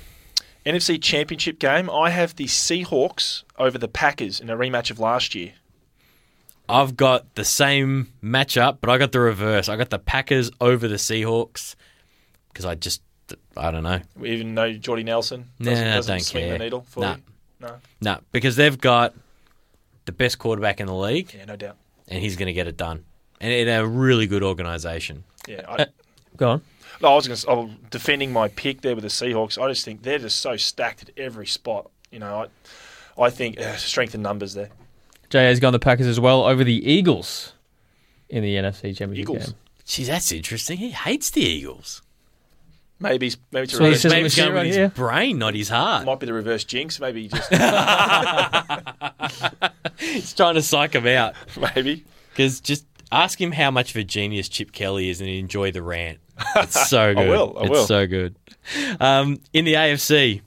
NFC 0.65 1.01
Championship 1.03 1.59
game. 1.59 1.91
I 1.91 2.11
have 2.11 2.37
the 2.37 2.47
Seahawks 2.47 3.43
over 3.59 3.77
the 3.77 3.89
Packers 3.89 4.41
in 4.41 4.49
a 4.49 4.57
rematch 4.57 4.91
of 4.91 4.99
last 4.99 5.35
year. 5.35 5.53
I've 6.69 6.97
got 6.97 7.35
the 7.35 7.45
same 7.45 8.13
matchup, 8.23 8.79
but 8.81 8.91
I 8.91 8.99
got 8.99 9.13
the 9.13 9.21
reverse. 9.21 9.69
I 9.69 9.77
got 9.77 9.91
the 9.91 9.99
Packers 9.99 10.51
over 10.61 10.89
the 10.89 10.95
Seahawks 10.97 11.75
because 12.49 12.65
I 12.65 12.75
just, 12.75 13.03
I 13.57 13.71
don't 13.71 13.83
know. 13.83 14.01
Even 14.25 14.55
though 14.55 14.73
Jordy 14.73 15.03
Nelson 15.05 15.51
Nah, 15.59 15.71
doesn't, 15.71 15.87
I 15.89 15.95
doesn't 15.97 16.13
don't 16.15 16.21
swing 16.21 16.45
care. 16.45 16.53
the 16.55 16.59
needle 16.65 16.85
for 16.89 17.01
Nah. 17.01 17.15
you. 17.17 17.23
No, 17.61 17.75
No, 18.01 18.19
because 18.33 18.57
they've 18.57 18.79
got 18.81 19.15
the 20.07 20.13
best 20.13 20.39
quarterback 20.39 20.81
in 20.81 20.87
the 20.87 20.95
league, 20.95 21.33
yeah, 21.35 21.45
no 21.45 21.57
doubt. 21.57 21.77
and 22.09 22.21
he's 22.23 22.37
going 22.37 22.47
to 22.47 22.53
get 22.53 22.67
it 22.67 22.77
done. 22.77 23.05
And 23.41 23.53
in 23.53 23.69
a 23.69 23.87
really 23.87 24.27
good 24.27 24.43
organisation. 24.43 25.25
Yeah, 25.47 25.63
Uh, 25.69 25.85
Go 26.37 26.49
on. 26.51 26.63
No, 27.03 27.13
I 27.13 27.15
was 27.15 27.27
going 27.29 27.37
to. 27.37 27.51
I 27.51 27.55
was 27.55 27.71
defending 27.91 28.33
my 28.33 28.49
pick 28.49 28.81
there 28.81 28.95
with 28.95 29.03
the 29.03 29.09
Seahawks. 29.11 29.61
I 29.63 29.69
just 29.69 29.85
think 29.85 30.03
they're 30.03 30.19
just 30.19 30.41
so 30.41 30.57
stacked 30.57 31.03
at 31.03 31.11
every 31.19 31.47
spot. 31.47 31.91
You 32.11 32.21
know, 32.21 32.47
I, 33.19 33.23
I 33.23 33.31
think 33.31 33.61
uh, 33.61 33.77
strength 33.77 34.15
in 34.15 34.23
numbers 34.23 34.55
there. 34.55 34.71
JA's 35.35 35.61
gone 35.61 35.73
the 35.73 35.79
Packers 35.79 36.07
as 36.07 36.21
well 36.21 36.45
over 36.45 36.65
the 36.65 36.91
Eagles 36.91 37.53
in 38.29 38.43
the 38.43 38.55
NFC 38.57 38.97
Championship 38.97 39.19
Eagles. 39.19 39.47
game. 39.47 39.55
Geez, 39.85 40.07
that's 40.07 40.33
interesting. 40.33 40.79
He 40.79 40.91
hates 40.91 41.31
the 41.31 41.43
Eagles. 41.43 42.01
Maybe 43.01 43.27
he's- 43.27 43.37
maybe 43.51 43.65
it's 43.65 43.75
a 43.75 43.79
So 43.79 43.85
reverse, 43.85 44.05
Maybe 44.05 44.21
we 44.21 44.27
it's 44.27 44.37
going 44.37 44.53
right 44.53 44.59
with 44.61 44.67
his 44.69 44.77
here? 44.77 44.89
brain, 44.89 45.39
not 45.39 45.55
his 45.55 45.69
heart. 45.69 46.07
might 46.07 46.21
be 46.21 46.27
the 46.27 46.33
reverse 46.33 46.65
jinx. 46.65 47.01
Maybe 47.01 47.23
he 47.23 47.29
just 47.29 47.51
He's 49.99 50.33
trying 50.35 50.55
to 50.55 50.63
psych 50.63 50.95
him 50.95 51.07
out. 51.07 51.35
maybe. 51.75 52.05
Because 52.31 52.61
just 52.61 52.87
ask 53.13 53.41
him 53.41 53.53
how 53.53 53.71
much 53.71 53.91
of 53.91 53.97
a 53.97 54.05
genius 54.05 54.49
Chip 54.49 54.73
Kelly 54.73 55.09
is 55.11 55.21
and 55.21 55.29
enjoy 55.29 55.71
the 55.73 55.83
rant. 55.83 56.19
It's 56.57 56.89
so 56.89 57.15
good. 57.15 57.27
I 57.27 57.29
will, 57.29 57.57
I 57.59 57.63
it's 57.63 57.71
will. 57.71 57.87
so 57.87 58.07
good. 58.07 58.37
Um, 59.01 59.41
in 59.53 59.65
the 59.65 59.75
AFC, 59.75 60.41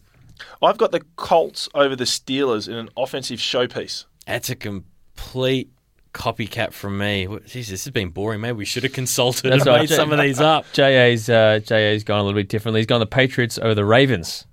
I've 0.61 0.77
got 0.77 0.91
the 0.91 1.01
Colts 1.15 1.69
over 1.73 1.95
the 1.95 2.03
Steelers 2.05 2.67
in 2.67 2.73
an 2.75 2.89
offensive 2.97 3.39
showpiece. 3.39 4.05
That's 4.27 4.49
a 4.49 4.55
complete 4.55 5.71
copycat 6.13 6.73
from 6.73 6.97
me. 6.97 7.27
What- 7.27 7.45
Jeez, 7.45 7.67
this 7.67 7.85
has 7.85 7.89
been 7.91 8.09
boring. 8.09 8.41
Maybe 8.41 8.53
we 8.57 8.65
should 8.65 8.83
have 8.83 8.93
consulted 8.93 9.51
That's 9.51 9.61
and 9.63 9.67
right. 9.67 9.79
made 9.81 9.89
some 9.89 10.11
of 10.11 10.19
these 10.19 10.39
up. 10.39 10.65
JA's 10.73 11.29
uh, 11.29 11.59
JA's 11.63 12.03
gone 12.03 12.19
a 12.19 12.23
little 12.23 12.39
bit 12.39 12.49
differently. 12.49 12.79
He's 12.81 12.87
gone 12.87 12.99
the 12.99 13.05
Patriots 13.05 13.57
over 13.57 13.75
the 13.75 13.85
Ravens. 13.85 14.45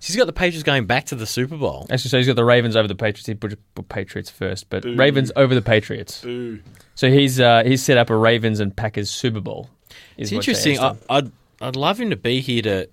So 0.00 0.06
He's 0.06 0.16
got 0.16 0.26
the 0.26 0.32
Patriots 0.32 0.62
going 0.62 0.86
back 0.86 1.06
to 1.06 1.16
the 1.16 1.26
Super 1.26 1.56
Bowl. 1.56 1.86
Actually, 1.90 2.10
so 2.10 2.18
he's 2.18 2.26
got 2.28 2.36
the 2.36 2.44
Ravens 2.44 2.76
over 2.76 2.86
the 2.86 2.94
Patriots. 2.94 3.26
He 3.26 3.34
put, 3.34 3.58
put 3.74 3.88
Patriots 3.88 4.30
first, 4.30 4.70
but 4.70 4.84
Boo. 4.84 4.94
Ravens 4.94 5.32
over 5.34 5.54
the 5.56 5.62
Patriots. 5.62 6.22
Boo. 6.22 6.60
So 6.94 7.10
he's 7.10 7.40
uh, 7.40 7.64
he's 7.64 7.82
set 7.82 7.98
up 7.98 8.10
a 8.10 8.16
Ravens 8.16 8.60
and 8.60 8.74
Packers 8.76 9.10
Super 9.10 9.40
Bowl. 9.40 9.68
It's 10.16 10.30
interesting. 10.30 10.78
I, 10.78 10.94
I'd 11.10 11.32
I'd 11.60 11.76
love 11.76 11.98
him 12.00 12.10
to 12.10 12.16
be 12.16 12.40
here 12.40 12.62
to 12.62 12.88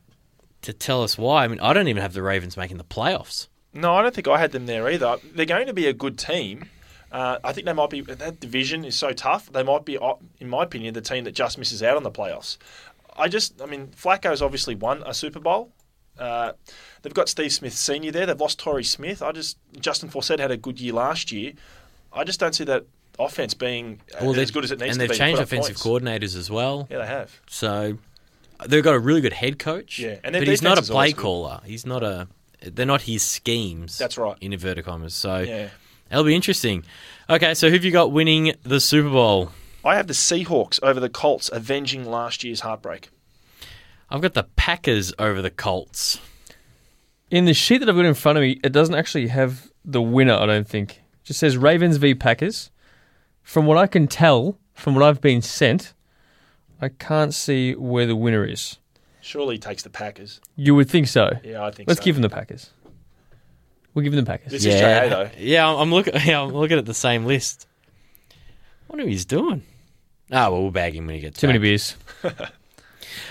to 0.64 0.74
tell 0.74 1.04
us 1.04 1.18
why. 1.18 1.44
I 1.44 1.48
mean, 1.48 1.60
I 1.60 1.74
don't 1.74 1.88
even 1.88 2.02
have 2.02 2.14
the 2.14 2.24
Ravens 2.24 2.58
making 2.58 2.78
the 2.78 2.84
playoffs. 2.84 3.48
No, 3.76 3.94
I 3.94 4.02
don't 4.02 4.16
think 4.16 4.28
I 4.28 4.40
had 4.40 4.52
them 4.52 4.66
there 4.66 4.90
either. 4.90 5.18
They're 5.34 5.46
going 5.46 5.68
to 5.68 5.74
be 5.74 5.86
a 5.88 5.94
good 5.94 6.18
team. 6.18 6.70
Uh, 7.12 7.38
I 7.44 7.54
think 7.54 7.66
they 7.66 7.74
might 7.74 7.90
be. 7.90 8.02
That 8.02 8.40
division 8.40 8.84
is 8.86 8.98
so 8.98 9.12
tough. 9.14 9.52
They 9.52 9.64
might 9.64 9.86
be, 9.86 9.98
in 10.40 10.50
my 10.50 10.64
opinion, 10.64 10.94
the 10.94 11.02
team 11.02 11.24
that 11.26 11.34
just 11.34 11.58
misses 11.58 11.84
out 11.84 11.96
on 11.98 12.04
the 12.04 12.12
playoffs. 12.12 12.58
I 13.18 13.28
just, 13.28 13.62
I 13.62 13.66
mean, 13.66 13.88
Flacco's 13.88 14.42
obviously 14.42 14.76
won 14.76 15.04
a 15.06 15.14
Super 15.14 15.40
Bowl. 15.40 15.72
Uh, 16.18 16.54
they've 17.02 17.14
got 17.14 17.30
Steve 17.30 17.52
Smith 17.52 17.74
Senior 17.74 18.12
there. 18.12 18.26
They've 18.26 18.40
lost 18.40 18.60
Torrey 18.60 18.84
Smith. 18.84 19.22
I 19.22 19.32
just 19.34 19.58
Justin 19.80 20.10
Forsett 20.10 20.40
had 20.40 20.52
a 20.52 20.58
good 20.58 20.80
year 20.80 20.94
last 20.94 21.32
year. 21.32 21.54
I 22.14 22.24
just 22.24 22.40
don't 22.40 22.56
see 22.56 22.64
that 22.66 22.86
offense 23.20 23.54
being 23.54 24.02
they've- 24.20 24.38
as 24.38 24.52
good 24.52 24.64
as 24.64 24.72
it 24.72 24.80
needs 24.80 24.94
to 24.96 25.00
be. 25.00 25.04
and 25.04 25.10
they've 25.12 25.18
changed 25.18 25.42
offensive 25.42 25.76
points. 25.76 25.84
coordinators 25.84 26.38
as 26.38 26.50
well. 26.50 26.88
Yeah, 26.90 27.00
they 27.00 27.08
have. 27.08 27.40
So 27.48 27.98
they've 28.66 28.84
got 28.84 28.96
a 28.96 29.00
really 29.00 29.22
good 29.22 29.34
head 29.34 29.60
coach. 29.60 30.00
Yeah, 30.00 30.18
and 30.24 30.34
but 30.34 30.48
he's 30.48 30.62
not 30.62 30.78
a 30.78 30.82
play 30.82 31.12
good. 31.12 31.22
caller. 31.22 31.62
He's 31.66 31.86
not 31.86 32.04
a. 32.04 32.28
They're 32.74 32.86
not 32.86 33.04
his 33.04 33.24
schemes. 33.24 33.98
That's 33.98 34.18
right. 34.18 34.36
In 34.42 34.54
inverted 34.54 34.86
commas. 34.86 35.14
So 35.14 35.40
Yeah. 35.40 35.70
that'll 36.10 36.24
be 36.26 36.36
interesting. 36.36 36.84
Okay, 37.30 37.54
so 37.54 37.70
who've 37.70 37.84
you 37.84 37.92
got 37.92 38.12
winning 38.12 38.54
the 38.64 38.80
Super 38.80 39.10
Bowl? 39.10 39.52
I 39.84 39.96
have 39.96 40.08
the 40.08 40.14
Seahawks 40.14 40.80
over 40.82 41.00
the 41.00 41.10
Colts, 41.10 41.50
avenging 41.54 42.06
last 42.06 42.44
year's 42.44 42.62
heartbreak. 42.62 43.10
I've 44.10 44.22
got 44.22 44.34
the 44.34 44.44
Packers 44.56 45.14
over 45.20 45.42
the 45.42 45.50
Colts. 45.52 46.20
In 47.32 47.46
the 47.46 47.54
sheet 47.54 47.80
that 47.80 47.90
I've 47.90 47.96
got 47.96 48.06
in 48.06 48.14
front 48.14 48.38
of 48.38 48.42
me, 48.44 48.60
it 48.64 48.72
doesn't 48.72 48.96
actually 48.96 49.28
have 49.28 49.70
the 49.84 50.02
winner. 50.02 50.34
I 50.36 50.46
don't 50.46 50.68
think. 50.68 50.92
It 51.24 51.26
just 51.26 51.40
says 51.40 51.58
Ravens 51.58 51.98
v 51.98 52.14
Packers. 52.16 52.70
From 53.44 53.66
what 53.66 53.78
I 53.78 53.88
can 53.88 54.08
tell, 54.08 54.58
from 54.74 54.96
what 54.96 55.04
I've 55.04 55.22
been 55.22 55.42
sent, 55.42 55.94
I 56.82 56.90
can't 56.90 57.34
see 57.34 57.74
where 57.76 58.06
the 58.08 58.16
winner 58.16 58.46
is. 58.46 58.78
Surely 59.26 59.56
he 59.56 59.60
takes 59.60 59.82
the 59.82 59.90
Packers. 59.90 60.40
You 60.56 60.76
would 60.76 60.88
think 60.88 61.08
so. 61.08 61.32
Yeah, 61.44 61.66
I 61.66 61.72
think 61.72 61.90
Let's 61.90 62.00
so. 62.00 62.06
give 62.06 62.16
them 62.16 62.22
the 62.22 62.30
Packers. 62.30 62.70
We'll 63.96 64.04
give 64.04 64.14
them 64.14 64.24
the 64.24 64.30
Packers. 64.30 64.52
This 64.52 64.66
is 64.66 64.80
JA, 64.80 65.08
though. 65.10 65.30
Yeah, 65.40 65.68
I'm 65.68 65.92
looking. 65.92 66.14
Yeah, 66.26 66.42
I'm 66.42 66.50
looking 66.54 66.78
at 66.78 66.86
the 66.86 66.94
same 66.94 67.26
list. 67.26 67.66
I 68.32 68.36
wonder 68.90 69.06
what 69.06 69.10
he's 69.12 69.26
doing. 69.26 69.64
Ah, 70.32 70.50
well, 70.52 70.62
we'll 70.62 70.70
bag 70.72 70.96
him 70.96 71.08
when 71.08 71.16
he 71.16 71.22
gets 71.22 71.40
Too 71.40 71.48
many 71.48 71.60
beers. 71.60 71.96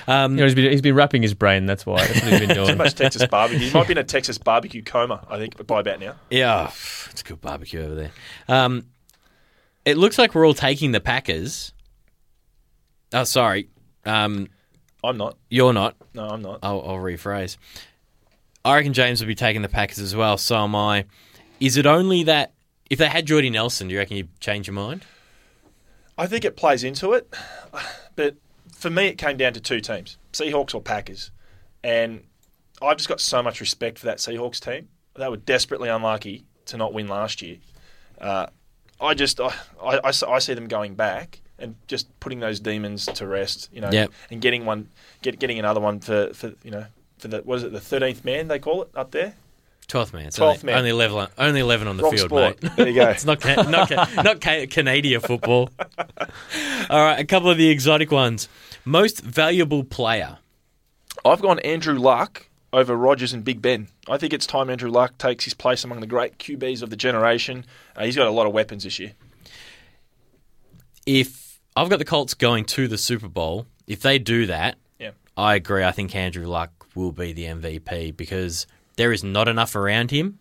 Um, 0.07 0.33
You 0.33 0.39
know, 0.39 0.45
he's 0.45 0.55
been, 0.55 0.71
he's 0.71 0.83
been 0.83 0.95
wrapping 0.95 1.23
his 1.23 1.35
brain. 1.35 1.67
That's 1.67 1.87
why. 1.87 1.99
That's 2.07 2.23
what 2.23 2.31
he's 2.33 2.41
been 2.41 2.49
doing. 2.55 2.69
Too 2.69 2.77
much 2.77 2.95
Texas 2.95 3.27
barbecue. 3.27 3.67
He 3.69 3.73
might 3.73 3.87
be 3.87 3.93
in 3.93 3.99
a 3.99 4.05
Texas 4.05 4.37
barbecue 4.39 4.83
coma, 4.83 5.25
I 5.31 5.39
think, 5.39 5.65
by 5.67 5.81
about 5.81 6.01
now. 6.01 6.15
Yeah, 6.31 6.67
it's 7.11 7.21
a 7.21 7.25
good 7.25 7.41
barbecue 7.41 7.83
over 7.83 7.95
there. 7.95 8.11
Um, 8.49 8.87
it 9.85 9.97
looks 9.97 10.19
like 10.19 10.35
we're 10.35 10.47
all 10.47 10.55
taking 10.55 10.93
the 10.93 11.01
Packers. 11.01 11.73
Oh, 13.13 13.25
sorry. 13.25 13.69
Um, 14.05 14.49
I'm 15.05 15.17
not. 15.17 15.37
you're 15.49 15.73
not. 15.73 15.97
No, 16.15 16.29
I'm 16.29 16.43
not. 16.43 16.61
I'll, 16.63 16.81
I'll 16.81 16.97
rephrase. 16.97 17.57
I 18.65 18.77
reckon 18.77 18.93
James 18.93 19.21
will 19.21 19.29
be 19.29 19.35
taking 19.35 19.63
the 19.63 19.69
Packers 19.69 19.99
as 19.99 20.17
well. 20.17 20.39
So 20.39 20.57
am 20.57 20.75
I. 20.75 21.05
Is 21.61 21.77
it 21.77 21.87
only 21.87 22.25
that 22.25 22.53
if 22.91 22.99
they 22.99 23.09
had 23.09 23.27
Jordy 23.27 23.51
Nelson, 23.51 23.89
do 23.89 23.95
you 23.95 23.99
reckon 23.99 24.17
you'd 24.17 24.41
change 24.41 24.67
your 24.67 24.75
mind? 24.75 25.05
I 26.17 26.27
think 26.27 26.45
it 26.45 26.57
plays 26.57 26.85
into 26.85 27.13
it, 27.13 27.35
but 28.17 28.37
for 28.73 28.89
me, 28.91 29.07
it 29.07 29.19
came 29.19 29.37
down 29.37 29.53
to 29.55 29.61
two 29.61 29.81
teams: 29.81 30.17
Seahawks 30.33 30.75
or 30.75 30.81
Packers. 30.81 31.31
And 31.83 32.23
I've 32.81 32.97
just 32.97 33.09
got 33.09 33.21
so 33.21 33.43
much 33.43 33.61
respect 33.61 33.99
for 33.99 34.07
that 34.07 34.19
Seahawks 34.19 34.61
team. 34.61 34.89
They 35.15 35.29
were 35.29 35.37
desperately 35.37 35.89
unlucky 35.89 36.45
to 36.67 36.77
not 36.77 36.95
win 36.95 37.09
last 37.09 37.43
year. 37.43 37.59
Uh, 38.21 38.47
I 39.01 39.15
just, 39.15 39.41
I, 39.41 39.53
I 39.83 40.39
see 40.39 40.55
them 40.55 40.67
going 40.67 40.95
back 40.95 41.43
and 41.59 41.75
just 41.87 42.09
putting 42.21 42.41
those 42.41 42.61
demons 42.61 43.07
to 43.07 43.27
rest. 43.27 43.69
You 43.73 43.81
know, 43.81 43.91
Yep. 43.93 44.13
and 44.31 44.41
getting 44.41 44.65
one, 44.67 44.89
get, 45.23 45.39
getting 45.39 45.59
another 45.59 45.81
one 45.81 46.01
for, 46.01 46.33
for 46.35 46.53
you 46.63 46.71
know, 46.71 46.87
for 47.19 47.29
the 47.29 47.39
what 47.39 47.57
is 47.59 47.65
it, 47.65 47.73
the 47.73 47.81
thirteenth 47.81 48.25
man 48.25 48.49
they 48.49 48.59
call 48.59 48.83
it 48.83 48.91
up 48.95 49.11
there. 49.13 49.35
Twelfth 49.87 50.15
man. 50.15 50.29
12th 50.31 50.41
only, 50.41 50.59
man. 50.65 50.79
Only 50.79 50.91
eleven. 50.91 51.29
Only 51.37 51.61
eleven 51.61 51.89
on 51.89 51.97
the 51.99 52.03
Wrong 52.05 52.13
field, 52.17 52.29
sport. 52.31 52.63
mate. 52.63 52.73
There 52.77 52.89
you 52.89 52.95
go. 52.95 53.09
it's 53.11 53.25
not 53.27 53.41
ca- 53.41 53.63
not 53.69 53.89
ca- 53.91 54.23
not 54.23 54.41
ca- 54.41 54.67
Canadian 54.67 55.21
football. 55.21 55.69
All 56.89 57.05
right, 57.05 57.19
a 57.19 57.25
couple 57.25 57.51
of 57.51 57.59
the 57.59 57.69
exotic 57.69 58.11
ones. 58.11 58.49
Most 58.87 59.21
valuable 59.21 59.85
player. 59.85 60.39
I've 61.25 61.41
gone 61.43 61.59
Andrew 61.61 61.99
Luck 61.99 62.49
over 62.73 62.97
Rodgers 62.97 63.33
and 63.35 63.45
Big 63.45 63.61
Ben. 63.63 63.89
I 64.09 64.17
think 64.17 64.33
it's 64.33 64.47
time 64.47 64.69
Andrew 64.71 64.91
Luck 64.91 65.17
takes 65.19 65.45
his 65.45 65.55
place 65.55 65.85
among 65.85 66.01
the 66.01 66.07
great 66.07 66.39
QBs 66.39 66.83
of 66.83 66.89
the 66.91 66.97
generation. 66.97 67.65
Uh, 67.95 68.05
he's 68.05 68.17
got 68.17 68.27
a 68.27 68.31
lot 68.31 68.47
of 68.47 68.53
weapons 68.55 68.85
this 68.85 68.99
year. 68.99 69.13
If 71.07 71.44
I've 71.77 71.89
got 71.89 71.99
the 71.99 72.05
Colts 72.05 72.35
going 72.35 72.65
to 72.67 72.87
the 72.89 72.99
Super 72.99 73.29
Bowl, 73.29 73.67
if 73.87 74.01
they 74.01 74.19
do 74.19 74.47
that, 74.47 74.77
Yeah. 74.99 75.11
I 75.37 75.57
agree. 75.57 75.83
I 75.85 75.91
think 75.93 76.15
Andrew 76.15 76.47
Luck 76.47 76.71
will 76.95 77.13
be 77.13 77.33
the 77.33 77.45
MVP 77.45 78.17
because 78.17 78.67
there 78.97 79.13
is 79.13 79.25
not 79.25 79.49
enough 79.49 79.75
around 79.75 80.11
him. 80.13 80.39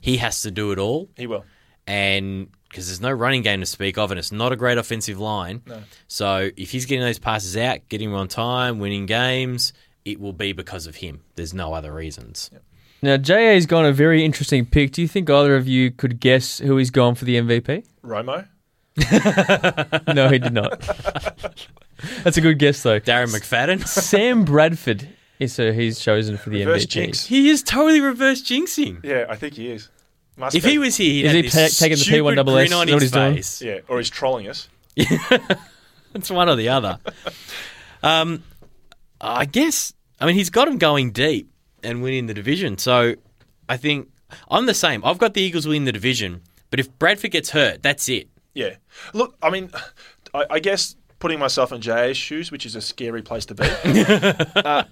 He 0.00 0.16
has 0.16 0.40
to 0.42 0.50
do 0.50 0.72
it 0.72 0.78
all, 0.78 1.10
He 1.16 1.26
will. 1.26 1.44
and 1.86 2.48
because 2.70 2.86
there's 2.86 3.00
no 3.00 3.10
running 3.10 3.42
game 3.42 3.60
to 3.60 3.66
speak 3.66 3.98
of, 3.98 4.10
and 4.12 4.18
it's 4.18 4.30
not 4.32 4.52
a 4.52 4.56
great 4.56 4.78
offensive 4.78 5.18
line. 5.18 5.60
No. 5.66 5.82
So 6.06 6.50
if 6.56 6.70
he's 6.70 6.86
getting 6.86 7.02
those 7.04 7.18
passes 7.18 7.56
out, 7.56 7.80
getting 7.88 8.10
them 8.10 8.18
on 8.20 8.28
time, 8.28 8.78
winning 8.78 9.06
games, 9.06 9.72
it 10.04 10.20
will 10.20 10.32
be 10.32 10.52
because 10.52 10.86
of 10.86 10.96
him. 10.96 11.20
There's 11.34 11.52
no 11.52 11.74
other 11.74 11.92
reasons. 11.92 12.48
Now, 13.02 13.16
JA's 13.16 13.66
gone 13.66 13.86
a 13.86 13.92
very 13.92 14.24
interesting 14.24 14.66
pick. 14.66 14.92
Do 14.92 15.02
you 15.02 15.08
think 15.08 15.28
either 15.28 15.56
of 15.56 15.66
you 15.66 15.90
could 15.90 16.20
guess 16.20 16.58
who 16.58 16.76
he's 16.76 16.90
gone 16.90 17.16
for 17.16 17.24
the 17.24 17.36
MVP? 17.36 17.84
Romo. 18.04 18.46
No, 20.14 20.28
he 20.28 20.38
did 20.38 20.52
not. 20.52 20.80
That's 22.24 22.36
a 22.36 22.40
good 22.40 22.58
guess, 22.58 22.82
though. 22.82 22.98
Darren 23.00 23.28
McFadden. 23.28 23.86
Sam 23.86 24.44
Bradford 24.44 25.08
is 25.38 25.56
who 25.56 25.70
he's 25.72 26.00
chosen 26.00 26.36
for 26.36 26.50
the 26.50 26.60
Reverse 26.64 26.86
MVP. 26.86 26.88
jinx. 26.90 27.26
he 27.26 27.48
is 27.50 27.62
totally 27.62 28.00
reverse 28.00 28.42
jinxing. 28.42 29.04
Yeah, 29.04 29.26
I 29.28 29.36
think 29.36 29.54
he 29.54 29.70
is. 29.70 29.88
Must 30.36 30.54
If 30.56 30.64
be. 30.64 30.70
he 30.70 30.78
was 30.78 30.96
here, 30.96 31.06
he'd 31.12 31.24
Is 31.24 31.26
have 31.26 31.34
he 31.36 31.42
this 31.42 31.78
ta- 31.78 31.84
taking 31.84 31.98
the 31.98 32.04
stupid 32.04 32.38
P1SS? 32.38 32.44
grin 32.54 32.72
on 32.72 32.88
Is 32.88 32.90
that 32.90 32.94
what 32.94 33.02
his 33.02 33.02
he's 33.02 33.10
doing? 33.10 33.34
face. 33.34 33.62
yeah, 33.62 33.78
or 33.88 33.98
he's 33.98 34.10
trolling 34.10 34.48
us. 34.48 34.68
It's 36.14 36.30
one 36.30 36.48
or 36.48 36.56
the 36.56 36.68
other. 36.70 36.98
um, 38.02 38.42
I 39.20 39.44
guess. 39.44 39.92
I 40.20 40.26
mean, 40.26 40.34
he's 40.34 40.50
got 40.50 40.66
him 40.68 40.78
going 40.78 41.12
deep 41.12 41.50
and 41.82 42.02
winning 42.02 42.26
the 42.26 42.34
division. 42.34 42.78
So 42.78 43.14
I 43.68 43.76
think 43.76 44.08
I'm 44.50 44.66
the 44.66 44.74
same. 44.74 45.04
I've 45.04 45.18
got 45.18 45.34
the 45.34 45.40
Eagles 45.42 45.66
winning 45.66 45.84
the 45.84 45.92
division, 45.92 46.40
but 46.70 46.80
if 46.80 46.90
Bradford 46.98 47.30
gets 47.30 47.50
hurt, 47.50 47.82
that's 47.82 48.08
it. 48.08 48.28
Yeah. 48.54 48.76
Look, 49.12 49.36
I 49.42 49.50
mean, 49.50 49.70
I, 50.34 50.46
I 50.50 50.58
guess 50.58 50.96
putting 51.18 51.38
myself 51.38 51.72
in 51.72 51.80
JA's 51.80 52.16
shoes, 52.16 52.50
which 52.50 52.66
is 52.66 52.74
a 52.74 52.80
scary 52.80 53.22
place 53.22 53.46
to 53.46 53.54
be. 53.54 53.64
uh, 54.56 54.84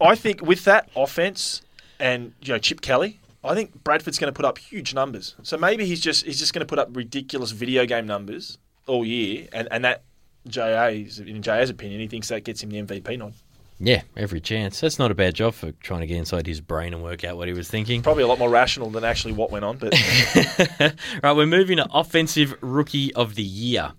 I 0.00 0.14
think 0.16 0.42
with 0.42 0.64
that 0.64 0.88
offense 0.96 1.62
and 2.00 2.32
you 2.42 2.52
know 2.52 2.58
Chip 2.58 2.80
Kelly, 2.80 3.20
I 3.44 3.54
think 3.54 3.84
Bradford's 3.84 4.18
going 4.18 4.32
to 4.32 4.36
put 4.36 4.44
up 4.44 4.58
huge 4.58 4.94
numbers. 4.94 5.36
So 5.42 5.56
maybe 5.56 5.84
he's 5.86 6.00
just 6.00 6.24
he's 6.24 6.38
just 6.38 6.52
going 6.52 6.60
to 6.60 6.66
put 6.66 6.78
up 6.78 6.88
ridiculous 6.96 7.52
video 7.52 7.86
game 7.86 8.06
numbers 8.06 8.58
all 8.86 9.04
year, 9.04 9.46
and 9.52 9.68
and 9.70 9.84
that 9.84 10.02
JA's 10.48 11.20
in 11.20 11.42
JA's 11.42 11.70
opinion, 11.70 12.00
he 12.00 12.08
thinks 12.08 12.28
that 12.28 12.44
gets 12.44 12.62
him 12.62 12.70
the 12.70 12.82
MVP 12.82 13.18
nod. 13.18 13.34
Yeah, 13.80 14.02
every 14.16 14.40
chance. 14.40 14.80
That's 14.80 14.98
not 14.98 15.10
a 15.10 15.14
bad 15.14 15.34
job 15.34 15.54
for 15.54 15.72
trying 15.72 16.00
to 16.00 16.06
get 16.06 16.16
inside 16.16 16.46
his 16.46 16.60
brain 16.60 16.94
and 16.94 17.02
work 17.02 17.24
out 17.24 17.36
what 17.36 17.48
he 17.48 17.54
was 17.54 17.68
thinking. 17.68 18.02
Probably 18.02 18.22
a 18.22 18.26
lot 18.26 18.38
more 18.38 18.48
rational 18.48 18.88
than 18.90 19.02
actually 19.04 19.32
what 19.34 19.50
went 19.50 19.64
on, 19.64 19.78
but 19.78 19.92
right, 21.22 21.32
we're 21.36 21.46
moving 21.46 21.78
to 21.78 21.88
offensive 21.92 22.54
rookie 22.60 23.12
of 23.14 23.34
the 23.34 23.42
year. 23.42 23.92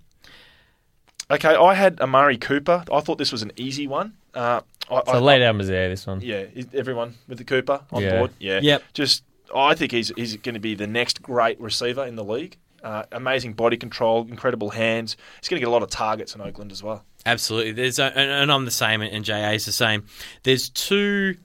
okay. 1.29 1.55
I 1.55 1.73
had 1.73 1.99
Amari 1.99 2.37
Cooper. 2.37 2.83
I 2.91 2.99
thought 3.01 3.17
this 3.17 3.31
was 3.31 3.41
an 3.41 3.51
easy 3.57 3.87
one. 3.87 4.13
Uh, 4.33 4.61
I, 4.89 5.01
So 5.11 5.19
lay 5.19 5.39
down 5.39 5.57
Mazare, 5.57 5.89
this 5.89 6.05
one. 6.07 6.21
Yeah, 6.21 6.45
everyone 6.73 7.15
with 7.27 7.37
the 7.37 7.43
Cooper 7.43 7.81
on 7.91 8.01
Yeah. 8.01 8.17
board? 8.19 8.31
Yeah. 8.39 8.59
Yep. 8.61 8.83
Just, 8.93 9.23
I 9.53 9.75
think 9.75 9.91
he's 9.91 10.11
he's 10.15 10.37
going 10.37 10.55
to 10.55 10.59
be 10.59 10.75
the 10.75 10.87
next 10.87 11.21
great 11.21 11.59
receiver 11.59 12.05
in 12.05 12.15
the 12.15 12.23
league. 12.23 12.57
Uh, 12.83 13.03
amazing 13.11 13.53
body 13.53 13.77
control, 13.77 14.27
incredible 14.29 14.69
hands. 14.69 15.17
He's 15.41 15.49
going 15.49 15.59
to 15.59 15.65
get 15.65 15.67
a 15.69 15.71
lot 15.71 15.81
of 15.83 15.89
targets 15.89 16.35
in 16.35 16.41
Oakland 16.41 16.71
as 16.71 16.83
well. 16.83 17.03
Absolutely. 17.25 17.71
There's 17.71 17.99
a, 17.99 18.05
and, 18.05 18.29
and 18.31 18.51
I'm 18.51 18.65
the 18.65 18.71
same, 18.71 19.01
and 19.01 19.25
JA 19.25 19.51
is 19.51 19.65
the 19.65 19.71
same. 19.71 20.05
There's 20.43 20.69
two. 20.69 21.37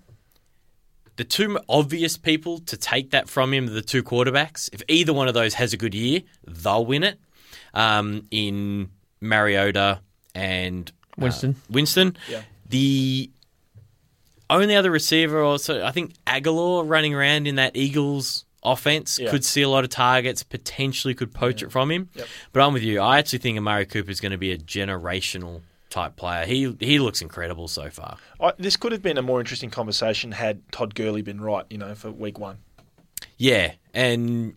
The 1.16 1.24
two 1.24 1.58
obvious 1.68 2.16
people 2.16 2.60
to 2.60 2.76
take 2.78 3.10
that 3.10 3.28
from 3.28 3.52
him 3.52 3.66
are 3.66 3.70
the 3.72 3.82
two 3.82 4.02
quarterbacks. 4.02 4.70
If 4.72 4.82
either 4.88 5.12
one 5.12 5.28
of 5.28 5.34
those 5.34 5.52
has 5.54 5.74
a 5.74 5.76
good 5.76 5.94
year, 5.94 6.22
they'll 6.46 6.86
win 6.86 7.04
it. 7.04 7.18
Um, 7.74 8.26
in 8.30 8.88
Mariota 9.20 10.00
and 10.34 10.90
uh, 10.90 11.22
Winston. 11.22 11.56
Winston. 11.68 12.16
Yeah. 12.28 12.42
The 12.68 13.30
only 14.48 14.74
other 14.74 14.90
receiver, 14.90 15.42
also, 15.42 15.84
I 15.84 15.90
think 15.92 16.14
Agholor 16.26 16.88
running 16.88 17.14
around 17.14 17.46
in 17.46 17.56
that 17.56 17.76
Eagles 17.76 18.44
offense 18.62 19.18
Yeah. 19.18 19.30
could 19.30 19.44
see 19.44 19.62
a 19.62 19.68
lot 19.68 19.84
of 19.84 19.90
targets, 19.90 20.42
potentially 20.42 21.14
could 21.14 21.32
poach 21.34 21.62
it 21.62 21.70
from 21.70 21.90
him. 21.90 22.08
Yep. 22.14 22.26
But 22.52 22.62
I'm 22.66 22.72
with 22.72 22.82
you. 22.82 23.00
I 23.00 23.18
actually 23.18 23.40
think 23.40 23.58
Amari 23.58 23.84
Cooper 23.86 24.10
is 24.10 24.20
going 24.20 24.32
to 24.32 24.38
be 24.38 24.52
a 24.52 24.58
generational 24.58 25.60
type 25.90 26.16
player. 26.16 26.46
He 26.46 26.74
he 26.80 26.98
looks 26.98 27.20
incredible 27.20 27.68
so 27.68 27.90
far. 27.90 28.16
I, 28.40 28.52
this 28.58 28.76
could 28.76 28.92
have 28.92 29.02
been 29.02 29.18
a 29.18 29.22
more 29.22 29.40
interesting 29.40 29.70
conversation 29.70 30.32
had 30.32 30.62
Todd 30.72 30.94
Gurley 30.94 31.22
been 31.22 31.40
right, 31.40 31.64
you 31.68 31.78
know, 31.78 31.94
for 31.94 32.10
week 32.10 32.38
one. 32.38 32.58
Yeah, 33.36 33.72
and 33.92 34.54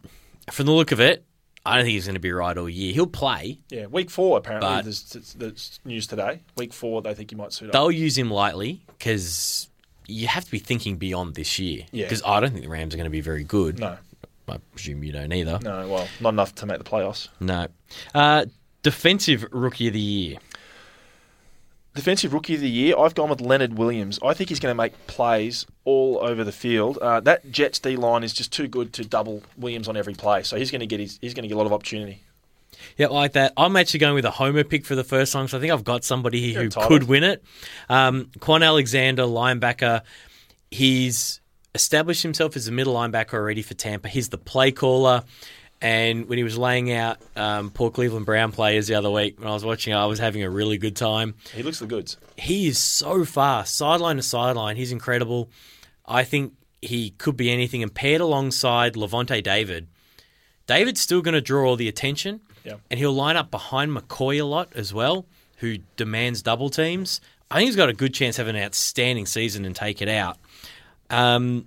from 0.52 0.65
the 0.67 0.72
look 0.72 0.91
of 0.91 1.00
it, 1.00 1.26
I 1.65 1.76
don't 1.76 1.86
think 1.86 1.93
he's 1.93 2.06
going 2.06 2.15
to 2.15 2.19
be 2.22 2.32
right 2.32 2.58
all 2.58 2.69
year. 2.69 2.93
He'll 2.93 3.08
play. 3.08 3.60
Yeah, 3.69 3.88
week 3.88 4.10
four 4.10 4.38
apparently. 4.38 4.82
There's, 4.82 5.36
there's 5.38 5.80
news 5.86 6.08
today. 6.08 6.41
Week 6.58 6.74
four, 6.74 7.02
they 7.02 7.13
think 7.13 7.30
he 7.32 7.36
might 7.36 7.54
suit 7.54 7.69
up. 7.69 7.74
They'll 7.74 7.91
use 7.91 8.17
him 8.17 8.30
lightly 8.30 8.82
because 8.88 9.69
you 10.08 10.28
have 10.28 10.43
to 10.46 10.52
be 10.52 10.60
thinking 10.60 10.98
beyond 10.98 11.36
this 11.36 11.58
year. 11.60 11.86
Yeah. 11.91 12.06
Because 12.06 12.22
I 12.26 12.39
don't 12.41 12.52
think 12.52 12.63
the 12.63 12.69
Rams 12.69 12.93
are 12.93 12.98
going 12.98 13.06
to 13.06 13.10
be 13.12 13.22
very 13.22 13.46
good. 13.46 13.80
No, 13.80 13.98
I 14.50 14.58
presume 14.74 15.04
you 15.04 15.13
don't 15.13 15.32
either. 15.32 15.60
no, 15.63 15.88
well, 15.88 16.08
not 16.19 16.30
enough 16.34 16.54
to 16.56 16.65
make 16.65 16.78
the 16.78 16.84
playoffs. 16.84 17.30
No. 17.39 17.67
Uh, 18.13 18.46
defensive 18.82 19.46
rookie 19.52 19.88
of 19.88 19.93
the 19.93 20.00
year. 20.00 20.38
Defensive 21.96 22.34
rookie 22.34 22.56
of 22.56 22.62
the 22.62 22.70
year, 22.70 22.98
I've 22.98 23.14
gone 23.14 23.30
with 23.30 23.40
Leonard 23.40 23.78
Williams. 23.78 24.20
I 24.24 24.34
think 24.34 24.50
he's 24.50 24.60
going 24.60 24.72
to 24.72 24.76
make 24.78 25.06
plays 25.06 25.68
all 25.86 26.20
over 26.24 26.44
the 26.44 26.52
field. 26.52 26.98
Uh, 26.98 27.20
that 27.20 27.52
Jets 27.52 27.78
D 27.80 27.96
line 27.96 28.24
is 28.24 28.34
just 28.34 28.52
too 28.52 28.68
good 28.68 28.94
to 28.94 29.06
double 29.06 29.44
Williams 29.58 29.88
on 29.88 29.96
every 29.96 30.16
play, 30.16 30.42
so 30.42 30.58
he's 30.58 30.72
going 30.72 30.80
to 30.82 30.88
get 30.88 31.00
his, 31.00 31.20
he's 31.22 31.36
going 31.36 31.44
to 31.44 31.48
get 31.48 31.54
a 31.54 31.58
lot 31.58 31.68
of 31.68 31.74
opportunity. 31.74 32.24
Yeah, 32.98 33.08
I 33.08 33.10
like 33.12 33.34
that. 33.34 33.54
I'm 33.56 33.76
actually 33.76 34.00
going 34.00 34.16
with 34.16 34.26
a 34.26 34.32
homer 34.32 34.64
pick 34.64 34.86
for 34.86 34.96
the 34.96 35.04
first 35.04 35.32
time, 35.34 35.48
so 35.48 35.58
I 35.58 35.62
think 35.62 35.72
I've 35.72 35.84
got 35.84 36.04
somebody 36.04 36.42
here 36.42 36.54
You're 36.54 36.62
who 36.62 36.66
entitled. 36.66 36.90
could 36.90 37.04
win 37.08 37.24
it. 37.24 37.44
Um, 37.90 38.26
Kwon 38.40 38.66
Alexander, 38.66 39.24
linebacker. 39.24 40.02
He's 40.72 41.42
established 41.76 42.24
himself 42.24 42.56
as 42.56 42.68
a 42.68 42.72
middle 42.72 42.96
linebacker 42.96 43.34
already 43.34 43.62
for 43.62 43.76
Tampa. 43.76 44.08
He's 44.10 44.30
the 44.30 44.38
play 44.40 44.72
caller. 44.72 45.24
And 45.84 46.30
when 46.30 46.38
he 46.38 46.46
was 46.46 46.58
laying 46.58 46.93
out 46.93 47.17
um, 47.36 47.69
poor 47.69 47.91
Cleveland 47.91 48.26
Brown 48.26 48.54
players 48.54 48.88
the 48.88 48.96
other 48.96 49.12
week, 49.12 49.38
when 49.38 49.50
I 49.50 49.54
was 49.54 49.65
watching, 49.65 49.93
I 49.93 50.06
was 50.06 50.17
having 50.17 50.41
a 50.41 50.50
really 50.50 50.78
good 50.78 50.96
time. 50.96 51.36
He 51.54 51.62
looks 51.62 51.80
the 51.80 51.86
goods. 51.86 52.15
He 52.38 52.67
is 52.67 52.78
so 52.82 53.26
fast, 53.26 53.76
sideline 53.76 54.15
to 54.15 54.22
sideline. 54.22 54.78
He's 54.78 54.93
incredible. 54.93 55.50
I 56.06 56.24
think 56.24 56.54
he 56.82 57.10
could 57.12 57.36
be 57.36 57.52
anything. 57.52 57.84
And 57.84 57.93
paired 57.93 58.22
alongside 58.22 58.93
Lavonte 58.93 59.43
David, 59.43 59.88
David's 60.67 61.02
still 61.02 61.22
going 61.22 61.34
to 61.34 61.41
draw 61.41 61.67
all 61.67 61.76
the 61.76 61.89
attention, 61.89 62.39
Yeah. 62.63 62.76
and 62.89 62.98
he'll 62.98 63.12
line 63.13 63.36
up 63.36 63.52
behind 63.52 63.91
McCoy 63.91 64.39
a 64.39 64.46
lot 64.46 64.72
as 64.76 64.93
well, 64.93 65.26
who 65.58 65.80
demands 65.98 66.41
double 66.41 66.69
teams. 66.69 67.19
I 67.52 67.58
think 67.58 67.67
he's 67.67 67.76
got 67.76 67.89
a 67.89 67.93
good 67.93 68.13
chance 68.13 68.39
of 68.39 68.48
having 68.48 68.60
an 68.62 68.65
outstanding 68.65 69.26
season 69.26 69.65
and 69.65 69.76
take 69.76 70.02
it 70.02 70.08
out. 70.08 70.38
Um, 71.10 71.65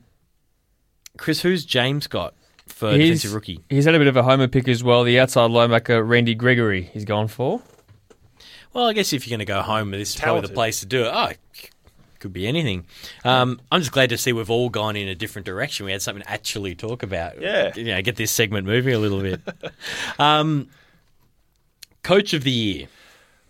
Chris, 1.18 1.42
who's 1.42 1.66
James 1.66 2.07
got 2.07 2.33
for 2.77 2.91
He's, 2.91 2.99
defensive 3.23 3.33
rookie? 3.33 3.61
he's 3.71 3.87
had 3.87 3.95
a 3.95 3.99
bit 3.99 4.07
of 4.07 4.19
a 4.19 4.23
homer 4.23 4.49
pick 4.49 4.69
as 4.69 4.85
well. 4.85 5.03
The 5.03 5.19
outside 5.19 5.51
linebacker, 5.51 6.07
Randy 6.07 6.35
Gregory, 6.35 6.83
he's 6.83 7.07
gone 7.07 7.27
for. 7.27 7.62
Well, 8.75 8.87
I 8.87 8.93
guess 8.93 9.15
if 9.15 9.27
you're 9.27 9.35
going 9.35 9.47
to 9.47 9.51
go 9.51 9.62
home, 9.62 9.93
this 9.93 10.11
is 10.15 10.21
probably 10.21 10.43
the 10.43 10.53
place 10.53 10.81
to 10.81 10.87
do 10.87 11.05
it. 11.05 11.11
Oh, 11.11 11.33
could 12.19 12.35
be 12.35 12.47
anything. 12.47 12.85
Um, 13.25 13.62
I'm 13.73 13.81
just 13.81 13.93
glad 13.93 14.11
to 14.11 14.19
see 14.19 14.35
we've 14.35 14.51
all 14.51 14.69
gone 14.69 14.95
in 14.95 15.09
a 15.09 15.15
different 15.15 15.47
direction. 15.47 15.87
We 15.87 15.93
had 15.93 16.03
something 16.03 16.23
to 16.23 16.31
actually 16.31 16.75
talk 16.75 17.03
about. 17.03 17.41
Yeah. 17.41 17.73
You 17.75 17.85
know, 17.85 18.03
get 18.03 18.17
this 18.17 18.31
segment 18.31 18.67
moving 18.67 18.93
a 18.93 18.99
little 18.99 19.23
bit. 19.23 19.41
um, 20.19 20.69
Coach 22.03 22.35
of 22.35 22.45
the 22.45 22.51
year. 22.51 22.89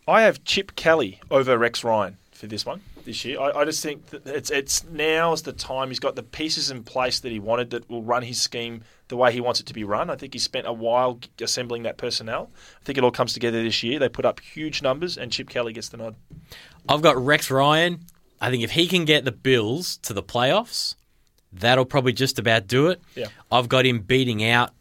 I 0.06 0.22
have 0.22 0.44
Chip 0.44 0.76
Kelly 0.76 1.20
over 1.32 1.58
Rex 1.58 1.82
Ryan 1.82 2.16
for 2.30 2.46
this 2.46 2.64
one 2.64 2.80
this 3.06 3.24
year. 3.24 3.40
I, 3.40 3.60
I 3.60 3.64
just 3.64 3.82
think 3.82 4.06
that 4.06 4.26
it's 4.26 4.50
it's 4.50 4.84
now's 4.84 5.42
the 5.42 5.52
time. 5.52 5.88
He's 5.88 5.98
got 5.98 6.14
the 6.16 6.22
pieces 6.22 6.70
in 6.70 6.82
place 6.82 7.20
that 7.20 7.32
he 7.32 7.38
wanted 7.38 7.70
that 7.70 7.88
will 7.88 8.02
run 8.02 8.22
his 8.22 8.40
scheme 8.40 8.82
the 9.08 9.16
way 9.16 9.32
he 9.32 9.40
wants 9.40 9.60
it 9.60 9.66
to 9.66 9.74
be 9.74 9.84
run. 9.84 10.10
I 10.10 10.16
think 10.16 10.34
he 10.34 10.38
spent 10.38 10.66
a 10.66 10.72
while 10.72 11.18
assembling 11.40 11.84
that 11.84 11.96
personnel. 11.96 12.50
I 12.80 12.84
think 12.84 12.98
it 12.98 13.04
all 13.04 13.10
comes 13.10 13.32
together 13.32 13.62
this 13.62 13.82
year. 13.82 13.98
They 13.98 14.10
put 14.10 14.26
up 14.26 14.40
huge 14.40 14.82
numbers, 14.82 15.16
and 15.16 15.32
Chip 15.32 15.48
Kelly 15.48 15.72
gets 15.72 15.88
the 15.88 15.96
nod. 15.96 16.16
I've 16.88 17.02
got 17.02 17.16
Rex 17.16 17.50
Ryan. 17.50 18.00
I 18.40 18.50
think 18.50 18.62
if 18.62 18.72
he 18.72 18.86
can 18.86 19.06
get 19.06 19.24
the 19.24 19.32
Bills 19.32 19.96
to 19.98 20.12
the 20.12 20.22
playoffs, 20.22 20.94
that'll 21.52 21.86
probably 21.86 22.12
just 22.12 22.38
about 22.38 22.66
do 22.66 22.88
it. 22.88 23.00
Yeah. 23.14 23.28
I've 23.50 23.68
got 23.68 23.86
him 23.86 24.00
beating 24.00 24.44
out 24.44 24.72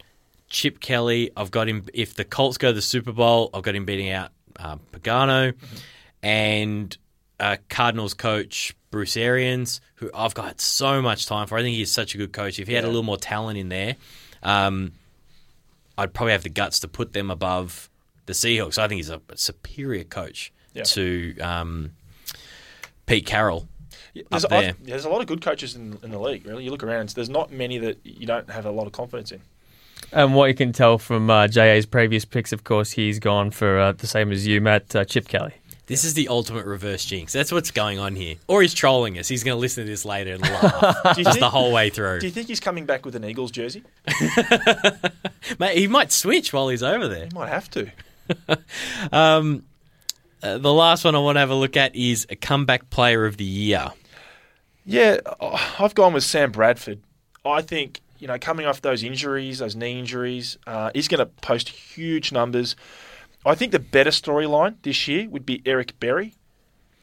Chip 0.49 0.79
Kelly. 0.79 1.31
I've 1.37 1.51
got 1.51 1.69
him 1.69 1.85
if 1.93 2.15
the 2.15 2.25
Colts 2.25 2.57
go 2.57 2.69
to 2.69 2.73
the 2.73 2.81
Super 2.81 3.13
Bowl. 3.13 3.49
I've 3.53 3.63
got 3.63 3.75
him 3.75 3.85
beating 3.85 4.09
out 4.09 4.31
uh, 4.59 4.77
Pagano 4.91 5.53
and 6.21 6.97
uh, 7.39 7.57
Cardinals 7.69 8.13
coach 8.13 8.75
Bruce 8.91 9.17
Arians, 9.17 9.81
who 9.95 10.09
I've 10.13 10.33
got 10.33 10.61
so 10.61 11.01
much 11.01 11.25
time 11.25 11.47
for. 11.47 11.57
I 11.57 11.61
think 11.61 11.75
he's 11.75 11.91
such 11.91 12.15
a 12.15 12.17
good 12.17 12.31
coach. 12.33 12.59
If 12.59 12.67
he 12.67 12.73
had 12.73 12.83
a 12.83 12.87
little 12.87 13.03
more 13.03 13.17
talent 13.17 13.57
in 13.57 13.69
there, 13.69 13.95
um, 14.43 14.93
I'd 15.97 16.13
probably 16.13 16.31
have 16.33 16.43
the 16.43 16.49
guts 16.49 16.79
to 16.81 16.87
put 16.87 17.13
them 17.13 17.29
above 17.31 17.89
the 18.25 18.33
Seahawks. 18.33 18.77
I 18.77 18.87
think 18.87 18.97
he's 18.99 19.09
a 19.09 19.21
superior 19.35 20.03
coach 20.03 20.51
Yeah. 20.73 20.83
to 20.83 21.37
um, 21.39 21.91
Pete 23.05 23.25
Carroll. 23.25 23.67
There's, 24.29 24.45
Up 24.45 24.51
I- 24.51 24.61
there. 24.61 24.73
there's 24.81 25.05
a 25.05 25.09
lot 25.09 25.21
of 25.21 25.27
good 25.27 25.41
coaches 25.41 25.75
in, 25.75 25.97
in 26.03 26.11
the 26.11 26.19
league. 26.19 26.45
Really, 26.45 26.63
you 26.63 26.71
look 26.71 26.83
around. 26.83 27.09
There's 27.09 27.29
not 27.29 27.51
many 27.51 27.77
that 27.79 27.99
you 28.03 28.25
don't 28.25 28.49
have 28.49 28.65
a 28.65 28.71
lot 28.71 28.87
of 28.87 28.93
confidence 28.93 29.31
in. 29.31 29.41
And 30.11 30.35
what 30.35 30.45
you 30.47 30.55
can 30.55 30.71
tell 30.71 30.97
from 30.97 31.29
uh, 31.29 31.47
JA's 31.47 31.85
previous 31.85 32.23
picks, 32.25 32.51
of 32.53 32.63
course, 32.63 32.91
he's 32.91 33.19
gone 33.19 33.51
for 33.51 33.79
uh, 33.79 33.91
the 33.93 34.07
same 34.07 34.31
as 34.31 34.45
you, 34.47 34.61
Matt, 34.61 34.95
uh, 34.95 35.03
Chip 35.05 35.27
Kelly. 35.27 35.53
This 35.87 36.03
is 36.03 36.15
the 36.15 36.29
ultimate 36.29 36.65
reverse 36.65 37.05
jinx. 37.05 37.31
That's 37.31 37.51
what's 37.51 37.69
going 37.69 37.99
on 37.99 38.15
here. 38.15 38.35
Or 38.47 38.61
he's 38.63 38.73
trolling 38.73 39.19
us. 39.19 39.27
He's 39.27 39.43
going 39.43 39.55
to 39.55 39.59
listen 39.59 39.83
to 39.85 39.89
this 39.89 40.03
later 40.03 40.33
and 40.33 40.41
laugh 40.41 41.15
just 41.15 41.39
the 41.39 41.49
whole 41.49 41.71
way 41.71 41.91
through. 41.91 42.19
do 42.21 42.25
you 42.25 42.31
think 42.31 42.47
he's 42.47 42.59
coming 42.59 42.85
back 42.85 43.05
with 43.05 43.15
an 43.15 43.23
Eagles 43.23 43.51
jersey? 43.51 43.83
Mate, 45.59 45.77
he 45.77 45.87
might 45.87 46.11
switch 46.11 46.51
while 46.51 46.69
he's 46.69 46.81
over 46.81 47.07
there. 47.07 47.25
He 47.25 47.35
might 47.35 47.49
have 47.49 47.69
to. 47.71 47.91
Um, 49.11 49.63
uh, 50.41 50.57
the 50.57 50.73
last 50.73 51.05
one 51.05 51.15
I 51.15 51.19
want 51.19 51.35
to 51.35 51.39
have 51.39 51.51
a 51.51 51.55
look 51.55 51.77
at 51.77 51.95
is 51.95 52.25
a 52.29 52.35
comeback 52.35 52.89
player 52.89 53.25
of 53.25 53.37
the 53.37 53.45
year. 53.45 53.91
Yeah, 54.85 55.17
I've 55.79 55.93
gone 55.95 56.13
with 56.13 56.23
Sam 56.23 56.51
Bradford. 56.51 56.99
I 57.45 57.61
think 57.61 58.01
you 58.19 58.27
know 58.27 58.37
coming 58.39 58.65
off 58.65 58.81
those 58.81 59.03
injuries, 59.03 59.59
those 59.59 59.75
knee 59.75 59.99
injuries, 59.99 60.57
uh, 60.67 60.91
he's 60.93 61.07
going 61.07 61.19
to 61.19 61.25
post 61.25 61.69
huge 61.69 62.31
numbers. 62.31 62.75
I 63.45 63.55
think 63.55 63.71
the 63.71 63.79
better 63.79 64.09
storyline 64.09 64.75
this 64.81 65.07
year 65.07 65.29
would 65.29 65.45
be 65.45 65.61
Eric 65.65 65.99
Berry 65.99 66.33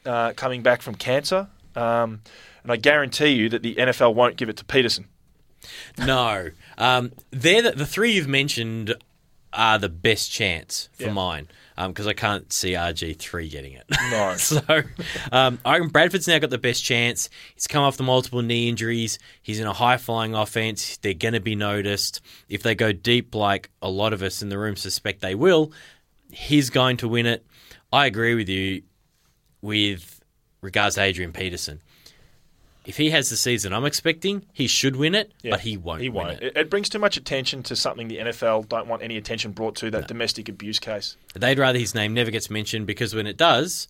uh, 0.05 0.33
coming 0.33 0.61
back 0.61 0.81
from 0.81 0.95
cancer, 0.95 1.47
um, 1.75 2.21
and 2.63 2.71
I 2.71 2.75
guarantee 2.75 3.29
you 3.29 3.49
that 3.49 3.63
the 3.63 3.75
NFL 3.75 4.13
won't 4.15 4.35
give 4.35 4.49
it 4.49 4.57
to 4.57 4.65
Peterson. 4.65 5.07
No, 5.97 6.49
um, 6.77 7.13
they're 7.31 7.61
the, 7.61 7.71
the 7.71 7.85
three 7.85 8.11
you've 8.11 8.27
mentioned 8.27 8.93
are 9.53 9.77
the 9.77 9.89
best 9.89 10.31
chance 10.31 10.89
for 10.93 11.03
Yeah. 11.05 11.11
mine 11.13 11.47
because 11.87 12.05
I 12.07 12.13
can't 12.13 12.51
see 12.51 12.71
RG 12.73 13.17
three 13.17 13.47
getting 13.49 13.73
it. 13.73 13.83
No. 14.11 14.35
so 14.37 14.59
um, 15.31 15.59
I 15.63 15.73
reckon 15.73 15.89
Bradford's 15.89 16.27
now 16.27 16.37
got 16.39 16.49
the 16.49 16.57
best 16.57 16.83
chance. 16.83 17.29
He's 17.55 17.67
come 17.67 17.83
off 17.83 17.95
the 17.97 18.03
multiple 18.03 18.41
knee 18.41 18.67
injuries. 18.67 19.19
He's 19.41 19.59
in 19.59 19.67
a 19.67 19.73
high 19.73 19.97
flying 19.97 20.33
offense. 20.35 20.97
They're 20.97 21.13
going 21.13 21.33
to 21.35 21.39
be 21.39 21.55
noticed 21.55 22.19
if 22.49 22.61
they 22.63 22.75
go 22.75 22.91
deep, 22.91 23.33
like 23.35 23.69
a 23.81 23.89
lot 23.89 24.11
of 24.13 24.21
us 24.21 24.41
in 24.41 24.49
the 24.49 24.57
room 24.57 24.75
suspect 24.75 25.21
they 25.21 25.35
will. 25.35 25.71
He's 26.33 26.69
going 26.69 26.97
to 26.97 27.07
win 27.07 27.25
it. 27.25 27.45
I 27.91 28.05
agree 28.07 28.33
with 28.35 28.49
you 28.49 28.81
with 29.61 30.19
regards 30.61 30.95
to 30.95 31.01
Adrian 31.01 31.31
Peterson. 31.31 31.81
If 32.85 32.97
he 32.97 33.11
has 33.11 33.29
the 33.29 33.37
season 33.37 33.71
I'm 33.71 33.85
expecting, 33.85 34.45
he 34.51 34.67
should 34.67 34.95
win 34.97 35.15
it, 35.15 35.31
Yeah, 35.41 35.51
but 35.51 35.61
he 35.61 35.77
won't. 35.77 36.01
He 36.01 36.09
won't. 36.09 36.31
it. 36.31 36.43
It. 36.43 36.57
it 36.57 36.69
brings 36.69 36.89
too 36.89 36.99
much 36.99 37.15
attention 37.15 37.63
to 37.63 37.75
something 37.77 38.07
the 38.09 38.17
NFL 38.17 38.67
don't 38.67 38.87
want 38.87 39.03
any 39.03 39.15
attention 39.15 39.51
brought 39.51 39.75
to 39.77 39.91
that 39.91 40.07
domestic 40.07 40.49
abuse 40.49 40.79
case. 40.79 41.15
They'd 41.33 41.59
rather 41.59 41.79
his 41.79 41.95
name 41.95 42.13
never 42.13 42.29
gets 42.31 42.49
mentioned 42.49 42.85
because 42.87 43.15
when 43.15 43.25
it 43.25 43.37
does, 43.37 43.87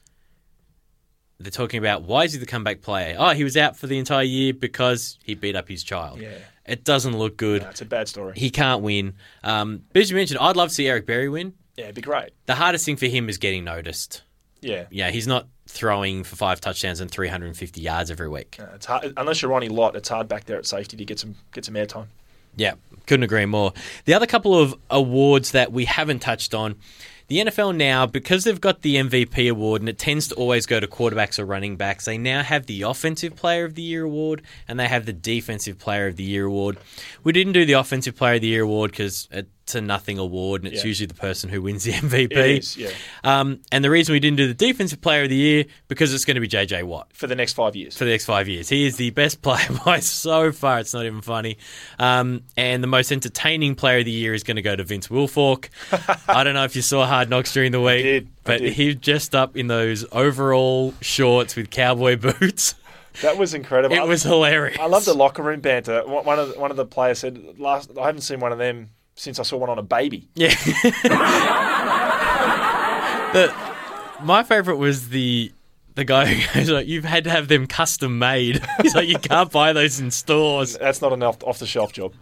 they're 1.40 1.50
talking 1.50 1.80
about 1.80 2.04
why 2.04 2.26
is 2.26 2.34
he 2.34 2.40
the 2.40 2.46
comeback 2.46 2.82
player? 2.82 3.16
Oh, 3.18 3.32
he 3.32 3.44
was 3.44 3.58
out 3.58 3.78
for 3.78 3.88
the 3.88 3.98
entire 3.98 4.24
year 4.24 4.54
because 4.54 5.18
he 5.24 5.34
beat 5.34 5.56
up 5.56 5.68
his 5.70 5.84
child. 5.84 6.20
Yeah. 6.20 6.38
It 6.66 6.84
doesn't 6.84 7.18
look 7.18 7.36
good. 7.36 7.64
No, 7.64 7.70
it's 7.70 7.82
a 7.82 7.86
bad 7.86 8.08
story. 8.08 8.34
He 8.38 8.50
can't 8.52 8.84
win. 8.84 9.16
Um, 9.44 9.84
but 9.92 10.04
as 10.04 10.12
you 10.12 10.16
mentioned, 10.16 10.40
I'd 10.40 10.56
love 10.56 10.70
to 10.70 10.76
see 10.76 10.88
Eric 10.88 11.06
Berry 11.08 11.30
win. 11.30 11.54
Yeah, 11.76 11.86
it'd 11.86 11.96
be 11.96 12.02
great. 12.02 12.32
The 12.46 12.56
hardest 12.56 12.86
thing 12.86 12.98
for 12.98 13.08
him 13.08 13.30
is 13.30 13.38
getting 13.38 13.64
noticed. 13.64 14.22
Yeah. 14.62 14.86
Yeah, 14.90 15.12
he's 15.12 15.28
not 15.28 15.48
throwing 15.68 16.24
for 16.24 16.36
five 16.36 16.62
touchdowns 16.62 17.00
and 17.00 17.10
350 17.10 17.82
yards 17.82 18.12
every 18.12 18.30
week. 18.30 18.58
Uh, 18.60 18.68
it's 18.76 18.86
hard, 18.86 19.14
unless 19.18 19.42
you're 19.42 19.52
Ronnie 19.52 19.70
Lott, 19.70 19.96
it's 19.96 20.10
hard 20.10 20.28
back 20.28 20.46
there 20.46 20.58
at 20.58 20.66
safety 20.66 20.98
to 20.98 21.06
get 21.06 21.20
some 21.20 21.36
get 21.52 21.66
some 21.66 21.76
airtime. 21.76 22.08
Yeah, 22.56 22.74
couldn't 23.08 23.24
agree 23.24 23.46
more. 23.46 23.74
The 24.06 24.14
other 24.14 24.28
couple 24.28 24.58
of 24.58 24.76
awards 24.90 25.52
that 25.52 25.72
we 25.72 25.86
haven't 25.86 26.20
touched 26.20 26.54
on, 26.54 26.76
the 27.28 27.40
NFL 27.40 27.76
now, 27.76 28.06
because 28.06 28.44
they've 28.44 28.60
got 28.60 28.82
the 28.82 28.98
MVP 28.98 29.50
award 29.50 29.82
and 29.82 29.90
it 29.90 29.98
tends 29.98 30.28
to 30.28 30.36
always 30.36 30.66
go 30.66 30.80
to 30.80 30.88
quarterbacks 30.88 31.40
or 31.40 31.46
running 31.46 31.78
backs, 31.78 32.06
they 32.06 32.18
now 32.18 32.44
have 32.44 32.66
the 32.68 32.84
Offensive 32.84 33.36
Player 33.36 33.66
of 33.66 33.76
the 33.76 33.82
Year 33.82 34.04
award 34.04 34.44
and 34.68 34.80
they 34.80 34.88
have 34.88 35.06
the 35.06 35.14
Defensive 35.14 35.80
Player 35.80 36.08
of 36.08 36.18
the 36.18 36.24
Year 36.24 36.46
award. 36.46 36.78
We 37.24 37.32
didn't 37.32 37.54
do 37.54 37.66
the 37.66 37.74
Offensive 37.74 38.16
Player 38.16 38.36
of 38.36 38.42
the 38.42 38.48
Year 38.48 38.64
award 38.64 38.92
because 38.92 39.28
it's 39.32 39.50
a 39.76 39.82
nothing 39.82 40.20
award 40.20 40.64
and 40.64 40.72
it's 40.74 40.84
Yeah. 40.84 40.88
usually 40.88 41.08
the 41.08 41.14
person 41.14 41.50
who 41.50 41.62
wins 41.62 41.84
the 41.86 41.94
MVP. 41.94 42.58
Is, 42.60 42.78
yeah. 42.78 42.90
Um, 43.24 43.62
and 43.72 43.84
the 43.84 43.90
reason 43.90 44.12
we 44.14 44.20
didn't 44.20 44.38
do 44.38 44.48
the 44.48 44.54
Defensive 44.54 45.00
Player 45.02 45.24
of 45.24 45.30
the 45.30 45.36
Year 45.36 45.66
because 45.88 46.14
it's 46.14 46.26
going 46.26 46.36
to 46.36 46.42
be 46.42 46.48
JJ 46.48 46.84
Watt 46.84 47.08
For 47.14 47.28
the 47.28 47.36
next 47.36 47.54
five 47.54 47.76
years. 47.76 47.98
for 47.98 48.04
the 48.06 48.12
next 48.12 48.26
five 48.26 48.48
years. 48.50 48.68
He 48.70 48.86
is 48.86 48.98
the 48.98 49.10
best 49.12 49.42
player 49.42 49.66
by 49.86 50.00
so 50.00 50.52
far. 50.52 50.80
It's 50.80 50.94
not 50.94 51.06
even 51.06 51.22
funny. 51.22 51.58
Um, 51.98 52.44
and 52.58 52.84
the 52.84 52.88
most 52.88 53.12
entertaining 53.12 53.76
player 53.76 54.00
of 54.00 54.06
the 54.06 54.12
year 54.12 54.34
is 54.34 54.44
going 54.44 54.58
to 54.58 54.62
go 54.62 54.76
to 54.76 54.84
Vince 54.84 55.08
Wilfork. 55.08 55.70
I 56.28 56.44
don't 56.44 56.54
know 56.54 56.66
if 56.66 56.76
you 56.76 56.82
saw 56.82 57.06
Hard 57.06 57.30
Knocks 57.30 57.54
during 57.54 57.72
the 57.72 57.82
week, 57.82 58.04
did. 58.04 58.26
I 58.26 58.30
but 58.44 58.60
did. 58.62 58.74
he 58.74 58.94
dressed 58.94 59.34
up 59.34 59.56
in 59.56 59.68
those 59.68 60.06
overall 60.12 60.94
shorts 61.02 61.56
with 61.56 61.70
cowboy 61.70 62.16
boots. 62.40 62.76
That 63.22 63.38
was 63.38 63.54
incredible. 63.54 63.96
It 63.96 64.08
was 64.08 64.24
hilarious. 64.24 64.80
I 64.80 64.88
love 64.88 65.06
the 65.06 65.14
locker 65.14 65.44
room 65.44 65.60
banter. 65.62 66.02
One 66.06 66.26
one 66.26 66.40
of 66.40 66.50
the, 66.54 66.60
one 66.60 66.72
of 66.72 66.78
the 66.78 66.86
players 66.86 67.20
said, 67.20 67.60
"Last, 67.60 67.92
I 67.96 68.08
haven't 68.08 68.22
seen 68.22 68.40
one 68.40 68.52
of 68.52 68.58
them 68.58 68.90
since 69.16 69.40
I 69.40 69.44
saw 69.44 69.58
one 69.58 69.70
on 69.70 69.80
a 69.80 69.84
baby." 69.84 70.28
Yeah. 70.36 70.50
the, 73.34 73.54
my 74.24 74.44
favorite 74.44 74.78
was 74.78 75.10
the 75.10 75.52
the 75.96 76.06
guy 76.06 76.26
who 76.26 76.60
goes 76.60 76.70
like, 76.70 76.88
"You've 76.88 77.06
had 77.06 77.24
to 77.26 77.30
have 77.30 77.48
them 77.48 77.68
custom 77.68 78.20
made." 78.20 78.62
He's 78.82 78.96
like, 78.96 79.08
"You 79.08 79.20
can't 79.20 79.52
buy 79.52 79.74
those 79.74 80.00
in 80.00 80.12
stores." 80.12 80.78
That's 80.78 81.02
not 81.02 81.14
an 81.14 81.24
off 81.24 81.60
the 81.60 81.68
shelf 81.68 81.94
job. 81.94 82.14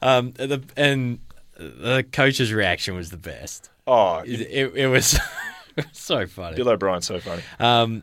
Um, 0.00 0.32
the, 0.32 0.62
and 0.76 1.18
the 1.56 2.04
coach's 2.10 2.52
reaction 2.52 2.94
was 2.94 3.10
the 3.10 3.16
best. 3.16 3.70
Oh, 3.86 4.18
It, 4.18 4.40
it, 4.40 4.74
it 4.74 4.86
was 4.86 5.18
so 5.92 6.26
funny. 6.26 6.56
Bill 6.56 6.68
O'Brien's 6.68 7.06
so 7.06 7.18
funny. 7.20 7.42
Um, 7.58 8.02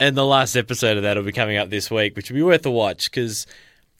and 0.00 0.16
the 0.16 0.26
last 0.26 0.56
episode 0.56 0.96
of 0.96 1.02
that 1.04 1.16
will 1.16 1.24
be 1.24 1.32
coming 1.32 1.56
up 1.56 1.70
this 1.70 1.90
week, 1.90 2.16
which 2.16 2.30
will 2.30 2.36
be 2.36 2.42
worth 2.42 2.66
a 2.66 2.70
watch 2.70 3.10
because 3.10 3.46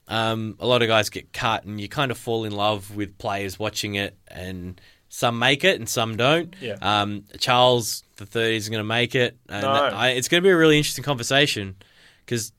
um, 0.09 0.57
a 0.61 0.66
lot 0.66 0.82
of 0.82 0.88
guys 0.88 1.11
get 1.11 1.32
cut, 1.32 1.64
and 1.64 1.80
you 1.80 1.88
kind 1.88 2.11
of 2.11 2.18
fall 2.18 2.44
in 2.44 2.53
love 2.53 2.94
with 2.94 3.16
players 3.18 3.59
watching 3.59 3.94
it, 3.94 4.16
and 4.28 4.80
some 5.09 5.38
make 5.38 5.62
it 5.64 5.78
and 5.78 5.88
some 5.88 6.16
don't. 6.16 6.55
Yeah. 6.61 6.76
Um, 6.80 7.24
Charles 7.38 8.03
the 8.16 8.26
third 8.26 8.55
is 8.55 8.68
going 8.68 8.80
to 8.80 8.84
make 8.84 9.14
it, 9.14 9.36
and 9.48 9.62
No. 9.62 9.68
I, 9.72 10.11
it's 10.11 10.28
going 10.28 10.42
to 10.42 10.46
be 10.46 10.50
a 10.50 10.57
really 10.57 10.76
interesting 10.78 11.05
conversation 11.05 11.76
because 12.24 12.53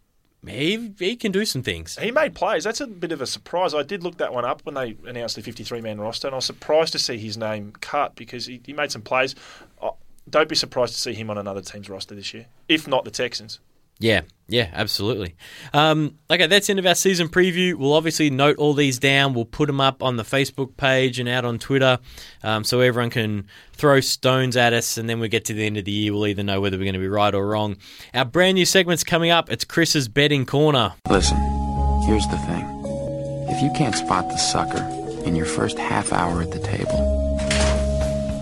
he 0.46 0.94
he 1.00 1.16
can 1.16 1.32
do 1.32 1.46
some 1.46 1.64
things. 1.64 1.98
He 1.98 2.12
made 2.12 2.36
plays. 2.36 2.64
That's 2.64 2.82
a 2.82 2.88
bit 2.88 3.12
of 3.12 3.22
a 3.22 3.28
surprise. 3.28 3.74
I 3.74 3.84
did 3.84 4.04
look 4.04 4.18
that 4.18 4.34
one 4.34 4.46
up 4.46 4.62
when 4.66 4.76
they 4.76 4.96
announced 5.06 5.36
the 5.36 5.42
53 5.42 5.82
man 5.82 6.00
roster, 6.00 6.28
and 6.28 6.36
I 6.36 6.38
was 6.38 6.46
surprised 6.46 6.92
to 6.94 7.00
see 7.00 7.18
his 7.18 7.38
name 7.38 7.74
cut 7.80 8.16
because 8.16 8.46
he, 8.46 8.62
he 8.66 8.74
made 8.74 8.92
some 8.92 9.02
plays. 9.02 9.36
Oh, 9.82 9.96
don't 10.30 10.50
be 10.50 10.56
surprised 10.56 10.94
to 10.94 11.00
see 11.00 11.14
him 11.14 11.30
on 11.30 11.38
another 11.38 11.62
team's 11.62 11.90
roster 11.90 12.14
this 12.16 12.34
year, 12.34 12.46
if 12.68 12.88
not 12.88 13.06
the 13.06 13.12
Texans. 13.12 13.60
Yeah, 14.00 14.22
yeah, 14.48 14.70
absolutely. 14.74 15.36
Um, 15.74 16.18
okay, 16.30 16.48
that's 16.48 16.68
the 16.68 16.72
end 16.72 16.80
of 16.80 16.86
our 16.86 16.96
season 16.96 17.30
preview. 17.30 17.76
We'll 17.76 17.94
obviously 17.94 18.30
note 18.30 18.58
all 18.58 18.74
these 18.74 19.00
down. 19.00 19.34
We'll 19.34 19.46
put 19.46 19.68
them 19.68 19.80
up 19.80 20.04
on 20.04 20.18
the 20.18 20.24
Facebook 20.24 20.76
page 20.76 21.20
and 21.20 21.30
out 21.30 21.46
on 21.46 21.60
Twitter 21.60 22.00
um, 22.44 22.64
so 22.64 22.82
everyone 22.82 23.10
can 23.10 23.48
throw 23.72 24.02
stones 24.02 24.58
at 24.58 24.74
us. 24.74 24.98
And 24.98 25.10
then 25.10 25.20
we 25.20 25.30
get 25.30 25.46
to 25.46 25.54
the 25.54 25.66
end 25.66 25.78
of 25.78 25.86
the 25.86 25.92
year, 25.92 26.14
we'll 26.14 26.28
either 26.28 26.44
know 26.44 26.60
whether 26.60 26.78
we're 26.78 26.84
going 26.84 26.94
to 26.94 27.00
be 27.00 27.08
right 27.08 27.34
or 27.34 27.48
wrong. 27.48 27.78
Our 28.14 28.26
brand 28.26 28.56
new 28.56 28.66
segment's 28.66 29.04
coming 29.04 29.32
up. 29.32 29.50
It's 29.50 29.64
Chris's 29.64 30.08
betting 30.08 30.46
corner. 30.46 30.94
Listen, 31.10 31.38
here's 32.06 32.28
the 32.28 32.38
thing. 32.46 32.70
If 33.50 33.62
you 33.62 33.72
can't 33.72 33.96
spot 33.96 34.28
the 34.28 34.38
sucker 34.38 34.84
in 35.26 35.36
your 35.36 35.46
first 35.46 35.78
half 35.80 36.12
hour 36.12 36.42
at 36.42 36.52
the 36.52 36.60
table, 36.60 37.40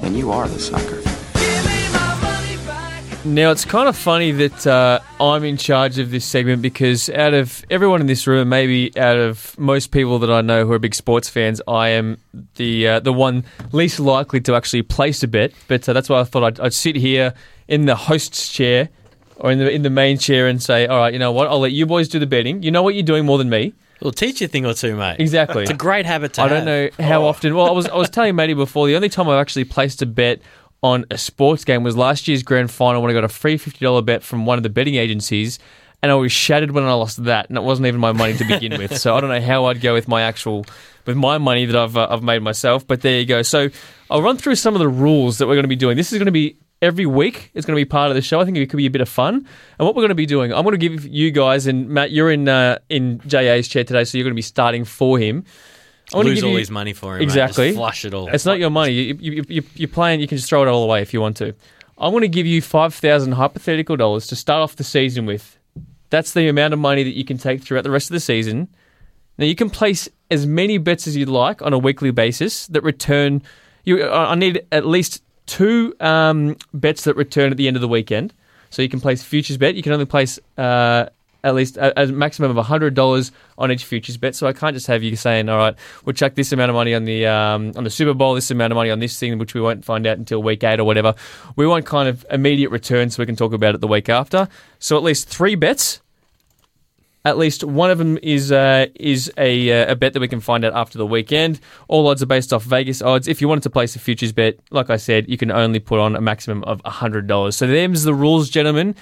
then 0.01 0.15
you 0.15 0.31
are 0.31 0.47
the 0.47 0.59
sucker. 0.59 1.00
Now, 3.23 3.51
it's 3.51 3.65
kind 3.65 3.87
of 3.87 3.95
funny 3.95 4.31
that 4.31 4.65
uh, 4.65 4.99
I'm 5.19 5.43
in 5.43 5.55
charge 5.55 5.99
of 5.99 6.09
this 6.09 6.25
segment 6.25 6.63
because 6.63 7.07
out 7.11 7.35
of 7.35 7.63
everyone 7.69 8.01
in 8.01 8.07
this 8.07 8.25
room, 8.25 8.49
maybe 8.49 8.91
out 8.97 9.17
of 9.17 9.57
most 9.59 9.91
people 9.91 10.17
that 10.19 10.31
I 10.31 10.41
know 10.41 10.65
who 10.65 10.71
are 10.73 10.79
big 10.79 10.95
sports 10.95 11.29
fans, 11.29 11.61
I 11.67 11.89
am 11.89 12.17
the 12.55 12.87
uh, 12.87 12.99
the 12.99 13.13
one 13.13 13.43
least 13.71 13.99
likely 13.99 14.41
to 14.41 14.55
actually 14.55 14.81
place 14.81 15.21
a 15.21 15.27
bet. 15.27 15.51
But 15.67 15.87
uh, 15.87 15.93
that's 15.93 16.09
why 16.09 16.21
I 16.21 16.23
thought 16.23 16.43
I'd, 16.43 16.59
I'd 16.59 16.73
sit 16.73 16.95
here 16.95 17.35
in 17.67 17.85
the 17.85 17.95
host's 17.95 18.51
chair 18.51 18.89
or 19.35 19.51
in 19.51 19.59
the 19.59 19.69
in 19.69 19.83
the 19.83 19.91
main 19.91 20.17
chair 20.17 20.47
and 20.47 20.61
say, 20.61 20.87
"All 20.87 20.97
right, 20.97 21.13
you 21.13 21.19
know 21.19 21.31
what? 21.31 21.47
I'll 21.47 21.59
let 21.59 21.73
you 21.73 21.85
boys 21.85 22.07
do 22.07 22.17
the 22.17 22.25
betting. 22.25 22.63
You 22.63 22.71
know 22.71 22.81
what 22.81 22.95
you're 22.95 23.03
doing 23.03 23.25
more 23.27 23.37
than 23.37 23.49
me. 23.51 23.73
We'll 24.01 24.11
teach 24.11 24.41
you 24.41 24.45
a 24.45 24.47
thing 24.47 24.65
or 24.65 24.73
two, 24.73 24.95
mate. 24.95 25.17
Exactly. 25.19 25.61
It's 25.61 25.69
a 25.69 25.75
great 25.75 26.07
habit 26.07 26.33
to 26.33 26.41
I 26.41 26.47
have. 26.47 26.57
don't 26.57 26.65
know 26.65 27.05
how 27.05 27.23
often. 27.23 27.53
Well, 27.53 27.67
I 27.67 27.71
was 27.71 27.85
I 27.87 27.97
was 27.97 28.09
telling 28.09 28.35
Matty 28.35 28.55
before 28.55 28.87
the 28.87 28.95
only 28.95 29.09
time 29.09 29.29
I've 29.29 29.39
actually 29.39 29.65
placed 29.65 30.01
a 30.01 30.07
bet 30.07 30.41
on 30.83 31.05
a 31.11 31.17
sports 31.17 31.63
game 31.63 31.83
was 31.83 31.95
last 31.95 32.27
year's 32.27 32.43
grand 32.43 32.71
final 32.71 33.01
when 33.01 33.11
I 33.11 33.13
got 33.13 33.23
a 33.23 33.29
free 33.29 33.57
fifty 33.57 33.83
dollar 33.85 34.01
bet 34.01 34.23
from 34.23 34.45
one 34.45 34.57
of 34.57 34.63
the 34.63 34.69
betting 34.69 34.95
agencies, 34.95 35.59
and 36.01 36.11
I 36.11 36.15
was 36.15 36.31
shattered 36.31 36.71
when 36.71 36.83
I 36.83 36.93
lost 36.93 37.23
that, 37.25 37.49
and 37.49 37.57
it 37.57 37.61
wasn't 37.61 37.87
even 37.87 37.99
my 37.99 38.11
money 38.11 38.33
to 38.37 38.45
begin 38.45 38.77
with. 38.77 38.97
So 38.97 39.15
I 39.15 39.21
don't 39.21 39.29
know 39.29 39.41
how 39.41 39.65
I'd 39.65 39.81
go 39.81 39.93
with 39.93 40.07
my 40.07 40.23
actual 40.23 40.65
with 41.05 41.17
my 41.17 41.37
money 41.37 41.65
that 41.65 41.75
I've 41.75 41.95
uh, 41.95 42.07
I've 42.09 42.23
made 42.23 42.41
myself. 42.41 42.85
But 42.87 43.01
there 43.01 43.19
you 43.19 43.25
go. 43.25 43.41
So 43.41 43.69
I'll 44.09 44.21
run 44.21 44.37
through 44.37 44.55
some 44.55 44.75
of 44.75 44.79
the 44.79 44.89
rules 44.89 45.37
that 45.37 45.47
we're 45.47 45.55
going 45.55 45.63
to 45.63 45.69
be 45.69 45.75
doing. 45.75 45.97
This 45.97 46.11
is 46.11 46.17
going 46.17 46.25
to 46.27 46.31
be. 46.31 46.57
Every 46.83 47.05
week, 47.05 47.51
it's 47.53 47.63
going 47.63 47.77
to 47.77 47.79
be 47.79 47.87
part 47.87 48.09
of 48.09 48.15
the 48.15 48.23
show. 48.23 48.39
I 48.39 48.43
think 48.43 48.57
it 48.57 48.67
could 48.71 48.77
be 48.77 48.87
a 48.87 48.89
bit 48.89 49.01
of 49.01 49.07
fun. 49.07 49.35
And 49.35 49.85
what 49.85 49.93
we're 49.95 50.01
going 50.01 50.09
to 50.09 50.15
be 50.15 50.25
doing, 50.25 50.51
I'm 50.51 50.63
going 50.63 50.71
to 50.71 50.79
give 50.79 51.05
you 51.05 51.29
guys, 51.29 51.67
and 51.67 51.87
Matt, 51.87 52.09
you're 52.09 52.31
in 52.31 52.47
uh, 52.47 52.79
in 52.89 53.21
JA's 53.27 53.67
chair 53.67 53.83
today, 53.83 54.03
so 54.03 54.17
you're 54.17 54.25
going 54.25 54.33
to 54.33 54.35
be 54.35 54.41
starting 54.41 54.83
for 54.83 55.19
him. 55.19 55.45
I 56.13 56.17
wanna 56.17 56.29
Lose 56.29 56.37
give 56.39 56.45
all 56.45 56.51
you- 56.51 56.57
his 56.59 56.71
money 56.71 56.93
for 56.93 57.13
him. 57.13 57.19
mate. 57.19 57.23
Exactly. 57.23 57.67
Just 57.69 57.77
flush 57.77 58.05
it 58.05 58.13
all. 58.13 58.27
It's 58.29 58.45
not 58.45 58.59
your 58.59 58.69
money. 58.69 58.91
You, 58.93 59.17
you, 59.19 59.43
you, 59.47 59.63
you're 59.75 59.87
playing. 59.87 60.19
You 60.19 60.27
can 60.27 60.37
just 60.37 60.49
throw 60.49 60.61
it 60.63 60.67
all 60.67 60.83
away 60.83 61.01
if 61.01 61.13
you 61.13 61.21
want 61.21 61.37
to. 61.37 61.53
I'm 61.97 62.11
going 62.11 62.21
to 62.21 62.27
give 62.27 62.45
you 62.47 62.61
five 62.61 62.93
thousand 62.93 63.33
hypothetical 63.33 63.95
dollars 63.95 64.27
to 64.27 64.35
start 64.35 64.61
off 64.61 64.75
the 64.75 64.83
season 64.83 65.25
with. 65.25 65.57
That's 66.09 66.33
the 66.33 66.47
amount 66.49 66.73
of 66.73 66.79
money 66.79 67.03
that 67.03 67.15
you 67.15 67.23
can 67.23 67.37
take 67.37 67.61
throughout 67.63 67.83
the 67.83 67.91
rest 67.91 68.09
of 68.09 68.13
the 68.13 68.19
season. 68.19 68.67
Now 69.37 69.45
you 69.45 69.55
can 69.55 69.69
place 69.69 70.09
as 70.29 70.45
many 70.45 70.77
bets 70.77 71.07
as 71.07 71.15
you'd 71.15 71.29
like 71.29 71.61
on 71.61 71.71
a 71.73 71.77
weekly 71.77 72.11
basis 72.11 72.67
that 72.67 72.81
return. 72.83 73.41
You, 73.85 74.03
I 74.03 74.31
I 74.31 74.35
need 74.35 74.65
at 74.71 74.85
least 74.85 75.23
two 75.45 75.95
um, 75.99 76.57
bets 76.73 77.05
that 77.05 77.15
return 77.15 77.51
at 77.51 77.57
the 77.57 77.67
end 77.67 77.77
of 77.77 77.81
the 77.81 77.87
weekend. 77.87 78.33
So 78.69 78.81
you 78.81 78.89
can 78.89 78.99
place 79.01 79.23
futures 79.23 79.57
bet. 79.57 79.75
You 79.75 79.83
can 79.83 79.91
only 79.93 80.05
place 80.05 80.39
uh, 80.57 81.05
at 81.43 81.55
least 81.55 81.77
a, 81.77 82.01
a 82.01 82.07
maximum 82.07 82.55
of 82.57 82.65
hundred 82.65 82.93
dollars 82.93 83.31
on 83.57 83.71
each 83.71 83.85
futures 83.85 84.17
bet. 84.17 84.35
So 84.35 84.47
I 84.47 84.53
can't 84.53 84.73
just 84.73 84.87
have 84.87 85.03
you 85.03 85.15
saying, 85.15 85.49
"All 85.49 85.57
right, 85.57 85.75
we'll 86.05 86.13
chuck 86.13 86.35
this 86.35 86.51
amount 86.51 86.69
of 86.69 86.75
money 86.75 86.93
on 86.93 87.05
the 87.05 87.25
um, 87.27 87.71
on 87.75 87.83
the 87.83 87.89
Super 87.89 88.13
Bowl, 88.13 88.33
this 88.33 88.51
amount 88.51 88.71
of 88.71 88.75
money 88.75 88.91
on 88.91 88.99
this 88.99 89.17
thing," 89.19 89.37
which 89.37 89.53
we 89.53 89.61
won't 89.61 89.83
find 89.83 90.05
out 90.05 90.17
until 90.17 90.41
week 90.41 90.63
eight 90.63 90.79
or 90.79 90.83
whatever. 90.83 91.15
We 91.55 91.67
want 91.67 91.85
kind 91.85 92.07
of 92.07 92.25
immediate 92.29 92.69
returns 92.69 93.15
so 93.15 93.21
we 93.21 93.25
can 93.25 93.35
talk 93.35 93.53
about 93.53 93.75
it 93.75 93.81
the 93.81 93.87
week 93.87 94.09
after. 94.09 94.47
So 94.79 94.97
at 94.97 95.03
least 95.03 95.27
three 95.29 95.55
bets 95.55 96.01
At 97.23 97.37
least 97.37 97.63
one 97.63 97.91
of 97.91 97.99
them 97.99 98.17
is 98.23 98.51
uh, 98.51 98.87
is 98.95 99.31
a, 99.37 99.83
uh, 99.83 99.91
a 99.91 99.95
bet 99.95 100.13
that 100.13 100.19
we 100.19 100.27
can 100.27 100.39
find 100.39 100.65
out 100.65 100.73
after 100.73 100.97
the 100.97 101.05
weekend. 101.05 101.59
All 101.87 102.07
odds 102.07 102.23
are 102.23 102.25
based 102.27 102.51
off 102.51 102.63
Vegas 102.63 103.01
odds. 103.01 103.27
If 103.27 103.41
you 103.41 103.47
wanted 103.47 103.61
to 103.63 103.69
place 103.69 103.95
a 103.95 103.99
futures 103.99 104.31
bet, 104.31 104.57
like 104.71 104.89
I 104.89 104.97
said, 104.97 105.29
you 105.29 105.37
can 105.37 105.51
only 105.51 105.79
put 105.79 105.99
on 105.99 106.15
a 106.15 106.21
maximum 106.21 106.63
of 106.63 106.81
hundred 106.83 107.27
dollars. 107.27 107.55
So 107.55 107.67
them's 107.67 108.03
the 108.03 108.15
rules, 108.15 108.49
gentlemen. 108.49 108.95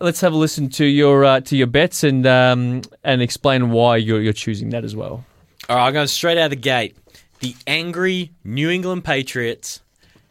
Let's 0.00 0.20
have 0.20 0.32
a 0.32 0.36
listen 0.36 0.68
to 0.70 0.84
your 0.84 1.24
uh, 1.24 1.40
to 1.40 1.56
your 1.56 1.66
bets 1.66 2.04
and 2.04 2.24
um, 2.24 2.82
and 3.02 3.20
explain 3.20 3.70
why 3.70 3.96
you're 3.96 4.20
you're 4.20 4.32
choosing 4.32 4.70
that 4.70 4.84
as 4.84 4.94
well. 4.94 5.24
All 5.68 5.76
right, 5.76 5.88
I'm 5.88 5.92
going 5.92 6.06
straight 6.06 6.38
out 6.38 6.44
of 6.44 6.50
the 6.50 6.56
gate. 6.56 6.96
The 7.40 7.56
angry 7.66 8.30
New 8.44 8.70
England 8.70 9.04
Patriots. 9.04 9.80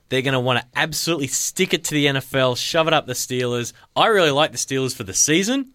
They're 0.10 0.22
going 0.22 0.34
to 0.34 0.40
want 0.40 0.60
to 0.60 0.66
absolutely 0.76 1.28
stick 1.28 1.74
it 1.74 1.86
to 1.86 1.96
the 1.96 2.06
NFL, 2.06 2.58
shove 2.58 2.88
it 2.88 2.94
up 2.94 3.08
the 3.08 3.14
Steelers. 3.14 3.74
I 3.96 4.08
really 4.08 4.32
like 4.32 4.52
the 4.52 4.58
Steelers 4.58 4.96
for 4.96 5.04
the 5.04 5.16
season, 5.16 5.74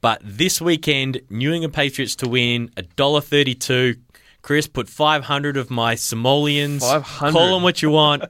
but 0.00 0.20
this 0.24 0.60
weekend, 0.60 1.20
New 1.28 1.52
England 1.52 1.74
Patriots 1.74 2.16
to 2.16 2.28
win 2.28 2.68
$1.32. 2.76 3.98
Chris, 4.42 4.66
put 4.66 4.88
500 4.88 5.56
of 5.56 5.70
my 5.70 5.94
simoleons. 5.94 6.82
500. 6.82 7.32
Call 7.32 7.54
them 7.54 7.62
what 7.62 7.82
you 7.82 7.90
want. 7.90 8.24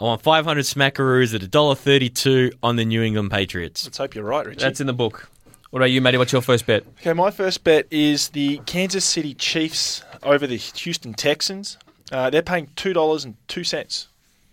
I 0.00 0.04
want 0.04 0.22
500 0.22 0.64
smackaroos 0.64 1.34
at 1.34 1.42
$1.32 1.42 2.54
on 2.62 2.76
the 2.76 2.84
New 2.84 3.02
England 3.02 3.30
Patriots. 3.30 3.84
Let's 3.84 3.98
hope 3.98 4.14
you're 4.14 4.24
right, 4.24 4.46
Richard. 4.46 4.60
That's 4.60 4.80
in 4.80 4.86
the 4.86 4.92
book. 4.92 5.28
What 5.70 5.80
about 5.80 5.90
you, 5.90 6.00
Matty? 6.00 6.16
What's 6.16 6.32
your 6.32 6.40
first 6.40 6.66
bet? 6.66 6.84
Okay, 7.00 7.12
my 7.12 7.30
first 7.30 7.62
bet 7.62 7.86
is 7.90 8.30
the 8.30 8.58
Kansas 8.64 9.04
City 9.04 9.34
Chiefs 9.34 10.02
over 10.22 10.46
the 10.46 10.56
Houston 10.56 11.12
Texans. 11.12 11.76
Uh, 12.10 12.30
they're 12.30 12.40
paying 12.42 12.68
$2.02. 12.68 14.06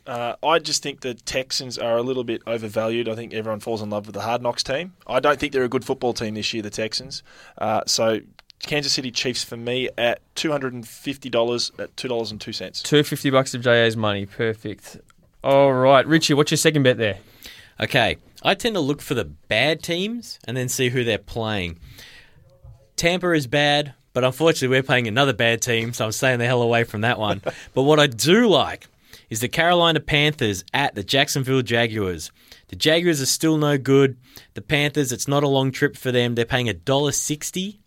Uh, 0.08 0.36
I 0.44 0.60
just 0.60 0.84
think 0.84 1.02
the 1.02 1.16
Texans 1.16 1.78
are 1.78 1.98
a 1.98 2.04
little 2.04 2.24
bit 2.24 2.42
overvalued. 2.46 3.10
I 3.10 3.16
think 3.16 3.34
everyone 3.34 3.60
falls 3.60 3.82
in 3.82 3.90
love 3.90 4.06
with 4.06 4.14
the 4.14 4.22
Hard 4.22 4.42
Knocks 4.42 4.64
team. 4.64 4.94
I 5.08 5.20
don't 5.20 5.40
think 5.40 5.52
they're 5.52 5.64
a 5.64 5.70
good 5.70 5.84
football 5.84 6.14
team 6.14 6.36
this 6.36 6.54
year, 6.54 6.62
the 6.62 6.70
Texans. 6.70 7.24
Uh, 7.58 7.82
so 7.88 8.20
Kansas 8.60 8.94
City 8.94 9.12
Chiefs 9.12 9.44
for 9.44 9.58
me 9.58 9.90
at 9.98 10.22
two 10.36 10.52
hundred 10.52 10.74
and 10.74 10.88
fifty 10.88 11.30
dollars 11.30 11.72
at 11.80 11.96
two 11.98 12.08
dollars 12.08 12.32
and 12.32 12.40
two 12.40 12.54
cents. 12.54 12.82
Two 12.82 13.04
fifty 13.04 13.30
bucks 13.30 13.54
of 13.54 13.62
JA's 13.62 13.98
money. 13.98 14.26
Perfect. 14.26 14.98
All 15.44 15.74
right, 15.74 16.06
Richie. 16.06 16.34
What's 16.34 16.52
your 16.52 16.58
second 16.58 16.84
bet 16.84 16.98
there? 16.98 17.18
Okay, 17.80 18.18
I 18.44 18.54
tend 18.56 18.76
to 18.76 18.82
look 18.82 19.02
for 19.02 19.16
the 19.16 19.26
bad 19.26 19.84
teams 19.84 20.40
and 20.48 20.56
then 20.56 20.70
see 20.70 20.90
who 20.90 21.04
they're 21.04 21.18
playing. 21.18 21.80
Tampa 22.96 23.32
is 23.32 23.48
bad, 23.48 23.94
but 24.14 24.24
unfortunately 24.24 24.70
we're 24.70 24.84
playing 24.84 25.08
another 25.08 25.34
bad 25.34 25.62
team, 25.62 25.92
so 25.92 26.06
I'm 26.06 26.12
staying 26.12 26.40
the 26.40 26.46
hell 26.46 26.62
away 26.62 26.86
from 26.86 27.02
that 27.02 27.20
one. 27.20 27.42
but 27.74 27.84
what 27.84 28.00
I 28.00 28.08
do 28.08 28.48
like 28.48 28.88
is 29.30 29.40
the 29.42 29.48
Carolina 29.48 30.00
Panthers 30.00 30.64
at 30.74 30.96
the 30.96 31.04
Jacksonville 31.04 31.62
Jaguars. 31.62 32.32
The 32.68 32.76
Jaguars 32.76 33.22
are 33.22 33.26
still 33.26 33.58
no 33.58 33.78
good. 33.78 34.18
The 34.54 34.62
Panthers, 34.62 35.12
it's 35.12 35.28
not 35.28 35.44
a 35.44 35.48
long 35.48 35.72
trip 35.72 35.96
for 35.98 36.12
them. 36.12 36.36
They're 36.36 36.46
paying 36.46 36.68
$1.60. 36.68 37.80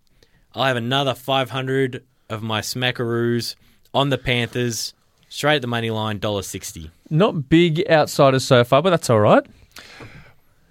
I'll 0.55 0.64
have 0.64 0.76
another 0.76 1.14
500 1.14 2.05
of 2.28 2.43
my 2.43 2.61
smackaroos 2.61 3.55
on 3.95 4.11
the 4.11 4.18
Panthers, 4.18 4.95
straight 5.28 5.57
at 5.57 5.62
the 5.62 5.68
money 5.68 5.91
line, 5.91 6.18
$1.60. 6.18 6.91
Not 7.11 7.49
big 7.49 7.89
outsiders 7.89 8.45
so 8.45 8.64
far, 8.64 8.82
but 8.82 8.91
that's 8.91 9.09
all 9.11 9.20
right. 9.20 9.45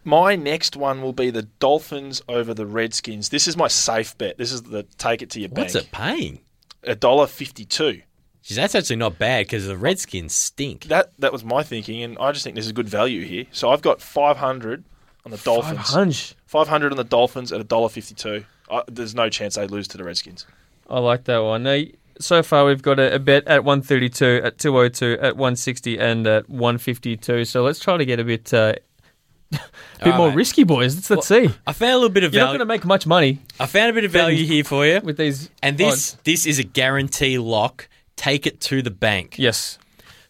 My 0.04 0.36
next 0.38 0.76
one 0.78 1.02
will 1.02 1.14
be 1.14 1.32
the 1.32 1.44
Dolphins 1.44 2.22
over 2.30 2.54
the 2.54 2.66
Redskins. 2.66 3.30
This 3.30 3.48
is 3.48 3.58
my 3.58 3.68
safe 3.68 4.18
bet. 4.18 4.38
This 4.38 4.54
is 4.54 4.64
the 4.64 4.84
take 4.98 5.22
it 5.22 5.30
to 5.32 5.40
your 5.42 5.50
What's 5.50 5.74
bank. 5.74 5.86
it 5.86 5.92
paying? 5.92 6.40
A 6.84 6.96
dollar 6.96 7.28
fifty-two. 7.28 8.02
Geez, 8.48 8.56
that's 8.56 8.76
actually 8.76 8.96
not 8.96 9.20
bad 9.20 9.46
because 9.46 9.68
the 9.68 9.76
Redskins 9.76 10.34
stink. 10.34 10.86
That 10.86 11.12
that 11.20 11.34
was 11.34 11.44
my 11.44 11.64
thinking, 11.64 12.02
and 12.02 12.18
I 12.18 12.32
just 12.32 12.46
think 12.46 12.56
this 12.56 12.66
is 12.66 12.72
good 12.72 12.88
value 12.88 13.26
here. 13.26 13.46
So 13.52 13.70
I've 13.72 13.82
got 13.82 14.02
five 14.02 14.38
hundred 14.38 14.86
on 15.26 15.32
the 15.32 15.38
Dolphins. 15.38 15.90
Hunch. 15.94 16.34
Five 16.46 16.70
hundred 16.70 16.94
on 16.94 16.98
the 16.98 17.04
Dolphins 17.04 17.52
at 17.52 17.60
a 17.60 17.66
dollar 17.66 17.90
fifty-two. 17.90 18.46
There's 18.88 19.14
no 19.14 19.30
chance 19.30 19.56
they 19.56 19.68
lose 19.68 19.90
to 19.90 19.98
the 19.98 20.06
Redskins. 20.06 20.46
I 20.90 21.00
like 21.00 21.26
that 21.26 21.40
one. 21.40 21.64
Now, 21.64 21.82
so 22.22 22.42
far, 22.42 22.66
we've 22.66 22.82
got 22.82 23.00
a, 23.00 23.16
a 23.16 23.20
bet 23.20 23.46
at 23.48 23.66
132, 23.66 24.42
at 24.46 24.58
202, 24.58 25.18
at 25.22 25.36
160, 25.36 26.00
and 26.00 26.26
at 26.26 26.50
152. 26.50 27.44
So 27.44 27.64
let's 27.64 27.80
try 27.80 27.98
to 27.98 28.06
get 28.06 28.20
a 28.22 28.24
bit, 28.24 28.54
uh, 28.54 28.74
bit 29.52 29.62
All 30.04 30.14
more 30.18 30.28
right. 30.30 30.36
risky, 30.38 30.64
boys. 30.64 30.96
Let's, 30.96 31.10
let's 31.10 31.28
see. 31.28 31.50
I 31.68 31.74
found 31.74 31.92
a 31.92 31.96
little 31.96 32.10
bit 32.10 32.24
of 32.24 32.34
You're 32.34 32.42
not 32.42 32.48
value. 32.48 32.60
going 32.60 32.68
to 32.68 32.74
make 32.74 32.86
much 32.86 33.06
money 33.06 33.40
I 33.60 33.66
found 33.66 33.90
a 33.90 33.94
bit 33.94 34.06
of 34.06 34.12
value 34.12 34.46
here 34.46 34.64
for 34.64 34.86
you, 34.86 35.02
with 35.02 35.18
these. 35.18 35.50
and 35.62 35.78
this 35.78 36.14
this 36.24 36.46
is 36.46 36.60
a 36.60 36.64
guarantee 36.64 37.38
lock. 37.38 37.90
Take 38.18 38.46
it 38.46 38.60
to 38.62 38.82
the 38.82 38.92
bank. 38.92 39.40
Yes. 39.40 39.80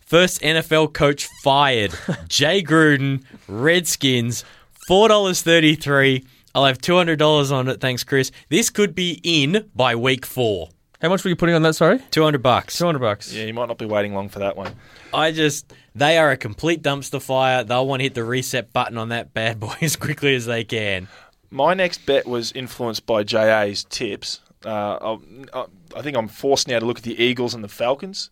First 0.01 0.41
NFL 0.41 0.93
coach 0.93 1.27
fired. 1.43 1.93
Jay 2.29 2.61
Gruden, 2.61 3.23
Redskins, 3.47 4.45
four 4.87 5.07
dollars 5.09 5.41
thirty 5.41 5.75
three. 5.75 6.23
I'll 6.53 6.65
have 6.65 6.79
two 6.79 6.95
hundred 6.95 7.17
dollars 7.19 7.51
on 7.51 7.67
it. 7.67 7.81
Thanks, 7.81 8.03
Chris. 8.03 8.31
This 8.49 8.69
could 8.69 8.93
be 8.93 9.19
in 9.23 9.69
by 9.75 9.95
week 9.95 10.25
four. 10.25 10.69
How 11.01 11.09
much 11.09 11.23
were 11.23 11.29
you 11.29 11.35
putting 11.35 11.55
on 11.55 11.61
that? 11.63 11.73
Sorry, 11.73 11.99
Two 12.11 12.23
hundred 12.23 12.41
bucks. 12.41 12.77
200 12.77 12.99
bucks. 12.99 13.33
Yeah, 13.33 13.45
you 13.45 13.53
might 13.53 13.67
not 13.67 13.77
be 13.77 13.85
waiting 13.85 14.13
long 14.15 14.29
for 14.29 14.39
that 14.39 14.55
one. 14.57 14.75
I 15.13 15.31
just 15.31 15.73
they 15.93 16.17
are 16.17 16.31
a 16.31 16.37
complete 16.37 16.81
dumpster 16.81 17.21
fire. 17.21 17.63
They'll 17.63 17.85
want 17.87 17.99
to 17.99 18.03
hit 18.03 18.13
the 18.15 18.23
reset 18.23 18.71
button 18.73 18.97
on 18.97 19.09
that 19.09 19.33
bad 19.33 19.59
boy 19.59 19.75
as 19.81 19.95
quickly 19.95 20.35
as 20.35 20.45
they 20.45 20.63
can. 20.63 21.07
My 21.49 21.73
next 21.73 22.05
bet 22.05 22.25
was 22.27 22.51
influenced 22.51 23.05
by 23.05 23.23
JA's 23.23 23.83
tips. 23.85 24.41
Uh, 24.65 24.97
I'll- 25.01 25.21
I 25.53 25.65
I 25.95 26.01
think 26.01 26.17
I'm 26.17 26.27
forced 26.27 26.67
now 26.67 26.79
to 26.79 26.85
look 26.85 26.97
at 26.97 27.03
the 27.03 27.21
Eagles 27.21 27.53
and 27.53 27.63
the 27.63 27.67
Falcons. 27.69 28.29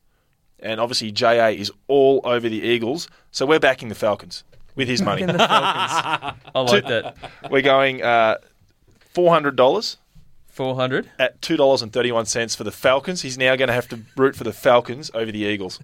And 0.59 0.79
obviously, 0.79 1.11
JA 1.11 1.49
is 1.49 1.71
all 1.87 2.21
over 2.23 2.47
the 2.49 2.61
Eagles. 2.61 3.07
So 3.31 3.45
we're 3.45 3.59
backing 3.59 3.89
the 3.89 3.95
Falcons 3.95 4.43
with 4.75 4.87
his 4.87 5.01
money. 5.01 5.23
I 5.27 6.33
like 6.55 6.85
that. 6.87 7.15
we're 7.51 7.61
going 7.61 8.01
uh, 8.01 8.37
$400 9.13 9.97
400. 10.49 11.09
at 11.19 11.41
$2.31 11.41 12.55
for 12.55 12.63
the 12.63 12.71
Falcons. 12.71 13.21
He's 13.21 13.37
now 13.37 13.55
going 13.55 13.67
to 13.67 13.73
have 13.73 13.87
to 13.89 13.99
root 14.15 14.35
for 14.35 14.43
the 14.45 14.53
Falcons 14.53 15.11
over 15.13 15.31
the 15.31 15.39
Eagles. 15.39 15.79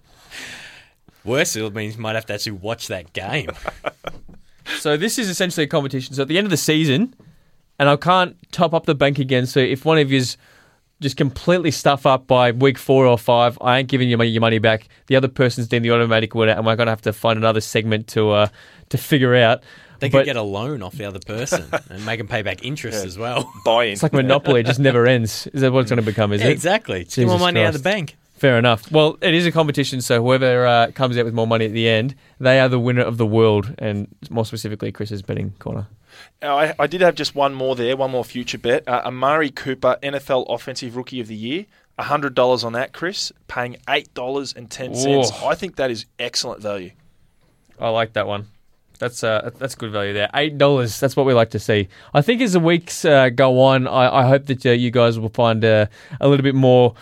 Worse, 1.24 1.54
it 1.54 1.74
means 1.74 1.96
you 1.96 2.00
might 2.02 2.14
have 2.14 2.26
to 2.26 2.34
actually 2.34 2.52
watch 2.52 2.88
that 2.88 3.12
game. 3.12 3.50
So 4.78 4.96
this 4.96 5.18
is 5.18 5.28
essentially 5.28 5.64
a 5.64 5.68
competition. 5.68 6.14
So 6.14 6.22
at 6.22 6.28
the 6.28 6.38
end 6.38 6.46
of 6.46 6.50
the 6.50 6.56
season, 6.56 7.14
and 7.82 7.90
I 7.90 7.96
can't 7.96 8.36
top 8.52 8.72
up 8.74 8.86
the 8.86 8.94
bank 8.94 9.18
again. 9.18 9.44
So 9.46 9.58
if 9.58 9.84
one 9.84 9.98
of 9.98 10.12
you's 10.12 10.36
just 11.00 11.16
completely 11.16 11.72
stuff 11.72 12.06
up 12.06 12.28
by 12.28 12.52
week 12.52 12.78
four 12.78 13.06
or 13.06 13.18
five, 13.18 13.58
I 13.60 13.80
ain't 13.80 13.88
giving 13.88 14.08
you 14.08 14.16
money, 14.16 14.30
your 14.30 14.40
money 14.40 14.60
back. 14.60 14.86
The 15.08 15.16
other 15.16 15.26
person's 15.26 15.66
deemed 15.66 15.84
the 15.84 15.90
automatic 15.90 16.32
winner, 16.32 16.52
and 16.52 16.64
we're 16.64 16.76
going 16.76 16.86
to 16.86 16.92
have 16.92 17.02
to 17.02 17.12
find 17.12 17.36
another 17.36 17.60
segment 17.60 18.06
to 18.08 18.30
uh, 18.30 18.46
to 18.90 18.98
figure 18.98 19.34
out. 19.34 19.64
They 19.98 20.08
But 20.10 20.18
could 20.20 20.26
get 20.26 20.36
a 20.36 20.42
loan 20.42 20.80
off 20.80 20.94
the 20.94 21.04
other 21.04 21.18
person 21.18 21.64
and 21.90 22.06
make 22.06 22.18
them 22.18 22.28
pay 22.28 22.42
back 22.42 22.64
interest 22.64 23.04
as 23.04 23.18
well. 23.18 23.52
Buy 23.64 23.86
in. 23.86 23.94
it's 23.94 24.02
like 24.04 24.12
Monopoly; 24.12 24.60
it 24.60 24.66
just 24.66 24.78
never 24.88 25.04
ends. 25.06 25.48
Is 25.48 25.62
that 25.62 25.72
what 25.72 25.80
it's 25.80 25.90
going 25.90 26.00
to 26.04 26.06
become? 26.06 26.32
Is 26.32 26.40
Yeah, 26.40 26.48
it? 26.48 26.52
exactly. 26.52 27.02
Just 27.02 27.16
get 27.16 27.26
more 27.26 27.34
Jesus 27.34 27.46
money 27.46 27.60
out 27.62 27.74
of 27.74 27.82
the 27.82 27.88
bank. 27.88 28.16
Fair 28.36 28.58
enough. 28.58 28.90
Well, 28.92 29.18
it 29.20 29.34
is 29.34 29.44
a 29.46 29.52
competition, 29.52 30.00
so 30.00 30.20
whoever 30.22 30.66
uh, 30.66 30.90
comes 30.92 31.16
out 31.18 31.24
with 31.24 31.34
more 31.34 31.46
money 31.46 31.64
at 31.66 31.72
the 31.72 31.88
end, 31.88 32.14
they 32.40 32.58
are 32.60 32.68
the 32.68 32.78
winner 32.80 33.02
of 33.02 33.16
the 33.16 33.26
world, 33.26 33.72
and 33.78 34.08
more 34.30 34.44
specifically, 34.44 34.90
Chris's 34.92 35.22
betting 35.22 35.52
corner. 35.60 35.86
Uh, 36.42 36.54
I, 36.54 36.74
I 36.78 36.86
did 36.86 37.00
have 37.02 37.14
just 37.14 37.34
one 37.34 37.54
more 37.54 37.76
there, 37.76 37.96
one 37.96 38.10
more 38.10 38.24
future 38.24 38.58
bet. 38.58 38.86
Uh, 38.88 39.02
Amari 39.04 39.50
Cooper, 39.50 39.96
NFL 40.02 40.46
Offensive 40.48 40.96
Rookie 40.96 41.20
of 41.20 41.28
the 41.28 41.36
Year. 41.36 41.66
$100 41.98 42.64
on 42.64 42.72
that, 42.72 42.92
Chris, 42.92 43.32
paying 43.48 43.76
$8.10. 43.86 45.44
I 45.44 45.54
think 45.54 45.76
that 45.76 45.90
is 45.90 46.06
excellent 46.18 46.60
value. 46.60 46.90
I 47.78 47.90
like 47.90 48.14
that 48.14 48.26
one. 48.26 48.48
That's 48.98 49.24
uh, 49.24 49.50
that's 49.58 49.74
good 49.74 49.90
value 49.90 50.12
there. 50.12 50.30
Eight 50.32 50.58
dollars. 50.58 51.00
That's 51.00 51.16
what 51.16 51.26
we 51.26 51.34
like 51.34 51.50
to 51.50 51.58
see. 51.58 51.88
I 52.14 52.22
think 52.22 52.40
as 52.40 52.52
the 52.52 52.60
weeks 52.60 53.04
uh, 53.04 53.30
go 53.30 53.60
on, 53.60 53.88
I, 53.88 54.20
I 54.20 54.26
hope 54.28 54.46
that 54.46 54.64
uh, 54.64 54.70
you 54.70 54.92
guys 54.92 55.18
will 55.18 55.28
find 55.30 55.64
uh, 55.64 55.86
a 56.20 56.28
little 56.28 56.44
bit 56.44 56.54
more. 56.54 56.94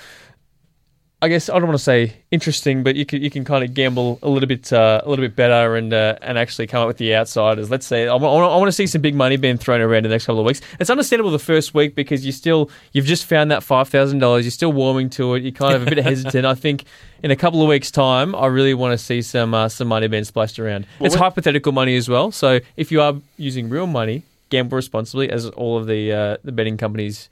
I 1.23 1.29
guess 1.29 1.51
I 1.51 1.55
don't 1.59 1.67
want 1.69 1.79
to 1.79 1.85
say 1.85 2.15
interesting, 2.31 2.83
but 2.83 2.97
you 2.97 3.05
can 3.05 3.21
you 3.23 3.31
can 3.31 3.45
kind 3.45 3.63
of 3.63 3.75
gamble 3.75 4.19
a 4.23 4.29
little 4.31 4.47
bit 4.47 4.73
uh, 4.73 5.03
a 5.05 5.09
little 5.11 5.23
bit 5.23 5.37
better 5.37 5.77
and 5.77 5.93
uh, 5.93 6.17
and 6.23 6.39
actually 6.39 6.67
come 6.67 6.81
up 6.81 6.89
with 6.89 6.97
the 6.97 7.15
outsiders. 7.15 7.69
Let's 7.71 7.85
say 7.87 8.09
I 8.09 8.15
want, 8.15 8.51
I 8.51 8.57
want 8.57 8.69
to 8.69 8.73
see 8.73 8.87
some 8.87 9.03
big 9.03 9.15
money 9.15 9.37
being 9.37 9.59
thrown 9.59 9.83
around 9.83 9.99
in 9.99 10.03
the 10.05 10.09
next 10.11 10.25
couple 10.25 10.41
of 10.41 10.47
weeks. 10.47 10.63
It's 10.79 10.89
understandable 10.89 11.31
the 11.31 11.39
first 11.39 11.75
week 11.75 11.95
because 11.95 12.25
you 12.25 12.33
still 12.33 12.71
you've 12.93 13.05
just 13.05 13.27
found 13.27 13.51
that 13.51 13.63
five 13.63 13.89
thousand 13.91 14.21
dollars. 14.21 14.47
You're 14.47 14.51
still 14.51 14.73
warming 14.73 15.11
to 15.11 15.35
it. 15.35 15.43
You're 15.43 15.53
kind 15.53 15.75
of 15.75 15.83
a 15.87 15.91
bit 15.95 16.03
hesitant. 16.05 16.47
I 16.47 16.55
think 16.55 16.85
in 17.23 17.31
a 17.31 17.37
couple 17.37 17.61
of 17.61 17.69
weeks' 17.69 17.91
time, 17.91 18.35
I 18.35 18.47
really 18.47 18.73
want 18.73 18.93
to 18.93 18.99
see 18.99 19.21
some 19.21 19.53
uh, 19.53 19.69
some 19.69 19.89
money 19.89 20.09
being 20.09 20.25
splashed 20.25 20.59
around. 20.59 20.87
it's 21.01 21.15
when- 21.15 21.23
hypothetical 21.23 21.73
money 21.73 21.97
as 21.97 22.09
well. 22.09 22.33
So 22.33 22.61
if 22.79 22.91
you 22.91 23.03
are 23.03 23.17
using 23.37 23.69
real 23.69 23.87
money, 23.87 24.23
gamble 24.49 24.77
responsibly, 24.77 25.29
as 25.31 25.47
all 25.51 25.77
of 25.77 25.87
the 25.87 26.13
uh, 26.13 26.37
the 26.45 26.53
betting 26.53 26.79
companies 26.79 27.29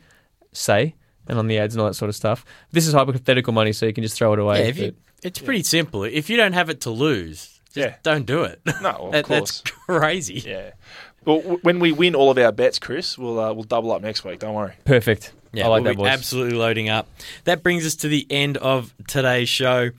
say, 0.52 0.94
and 1.28 1.38
on 1.38 1.46
the 1.46 1.58
ads 1.58 1.74
and 1.74 1.80
all 1.82 1.86
that 1.88 1.94
sort 1.94 2.08
of 2.08 2.16
stuff. 2.16 2.44
This 2.72 2.86
is 2.86 2.94
hypothetical 2.94 3.52
money, 3.52 3.72
so 3.72 3.86
you 3.86 3.92
can 3.92 4.02
just 4.02 4.16
throw 4.16 4.32
it 4.32 4.38
away. 4.38 4.62
Yeah, 4.62 4.68
if 4.68 4.78
you, 4.78 4.94
it's 5.22 5.38
pretty 5.38 5.62
simple. 5.62 6.04
If 6.04 6.28
you 6.30 6.36
don't 6.36 6.52
have 6.54 6.70
it 6.70 6.80
to 6.82 6.90
lose, 6.90 7.60
just 7.66 7.76
Yeah. 7.76 7.94
don't 8.02 8.26
do 8.26 8.42
it. 8.44 8.60
No, 8.82 8.90
of 8.90 9.12
That- 9.12 9.24
course. 9.24 9.60
That's 9.60 9.76
crazy. 9.86 10.42
Yeah. 10.46 10.70
Well, 11.24 11.38
w- 11.40 11.58
when 11.62 11.78
we 11.80 11.92
win 11.92 12.14
all 12.14 12.30
of 12.30 12.38
our 12.38 12.52
bets, 12.52 12.78
Chris, 12.78 13.18
we'll 13.18 13.38
uh, 13.38 13.52
we'll 13.52 13.64
double 13.64 13.92
up 13.92 14.00
next 14.02 14.24
week. 14.24 14.38
Don't 14.38 14.54
worry. 14.54 14.72
Perfect. 14.84 15.32
Yeah, 15.52 15.64
I 15.64 15.68
like 15.68 15.82
we'll 15.82 15.92
that, 15.92 15.96
be 15.98 16.02
boys. 16.04 16.08
absolutely 16.10 16.56
loading 16.58 16.88
up. 16.88 17.08
That 17.44 17.62
brings 17.62 17.84
us 17.86 17.96
to 17.96 18.08
the 18.08 18.26
end 18.30 18.56
of 18.58 18.94
today's 19.08 19.48
show. 19.48 19.90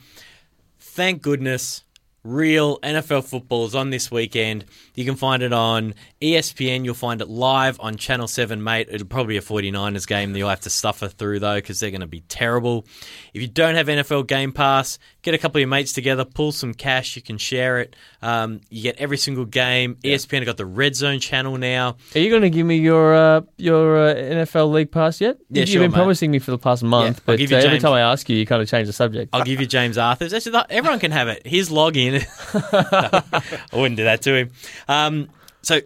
Thank 0.79 1.21
goodness 1.21 1.83
real 2.29 2.79
NFL 2.79 3.25
football 3.25 3.65
is 3.65 3.75
on 3.75 3.89
this 3.89 4.11
weekend. 4.11 4.65
You 4.95 5.05
can 5.05 5.15
find 5.15 5.43
it 5.43 5.51
on 5.51 5.95
ESPN. 6.21 6.85
You'll 6.85 6.93
find 6.93 7.21
it 7.21 7.27
live 7.27 7.79
on 7.79 7.97
Channel 7.97 8.27
7, 8.27 8.63
mate. 8.63 8.87
It'll 8.91 9.07
probably 9.07 9.33
be 9.33 9.37
a 9.37 9.41
49ers 9.41 10.07
game 10.07 10.33
that 10.33 10.39
you'll 10.39 10.49
have 10.49 10.59
to 10.61 10.69
suffer 10.69 11.07
through, 11.07 11.39
though, 11.39 11.55
because 11.55 11.79
they're 11.79 11.91
going 11.91 12.01
to 12.01 12.07
be 12.07 12.21
terrible. 12.21 12.85
If 13.33 13.41
you 13.41 13.47
don't 13.47 13.75
have 13.75 13.87
NFL 13.87 14.27
Game 14.27 14.51
Pass, 14.51 14.99
get 15.21 15.33
a 15.33 15.37
couple 15.37 15.57
of 15.57 15.61
your 15.61 15.67
mates 15.67 15.93
together, 15.93 16.25
pull 16.25 16.51
some 16.51 16.73
cash. 16.73 17.15
You 17.15 17.21
can 17.21 17.37
share 17.37 17.79
it. 17.79 17.95
Um, 18.21 18.61
you 18.69 18.83
get 18.83 18.97
every 18.97 19.17
single 19.17 19.45
game. 19.45 19.97
E 20.03 20.13
ESPN 20.13 20.37
have 20.37 20.45
got 20.45 20.57
the 20.57 20.65
Red 20.65 20.95
Zone 20.95 21.19
channel 21.19 21.57
now. 21.57 21.97
Are 22.15 22.19
you 22.19 22.29
going 22.29 22.41
to 22.43 22.49
give 22.49 22.65
me 22.65 22.77
your 22.77 23.13
uh, 23.13 23.41
your 23.57 24.09
uh, 24.09 24.15
NFL 24.15 24.71
League 24.71 24.91
Pass 24.91 25.21
yet? 25.21 25.37
Yeah, 25.49 25.61
You've 25.61 25.69
sure, 25.69 25.81
been 25.81 25.91
mate. 25.91 25.97
promising 25.97 26.31
me 26.31 26.39
for 26.39 26.51
the 26.51 26.57
past 26.57 26.83
month, 26.83 27.21
I'll 27.27 27.37
but 27.37 27.51
uh, 27.51 27.55
every 27.55 27.79
time 27.79 27.93
I 27.93 28.01
ask 28.01 28.29
you, 28.29 28.37
you 28.37 28.45
kind 28.45 28.61
of 28.61 28.69
change 28.69 28.87
the 28.87 28.93
subject. 28.93 29.29
I'll 29.33 29.43
give 29.43 29.59
you 29.59 29.67
James 29.67 29.97
Arthur's. 29.97 30.33
Actually, 30.33 30.63
everyone 30.69 30.99
can 30.99 31.11
have 31.11 31.27
it. 31.27 31.45
His 31.45 31.69
login. 31.69 32.25
I 33.73 33.75
wouldn't 33.75 33.97
do 33.97 34.05
that 34.05 34.21
to 34.23 34.35
him. 34.35 34.51
Um, 34.87 35.29
so 35.61 35.81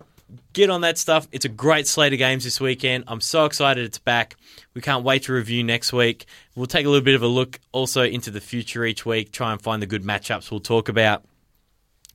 get 0.53 0.69
on 0.69 0.81
that 0.81 0.97
stuff. 0.97 1.27
It's 1.31 1.45
a 1.45 1.49
great 1.49 1.87
slate 1.87 2.13
of 2.13 2.19
games 2.19 2.43
this 2.43 2.61
weekend. 2.61 3.03
I'm 3.07 3.21
so 3.21 3.45
excited 3.45 3.83
it's 3.83 3.97
back. 3.97 4.35
We 4.73 4.81
can't 4.81 5.03
wait 5.03 5.23
to 5.23 5.33
review 5.33 5.63
next 5.63 5.91
week. 5.91 6.25
We'll 6.55 6.67
take 6.67 6.85
a 6.85 6.89
little 6.89 7.03
bit 7.03 7.15
of 7.15 7.23
a 7.23 7.27
look 7.27 7.59
also 7.71 8.03
into 8.03 8.31
the 8.31 8.41
future 8.41 8.85
each 8.85 9.05
week, 9.05 9.31
try 9.31 9.51
and 9.51 9.61
find 9.61 9.81
the 9.81 9.87
good 9.87 10.03
matchups 10.03 10.51
we'll 10.51 10.59
talk 10.59 10.89
about. 10.89 11.23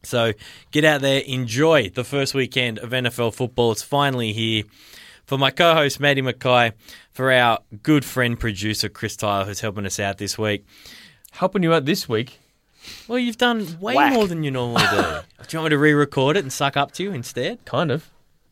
So 0.05 0.33
get 0.71 0.85
out 0.85 1.01
there, 1.01 1.21
enjoy 1.21 1.91
the 1.91 2.05
first 2.05 2.33
weekend 2.35 2.79
of 2.79 2.91
NFL 2.91 3.35
football. 3.35 3.73
It's 3.73 3.83
finally 3.83 4.33
here. 4.33 4.65
For 5.27 5.37
my 5.37 5.51
co 5.51 5.75
host, 5.75 6.01
Maddie 6.01 6.23
Mackay, 6.23 6.73
for 7.13 7.31
our 7.31 7.59
good 7.83 8.03
friend 8.03 8.41
producer, 8.41 8.89
Chris 8.89 9.15
Tyler, 9.15 9.45
who's 9.45 9.61
helping 9.61 9.85
us 9.85 10.01
out 10.01 10.17
this 10.17 10.39
week. 10.39 10.65
Helping 11.33 11.63
you 11.63 11.75
out 11.75 11.85
this 11.85 12.09
week. 12.09 12.39
Well, 13.07 13.19
you've 13.19 13.37
done 13.37 13.79
way 13.79 13.95
Whack. 13.95 14.15
more 14.15 14.27
than 14.27 14.43
you 14.43 14.51
normally 14.51 14.85
do. 14.91 14.97
do 14.97 15.03
you 15.03 15.59
want 15.59 15.65
me 15.65 15.69
to 15.71 15.79
re-record 15.79 16.39
it 16.39 16.45
and 16.45 16.53
suck 16.53 16.79
up 16.79 16.93
to 16.93 17.03
you 17.03 17.13
instead? 17.13 17.63
Kind 17.67 17.91
of. 17.91 18.09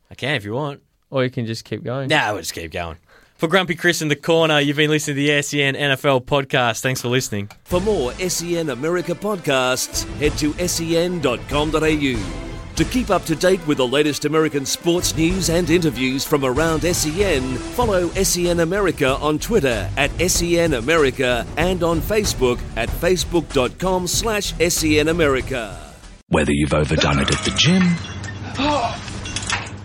I 0.09 0.15
can 0.15 0.35
if 0.35 0.45
you 0.45 0.53
want. 0.53 0.81
Or 1.09 1.23
you 1.23 1.29
can 1.29 1.45
just 1.45 1.63
keep 1.63 1.83
going. 1.83 2.09
Nah, 2.09 2.31
we'll 2.33 2.41
just 2.41 2.53
keep 2.53 2.71
going. 2.71 2.97
For 3.35 3.47
Grumpy 3.47 3.75
Chris 3.75 4.01
in 4.01 4.07
the 4.07 4.15
corner, 4.15 4.59
you've 4.59 4.77
been 4.77 4.89
listening 4.89 5.15
to 5.15 5.21
the 5.21 5.41
SEN 5.43 5.75
NFL 5.75 6.25
podcast. 6.25 6.81
Thanks 6.81 7.01
for 7.01 7.07
listening. 7.07 7.49
For 7.65 7.79
more 7.79 8.11
SEN 8.13 8.71
America 8.71 9.13
podcasts, 9.13 10.05
head 10.17 10.31
to 10.39 10.53
sen.com.au. 10.67 12.43
To 12.77 12.85
keep 12.85 13.09
up 13.09 13.25
to 13.25 13.35
date 13.35 13.65
with 13.65 13.77
the 13.77 13.87
latest 13.87 14.25
American 14.25 14.65
sports 14.65 15.15
news 15.15 15.49
and 15.49 15.69
interviews 15.69 16.23
from 16.23 16.45
around 16.45 16.81
SEN, 16.81 17.57
follow 17.57 18.09
SEN 18.09 18.59
America 18.59 19.15
on 19.17 19.39
Twitter 19.39 19.89
at 19.97 20.11
SEN 20.29 20.73
America 20.73 21.45
and 21.57 21.81
on 21.83 22.01
Facebook 22.01 22.59
at 22.75 22.89
facebook.com 22.89 24.05
slash 24.07 24.53
SEN 24.69 25.07
America. 25.07 25.93
Whether 26.29 26.51
you've 26.51 26.73
overdone 26.73 27.19
it 27.19 27.31
at 27.31 27.45
the 27.45 27.51
gym, 27.57 27.81
oh, 28.59 29.16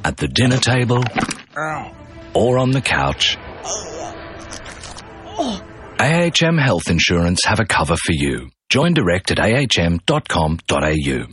at 0.04 0.16
the 0.16 0.28
dinner 0.28 0.58
table, 0.58 1.04
or 2.34 2.58
on 2.58 2.70
the 2.70 2.80
couch, 2.80 3.36
AHM 5.98 6.58
Health 6.60 6.88
Insurance 6.88 7.44
have 7.44 7.60
a 7.60 7.64
cover 7.64 7.96
for 7.96 8.12
you. 8.12 8.50
Join 8.68 8.94
direct 8.94 9.30
at 9.30 9.38
ahm.com.au. 9.38 11.32